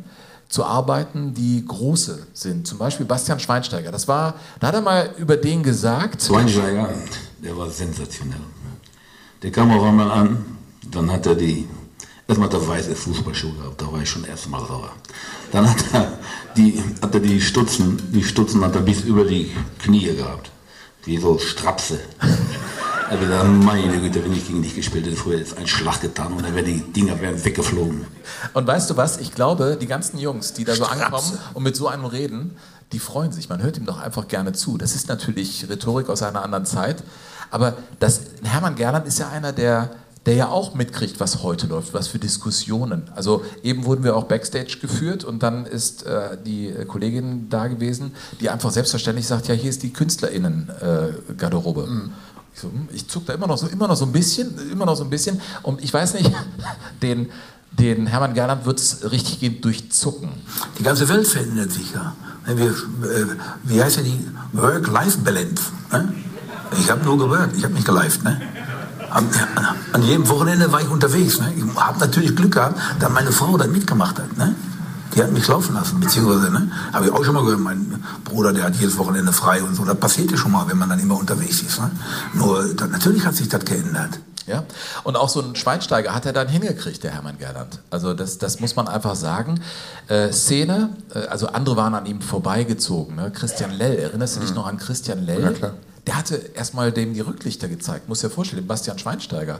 zu 0.49 0.65
arbeiten, 0.65 1.33
die 1.35 1.63
große 1.65 2.27
sind. 2.33 2.67
Zum 2.67 2.79
Beispiel 2.79 3.05
Bastian 3.05 3.39
Schweinsteiger. 3.39 3.91
Das 3.91 4.07
war, 4.07 4.33
da 4.59 4.67
hat 4.67 4.75
er 4.75 4.81
mal 4.81 5.13
über 5.17 5.37
den 5.37 5.61
gesagt. 5.61 6.23
Schweinsteiger, 6.23 6.89
der 7.43 7.55
war 7.55 7.69
sensationell. 7.69 8.41
Der 9.43 9.51
kam 9.51 9.71
auf 9.71 9.83
einmal 9.83 10.11
an, 10.11 10.45
dann 10.91 11.09
hat 11.11 11.25
er 11.27 11.35
die, 11.35 11.67
erstmal 12.27 12.49
hat 12.49 12.55
er 12.55 12.67
weiße 12.67 12.95
Fußballschuhe 12.95 13.53
gehabt, 13.53 13.81
da 13.81 13.91
war 13.91 14.01
ich 14.01 14.09
schon 14.09 14.25
erstmal 14.25 14.65
sauer. 14.65 14.91
Dann 15.51 15.69
hat 15.69 15.83
er 15.93 16.17
die, 16.57 16.83
hat 17.01 17.13
er 17.13 17.21
die 17.21 17.39
Stutzen, 17.39 18.11
die 18.11 18.23
Stutzen 18.23 18.65
hat 18.65 18.75
er 18.75 18.81
bis 18.81 19.01
über 19.01 19.23
die 19.23 19.51
Knie 19.77 20.15
gehabt. 20.15 20.51
Wie 21.05 21.17
so 21.17 21.37
Strapse. 21.37 21.99
Also 23.09 23.25
dann, 23.27 23.65
meine 23.65 23.99
Güte, 23.99 24.23
wenn 24.23 24.33
ich 24.33 24.45
gegen 24.45 24.61
dich 24.61 24.75
gespielt 24.75 25.07
hätte, 25.07 25.15
früher 25.15 25.39
jetzt 25.39 25.57
einen 25.57 25.67
Schlag 25.67 25.99
getan 25.99 26.31
und 26.31 26.43
dann 26.43 26.53
wären 26.53 26.65
die 26.65 26.79
Dinger 26.79 27.19
wären 27.19 27.43
weggeflogen. 27.43 28.05
Und 28.53 28.67
weißt 28.67 28.87
du 28.91 28.97
was? 28.97 29.17
Ich 29.17 29.33
glaube, 29.33 29.79
die 29.81 29.87
ganzen 29.87 30.19
Jungs, 30.19 30.53
die 30.53 30.63
da 30.63 30.75
so 30.75 30.85
ankommen 30.85 31.39
und 31.55 31.63
mit 31.63 31.75
so 31.75 31.87
einem 31.87 32.05
reden, 32.05 32.55
die 32.91 32.99
freuen 32.99 33.31
sich. 33.31 33.49
Man 33.49 33.63
hört 33.63 33.77
ihm 33.77 33.87
doch 33.87 33.99
einfach 33.99 34.27
gerne 34.27 34.53
zu. 34.53 34.77
Das 34.77 34.93
ist 34.93 35.07
natürlich 35.07 35.67
Rhetorik 35.67 36.07
aus 36.07 36.21
einer 36.21 36.43
anderen 36.43 36.67
Zeit. 36.67 37.03
Aber 37.49 37.77
das, 37.99 38.21
Hermann 38.43 38.75
Gerland 38.75 39.07
ist 39.07 39.17
ja 39.17 39.27
einer, 39.29 39.53
der, 39.53 39.89
der 40.27 40.35
ja 40.35 40.49
auch 40.49 40.75
mitkriegt, 40.75 41.19
was 41.19 41.41
heute 41.41 41.65
läuft, 41.65 41.95
was 41.95 42.09
für 42.09 42.19
Diskussionen. 42.19 43.09
Also 43.15 43.43
eben 43.63 43.85
wurden 43.85 44.03
wir 44.03 44.15
auch 44.15 44.25
Backstage 44.25 44.77
geführt 44.79 45.23
und 45.23 45.41
dann 45.41 45.65
ist 45.65 46.05
äh, 46.05 46.37
die 46.45 46.71
Kollegin 46.87 47.49
da 47.49 47.65
gewesen, 47.65 48.13
die 48.39 48.51
einfach 48.51 48.69
selbstverständlich 48.69 49.25
sagt, 49.25 49.47
ja, 49.47 49.55
hier 49.55 49.71
ist 49.71 49.81
die 49.81 49.93
KünstlerInnen-Garderobe. 49.93 51.87
Mhm. 51.87 52.11
Ich, 52.53 52.61
so, 52.61 52.67
hm, 52.67 52.89
ich 52.91 53.07
zuck 53.07 53.25
da 53.25 53.33
immer 53.33 53.47
noch 53.47 53.57
so, 53.57 53.67
immer 53.67 53.87
noch 53.87 53.95
so 53.95 54.05
ein 54.05 54.11
bisschen, 54.11 54.53
immer 54.71 54.85
noch 54.85 54.95
so 54.95 55.03
ein 55.03 55.09
bisschen. 55.09 55.39
Und 55.63 55.83
ich 55.83 55.93
weiß 55.93 56.15
nicht, 56.15 56.31
den, 57.01 57.29
den 57.71 58.07
Hermann 58.07 58.33
Gerland 58.33 58.65
wird 58.65 58.79
es 58.79 59.11
richtig 59.11 59.39
gehen 59.39 59.61
durchzucken. 59.61 60.29
Die 60.77 60.83
ganze 60.83 61.07
Welt 61.09 61.27
verändert 61.27 61.71
sich 61.71 61.91
ja. 61.93 62.15
Wir, 62.45 62.71
äh, 62.71 63.25
wie 63.63 63.81
heißt 63.81 63.97
ja 63.97 64.03
die 64.03 64.27
Work-Life-Balance? 64.53 65.63
Ne? 65.91 66.13
Ich 66.79 66.89
habe 66.89 67.03
nur 67.03 67.17
geworkt, 67.17 67.55
ich 67.55 67.63
habe 67.63 67.73
nicht 67.73 67.85
gelived. 67.85 68.23
Ne? 68.23 68.41
An, 69.09 69.27
an, 69.93 70.03
jedem 70.03 70.27
Wochenende 70.29 70.71
war 70.71 70.81
ich 70.81 70.89
unterwegs. 70.89 71.39
Ne? 71.39 71.53
Ich 71.55 71.75
habe 71.75 71.99
natürlich 71.99 72.35
Glück 72.35 72.53
gehabt, 72.53 72.79
dass 72.99 73.11
meine 73.11 73.31
Frau 73.31 73.57
das 73.57 73.67
mitgemacht 73.67 74.19
hat. 74.19 74.37
Ne? 74.37 74.55
Die 75.15 75.23
hat 75.23 75.31
mich 75.31 75.47
laufen 75.47 75.73
lassen, 75.73 75.99
beziehungsweise, 75.99 76.51
ne, 76.51 76.71
habe 76.93 77.05
ich 77.05 77.11
auch 77.11 77.23
schon 77.23 77.33
mal 77.33 77.43
gehört, 77.43 77.59
mein 77.59 78.03
Bruder, 78.23 78.53
der 78.53 78.65
hat 78.65 78.75
jedes 78.75 78.97
Wochenende 78.97 79.31
frei 79.31 79.63
und 79.63 79.75
so. 79.75 79.83
Das 79.85 79.97
passiert 79.97 80.31
ja 80.31 80.37
schon 80.37 80.51
mal, 80.51 80.67
wenn 80.67 80.77
man 80.77 80.89
dann 80.89 80.99
immer 80.99 81.17
unterwegs 81.17 81.61
ist. 81.61 81.79
Ne? 81.79 81.91
Nur, 82.33 82.73
da, 82.75 82.87
natürlich 82.87 83.25
hat 83.25 83.35
sich 83.35 83.49
das 83.49 83.65
geändert. 83.65 84.19
Ja, 84.45 84.63
und 85.03 85.15
auch 85.15 85.29
so 85.29 85.43
einen 85.43 85.55
Schweinsteiger 85.55 86.15
hat 86.15 86.25
er 86.25 86.33
dann 86.33 86.47
hingekriegt, 86.47 87.03
der 87.03 87.11
Hermann 87.11 87.37
Gerland. 87.37 87.81
Also 87.91 88.15
das, 88.15 88.39
das 88.39 88.59
muss 88.59 88.75
man 88.75 88.87
einfach 88.87 89.13
sagen. 89.13 89.61
Äh, 90.07 90.31
Szene, 90.31 90.89
äh, 91.13 91.19
also 91.27 91.47
andere 91.47 91.77
waren 91.77 91.93
an 91.93 92.07
ihm 92.07 92.19
vorbeigezogen. 92.19 93.15
Ne? 93.15 93.31
Christian 93.31 93.71
Lell, 93.71 93.99
erinnerst 93.99 94.37
du 94.37 94.39
dich 94.39 94.55
noch 94.55 94.65
an 94.65 94.77
Christian 94.77 95.23
Lell? 95.23 95.43
Ja, 95.43 95.51
klar. 95.51 95.73
Der 96.07 96.17
hatte 96.17 96.37
erstmal 96.55 96.91
dem 96.91 97.13
die 97.13 97.19
Rücklichter 97.19 97.67
gezeigt, 97.67 98.09
muss 98.09 98.21
dir 98.21 98.31
vorstellen, 98.31 98.65
Bastian 98.65 98.97
Schweinsteiger. 98.97 99.59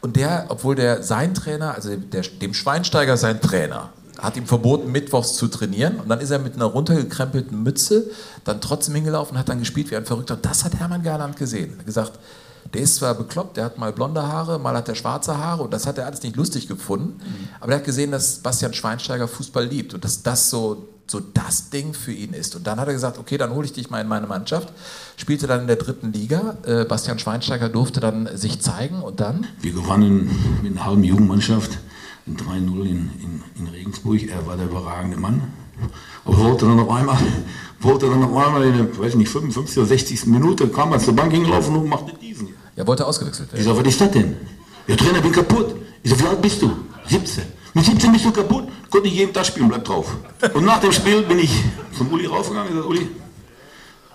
Und 0.00 0.16
der, 0.16 0.46
obwohl 0.48 0.74
der 0.74 1.04
sein 1.04 1.32
Trainer, 1.32 1.74
also 1.76 1.94
der, 1.94 2.22
dem 2.22 2.54
Schweinsteiger 2.54 3.16
sein 3.16 3.40
Trainer, 3.40 3.90
hat 4.18 4.36
ihm 4.36 4.46
verboten, 4.46 4.90
mittwochs 4.90 5.34
zu 5.34 5.48
trainieren. 5.48 6.00
Und 6.00 6.08
dann 6.08 6.20
ist 6.20 6.30
er 6.30 6.38
mit 6.38 6.54
einer 6.54 6.64
runtergekrempelten 6.66 7.62
Mütze 7.62 8.10
dann 8.44 8.60
trotzdem 8.60 8.94
hingelaufen 8.94 9.34
und 9.34 9.38
hat 9.38 9.48
dann 9.48 9.58
gespielt 9.58 9.90
wie 9.90 9.96
ein 9.96 10.06
Verrückter. 10.06 10.34
Und 10.34 10.44
das 10.44 10.64
hat 10.64 10.74
Hermann 10.74 11.02
Gerland 11.02 11.36
gesehen. 11.36 11.72
Er 11.72 11.78
hat 11.78 11.86
gesagt, 11.86 12.18
der 12.74 12.82
ist 12.82 12.96
zwar 12.96 13.14
bekloppt, 13.14 13.56
der 13.56 13.64
hat 13.64 13.78
mal 13.78 13.92
blonde 13.92 14.26
Haare, 14.26 14.58
mal 14.58 14.74
hat 14.76 14.88
er 14.88 14.94
schwarze 14.94 15.36
Haare 15.38 15.62
und 15.62 15.72
das 15.72 15.86
hat 15.86 15.98
er 15.98 16.06
alles 16.06 16.22
nicht 16.22 16.36
lustig 16.36 16.68
gefunden. 16.68 17.20
Aber 17.60 17.72
er 17.72 17.78
hat 17.78 17.84
gesehen, 17.84 18.10
dass 18.10 18.38
Bastian 18.38 18.74
Schweinsteiger 18.74 19.28
Fußball 19.28 19.64
liebt 19.64 19.94
und 19.94 20.04
dass 20.04 20.22
das 20.22 20.50
so, 20.50 20.88
so 21.06 21.20
das 21.20 21.70
Ding 21.70 21.94
für 21.94 22.12
ihn 22.12 22.32
ist. 22.32 22.56
Und 22.56 22.66
dann 22.66 22.80
hat 22.80 22.88
er 22.88 22.94
gesagt, 22.94 23.18
okay, 23.18 23.38
dann 23.38 23.50
hole 23.52 23.66
ich 23.66 23.72
dich 23.72 23.90
mal 23.90 24.00
in 24.00 24.08
meine 24.08 24.26
Mannschaft. 24.26 24.72
Spielte 25.16 25.46
dann 25.46 25.60
in 25.62 25.66
der 25.68 25.76
dritten 25.76 26.12
Liga. 26.12 26.56
Äh, 26.64 26.84
Bastian 26.84 27.18
Schweinsteiger 27.18 27.68
durfte 27.68 28.00
dann 28.00 28.28
sich 28.36 28.60
zeigen 28.60 29.00
und 29.02 29.20
dann? 29.20 29.46
Wir 29.60 29.72
gewannen 29.72 30.30
mit 30.62 30.72
einer 30.72 30.86
halben 30.86 31.04
Jugendmannschaft 31.04 31.78
in 32.26 32.36
3-0 32.36 32.80
in, 32.82 33.10
in, 33.22 33.42
in 33.58 33.66
Regensburg. 33.68 34.28
Er 34.28 34.46
war 34.46 34.56
der 34.56 34.66
überragende 34.66 35.16
Mann. 35.16 35.52
Aber 36.24 36.38
wollte 36.38 36.66
dann 36.66 36.76
noch 36.76 36.94
einmal, 36.94 37.18
wollte 37.80 38.08
dann 38.08 38.20
noch 38.20 38.34
einmal 38.36 38.64
in 38.64 38.76
der, 38.76 38.98
weiß 38.98 39.14
nicht, 39.14 39.28
55 39.28 39.78
oder 39.78 39.86
60. 39.86 40.26
Minute, 40.26 40.68
kam 40.68 40.92
er 40.92 40.98
zur 40.98 41.14
Bank 41.14 41.32
hingelaufen 41.32 41.76
und 41.76 41.88
machte 41.88 42.12
diesen. 42.14 42.48
Er 42.74 42.86
wollte 42.86 43.06
ausgewechselt 43.06 43.52
werden. 43.52 43.60
Ich 43.60 43.66
sag, 43.66 43.76
was 43.76 43.86
ist 43.86 44.00
das 44.00 44.10
denn? 44.10 44.36
Ja, 44.86 44.96
Trainer, 44.96 45.20
bin 45.20 45.32
kaputt. 45.32 45.76
Ich 46.02 46.10
sag, 46.10 46.20
wie 46.20 46.26
alt 46.26 46.42
bist 46.42 46.62
du? 46.62 46.70
17. 47.06 47.44
Mit 47.74 47.84
17 47.84 48.12
bist 48.12 48.24
du 48.24 48.32
kaputt? 48.32 48.68
Konnte 48.90 49.08
ich 49.08 49.14
jeden 49.14 49.32
Tag 49.32 49.44
spielen, 49.46 49.68
bleib 49.68 49.84
drauf. 49.84 50.16
Und 50.54 50.64
nach 50.64 50.80
dem 50.80 50.92
Spiel 50.92 51.22
bin 51.22 51.38
ich 51.38 51.62
zum 51.96 52.10
Uli 52.12 52.26
raufgegangen 52.26 52.68
und 52.68 52.76
gesagt, 52.76 52.90
Uli, 52.90 53.08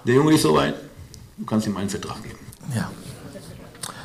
der 0.05 0.15
Junge 0.15 0.33
ist 0.33 0.41
so 0.41 0.53
weit, 0.55 0.75
du 1.37 1.45
kannst 1.45 1.67
ihm 1.67 1.77
einen 1.77 1.89
Vertrag 1.89 2.21
geben. 2.23 2.39
Ja. 2.75 2.89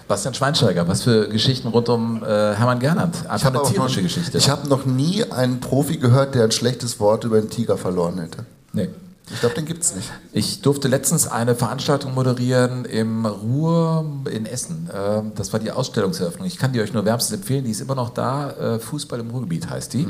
Bastian 0.08 0.34
Schweinsteiger, 0.34 0.86
was 0.86 1.02
für 1.02 1.28
Geschichten 1.28 1.68
rund 1.68 1.88
um 1.88 2.22
äh, 2.22 2.26
Hermann 2.54 2.78
Gernand? 2.78 3.28
Einfach 3.28 3.48
eine 3.48 3.62
tierische 3.62 3.98
noch, 4.00 4.04
Geschichte. 4.04 4.38
Ich 4.38 4.48
habe 4.48 4.68
noch 4.68 4.84
nie 4.86 5.24
einen 5.30 5.60
Profi 5.60 5.96
gehört, 5.96 6.34
der 6.34 6.44
ein 6.44 6.52
schlechtes 6.52 7.00
Wort 7.00 7.24
über 7.24 7.38
einen 7.38 7.50
Tiger 7.50 7.76
verloren 7.76 8.18
hätte. 8.20 8.44
Nee. 8.72 8.88
Ich 9.32 9.40
glaube, 9.40 9.56
den 9.56 9.64
gibt 9.64 9.82
es 9.82 9.96
nicht. 9.96 10.08
Ich 10.32 10.62
durfte 10.62 10.86
letztens 10.86 11.26
eine 11.26 11.56
Veranstaltung 11.56 12.14
moderieren 12.14 12.84
im 12.84 13.26
Ruhr 13.26 14.04
in 14.30 14.46
Essen. 14.46 14.88
Ähm, 14.94 15.32
Das 15.34 15.52
war 15.52 15.58
die 15.58 15.72
Ausstellungseröffnung. 15.72 16.46
Ich 16.46 16.58
kann 16.58 16.72
die 16.72 16.80
euch 16.80 16.92
nur 16.92 17.04
wärmstens 17.04 17.40
empfehlen. 17.40 17.64
Die 17.64 17.72
ist 17.72 17.80
immer 17.80 17.96
noch 17.96 18.10
da. 18.10 18.50
Äh, 18.50 18.78
Fußball 18.78 19.18
im 19.18 19.30
Ruhrgebiet 19.30 19.68
heißt 19.68 19.94
die. 19.94 20.06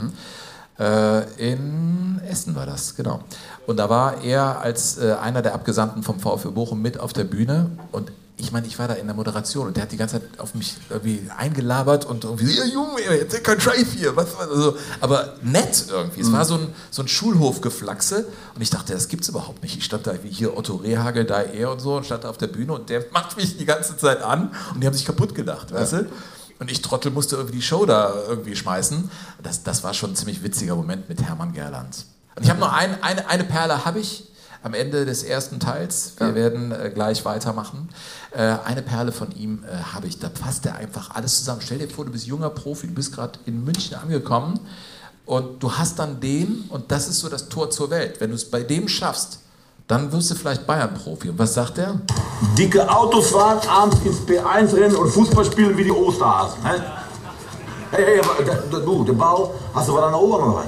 Äh, 0.78 1.22
In 1.53 2.20
Essen 2.28 2.55
war 2.55 2.66
das, 2.66 2.94
genau. 2.94 3.20
Und 3.66 3.78
da 3.78 3.88
war 3.88 4.22
er 4.22 4.61
als 4.61 4.99
äh, 4.99 5.14
einer 5.14 5.40
der 5.40 5.55
Abgesandten 5.55 6.03
vom 6.03 6.20
VfB 6.20 6.51
Bochum 6.51 6.82
mit 6.82 7.01
auf 7.01 7.14
der 7.14 7.24
Bühne. 7.24 7.70
Und 7.92 8.12
ich 8.39 8.53
meine, 8.53 8.66
ich 8.66 8.78
war 8.78 8.87
da 8.87 8.95
in 8.95 9.07
der 9.07 9.16
Moderation 9.16 9.66
und 9.66 9.76
der 9.76 9.84
hat 9.84 9.93
die 9.93 9.97
ganze 9.97 10.20
Zeit 10.20 10.41
auf 10.41 10.55
mich 10.55 10.76
irgendwie 10.91 11.22
eingelabert 11.34 12.05
und 12.05 12.24
irgendwie, 12.24 12.55
ja 12.55 12.64
Junge, 12.64 13.01
jetzt 13.01 13.43
kein 13.43 13.59
Scheiß 13.59 13.93
hier. 13.97 14.14
Was, 14.14 14.37
was, 14.37 14.51
also, 14.51 14.76
aber 15.01 15.34
nett 15.43 15.87
irgendwie. 15.89 16.20
Es 16.20 16.30
war 16.32 16.45
so 16.45 16.57
ein, 16.57 16.68
so 16.91 17.03
ein 17.03 17.09
Schulhofgeflaxe 17.09 18.26
und 18.55 18.61
ich 18.61 18.68
dachte, 18.68 18.93
das 18.93 19.09
gibt's 19.09 19.28
überhaupt 19.30 19.62
nicht. 19.62 19.78
Ich 19.78 19.84
stand 19.84 20.07
da 20.07 20.22
wie 20.22 20.28
hier 20.28 20.55
Otto 20.55 20.76
Rehagel, 20.76 21.24
da 21.24 21.41
er 21.41 21.72
und 21.72 21.80
so 21.80 21.97
und 21.97 22.05
stand 22.05 22.24
da 22.24 22.28
auf 22.28 22.37
der 22.37 22.49
Bühne 22.49 22.74
und 22.74 22.91
der 22.91 23.07
macht 23.11 23.39
mich 23.39 23.57
die 23.57 23.64
ganze 23.64 23.97
Zeit 23.97 24.22
an 24.22 24.55
und 24.74 24.82
die 24.82 24.87
haben 24.87 24.95
sich 24.95 25.07
kaputt 25.07 25.34
gedacht, 25.34 25.72
weißt 25.72 25.93
du? 25.93 26.07
Und 26.59 26.70
ich 26.70 26.82
Trottel 26.82 27.12
musste 27.12 27.37
irgendwie 27.37 27.57
die 27.57 27.62
Show 27.62 27.87
da 27.87 28.14
irgendwie 28.28 28.55
schmeißen. 28.55 29.11
Das, 29.43 29.62
das 29.62 29.82
war 29.82 29.95
schon 29.95 30.12
ein 30.12 30.16
ziemlich 30.16 30.43
witziger 30.43 30.74
Moment 30.74 31.09
mit 31.09 31.22
Hermann 31.22 31.53
Gerland. 31.53 32.05
Und 32.34 32.45
ich 32.45 32.51
habe 32.51 32.61
noch 32.61 32.72
ein, 32.72 33.03
eine, 33.03 33.28
eine 33.28 33.45
Perle 33.45 33.87
habe 33.87 34.01
ich 34.01 34.24
am 34.66 34.74
Ende 34.74 35.06
des 35.06 35.22
ersten 35.22 35.60
Teils. 35.60 36.14
Wir 36.18 36.34
werden 36.34 36.72
äh, 36.72 36.90
gleich 36.92 37.24
weitermachen. 37.24 37.88
Äh, 38.32 38.56
eine 38.64 38.82
Perle 38.82 39.12
von 39.12 39.30
ihm 39.30 39.62
äh, 39.62 39.94
habe 39.94 40.08
ich. 40.08 40.18
Da 40.18 40.28
fasst 40.28 40.66
er 40.66 40.74
einfach 40.74 41.14
alles 41.14 41.38
zusammen. 41.38 41.60
Stell 41.62 41.78
dir 41.78 41.88
vor, 41.88 42.04
du 42.04 42.10
bist 42.10 42.26
junger 42.26 42.50
Profi, 42.50 42.88
du 42.88 42.94
bist 42.94 43.14
gerade 43.14 43.38
in 43.46 43.64
München 43.64 43.96
angekommen 43.96 44.58
und 45.24 45.62
du 45.62 45.70
hast 45.70 46.00
dann 46.00 46.18
den 46.18 46.64
und 46.68 46.90
das 46.90 47.06
ist 47.06 47.20
so 47.20 47.28
das 47.28 47.48
Tor 47.48 47.70
zur 47.70 47.90
Welt. 47.90 48.20
Wenn 48.20 48.30
du 48.30 48.34
es 48.34 48.50
bei 48.50 48.64
dem 48.64 48.88
schaffst, 48.88 49.38
dann 49.86 50.10
wirst 50.10 50.32
du 50.32 50.34
vielleicht 50.34 50.66
Bayern-Profi. 50.66 51.28
Und 51.28 51.38
was 51.38 51.54
sagt 51.54 51.78
er? 51.78 52.00
Dicke 52.58 52.90
Autos 52.90 53.30
fahren, 53.30 53.60
abends 53.68 53.98
ins 54.04 54.18
P1 54.22 54.74
rennen 54.74 54.96
und 54.96 55.10
Fußball 55.10 55.44
spielen 55.44 55.78
wie 55.78 55.84
die 55.84 55.92
Osterhasen. 55.92 56.58
Hä? 56.64 56.82
Hey, 57.92 58.04
hey, 58.04 58.44
der, 58.44 58.56
der, 58.56 58.80
du, 58.80 59.04
den 59.04 59.16
Ball, 59.16 59.48
hast 59.72 59.88
du 59.88 59.94
was 59.94 60.02
an 60.02 60.10
der 60.10 60.20
Ohren 60.20 60.42
oder 60.42 60.56
was? 60.56 60.66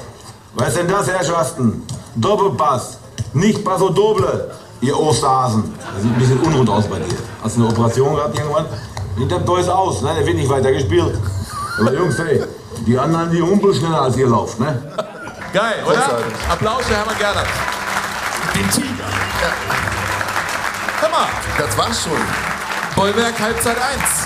Was 0.54 0.68
ist 0.68 0.76
denn 0.76 0.88
das, 0.88 1.08
Herrschaften? 1.08 1.82
Doppelpass, 2.14 2.97
nicht 3.32 3.64
Passo 3.64 3.90
Doble, 3.90 4.50
ihr 4.80 4.98
Osterhasen. 4.98 5.74
Das 5.94 6.02
sieht 6.02 6.12
ein 6.12 6.18
bisschen 6.18 6.40
unrund 6.40 6.68
aus 6.70 6.86
bei 6.86 6.98
dir. 6.98 7.16
Hast 7.42 7.56
du 7.56 7.60
eine 7.62 7.70
Operation 7.70 8.14
gehabt 8.14 8.38
irgendwann? 8.38 8.66
Das 9.28 9.44
Deus 9.44 9.68
aus, 9.68 10.02
ne? 10.02 10.14
Der 10.14 10.26
wird 10.26 10.36
nicht 10.36 10.48
weiter 10.48 10.70
gespielt. 10.70 11.18
Aber 11.80 11.92
Jungs, 11.92 12.18
hey, 12.18 12.44
die 12.86 12.98
anderen, 12.98 13.30
die 13.30 13.42
humpeln 13.42 13.74
schneller 13.74 14.02
als 14.02 14.16
ihr 14.16 14.28
lauft, 14.28 14.60
ne? 14.60 14.80
Geil, 15.52 15.82
oder? 15.86 16.18
Applaus 16.50 16.84
für 16.84 16.94
Hermann 16.94 17.18
Gerland. 17.18 17.48
Den 18.54 18.70
Tiger. 18.70 19.04
Hör 21.00 21.08
mal. 21.08 21.26
Das 21.56 21.76
war's 21.76 22.02
schon. 22.02 22.12
Bollwerk 22.94 23.38
Halbzeit 23.40 23.76
1. 23.76 24.17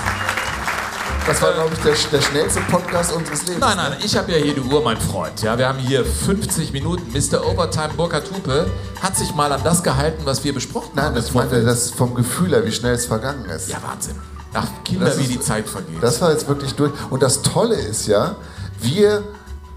Das 1.26 1.40
war, 1.40 1.52
glaube 1.52 1.70
ich, 1.74 1.80
der, 1.82 1.94
der 2.10 2.20
schnellste 2.20 2.60
Podcast 2.62 3.12
unseres 3.12 3.42
Lebens. 3.46 3.60
Nein, 3.60 3.76
nein, 3.76 3.96
ich 4.04 4.16
habe 4.16 4.32
ja 4.32 4.38
hier 4.38 4.54
die 4.54 4.60
Uhr, 4.60 4.82
mein 4.82 4.96
Freund. 4.96 5.40
Ja, 5.42 5.56
wir 5.56 5.68
haben 5.68 5.78
hier 5.78 6.04
50 6.04 6.72
Minuten. 6.72 7.12
Mr. 7.12 7.46
Overtime 7.46 7.90
Burkhard 7.96 8.28
Hupe 8.34 8.66
hat 9.00 9.16
sich 9.16 9.32
mal 9.34 9.50
an 9.52 9.60
das 9.62 9.82
gehalten, 9.84 10.22
was 10.24 10.42
wir 10.42 10.52
besprochen 10.52 10.90
Nein, 10.94 11.06
haben. 11.06 11.14
das 11.14 11.32
meinte 11.32 11.62
das 11.62 11.90
vom 11.90 12.14
Gefühl 12.14 12.50
her, 12.50 12.66
wie 12.66 12.72
schnell 12.72 12.94
es 12.94 13.06
vergangen 13.06 13.44
ist. 13.46 13.68
Ja, 13.68 13.78
Wahnsinn. 13.86 14.16
Ach, 14.52 14.66
Kinder, 14.84 15.06
Das 15.06 15.18
wie 15.18 15.22
ist- 15.22 15.32
die 15.32 15.40
Zeit 15.40 15.68
vergeht. 15.68 16.02
Das 16.02 16.20
war 16.20 16.32
jetzt 16.32 16.48
wirklich 16.48 16.74
durch. 16.74 16.92
Und 17.10 17.22
das 17.22 17.40
Tolle 17.42 17.76
ist 17.76 18.08
ja, 18.08 18.34
wir 18.80 19.22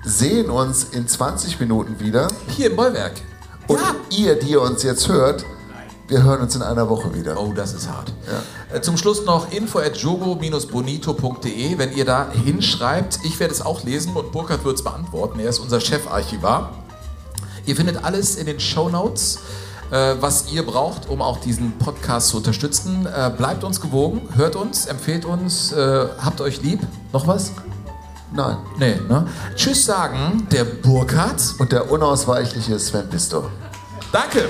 sehen 0.04 0.50
uns 0.50 0.84
in 0.92 1.08
20 1.08 1.60
Minuten 1.60 2.00
wieder. 2.00 2.28
Hier 2.50 2.72
im 2.72 2.76
Bollwerk. 2.76 3.14
Und 3.68 3.80
ihr, 4.10 4.36
die 4.38 4.48
ihr 4.52 4.62
uns 4.62 4.82
jetzt 4.84 5.08
hört, 5.08 5.46
wir 6.08 6.24
hören 6.24 6.42
uns 6.42 6.56
in 6.56 6.62
einer 6.62 6.90
Woche 6.90 7.14
wieder. 7.16 7.40
Oh, 7.40 7.52
das 7.54 7.74
ist 7.74 7.90
hart. 7.90 8.14
Äh, 8.74 8.82
Zum 8.82 8.98
Schluss 8.98 9.26
noch 9.26 9.52
info 9.52 9.80
at 9.80 9.98
jogo-bonito.de. 9.98 11.78
Wenn 11.78 11.94
ihr 11.94 12.06
da 12.06 12.28
hinschreibt, 12.32 13.20
ich 13.24 13.40
werde 13.40 13.54
es 13.54 13.62
auch 13.62 13.84
lesen 13.84 14.16
und 14.16 14.32
Burkhard 14.32 14.64
wird 14.64 14.76
es 14.76 14.84
beantworten. 14.84 15.40
Er 15.40 15.50
ist 15.50 15.60
unser 15.60 15.80
Chefarchivar. 15.80 16.72
Ihr 17.66 17.76
findet 17.76 18.04
alles 18.04 18.36
in 18.36 18.46
den 18.46 18.60
Show 18.60 18.90
Notes, 18.90 19.40
äh, 19.90 20.16
was 20.20 20.52
ihr 20.52 20.64
braucht, 20.64 21.10
um 21.10 21.22
auch 21.22 21.40
diesen 21.40 21.78
Podcast 21.80 22.28
zu 22.28 22.38
unterstützen. 22.38 23.08
Äh, 23.08 23.32
bleibt 23.36 23.64
uns 23.64 23.82
gewogen, 23.82 24.22
hört 24.36 24.56
uns, 24.56 24.86
empfehlt 24.86 25.26
uns, 25.26 25.74
habt 25.74 26.42
euch 26.42 26.62
lieb. 26.62 26.82
Noch 27.14 27.28
was? 27.28 27.52
Nein. 28.32 28.58
Nee, 28.78 29.00
ne? 29.08 29.28
Tschüss 29.56 29.86
sagen, 29.86 30.48
der 30.52 30.66
Burkhard. 30.66 31.42
Und 31.58 31.72
der 31.72 31.90
unausweichliche 31.90 32.78
Sven 32.78 33.10
Pistor. 33.10 33.50
Danke. 34.12 34.50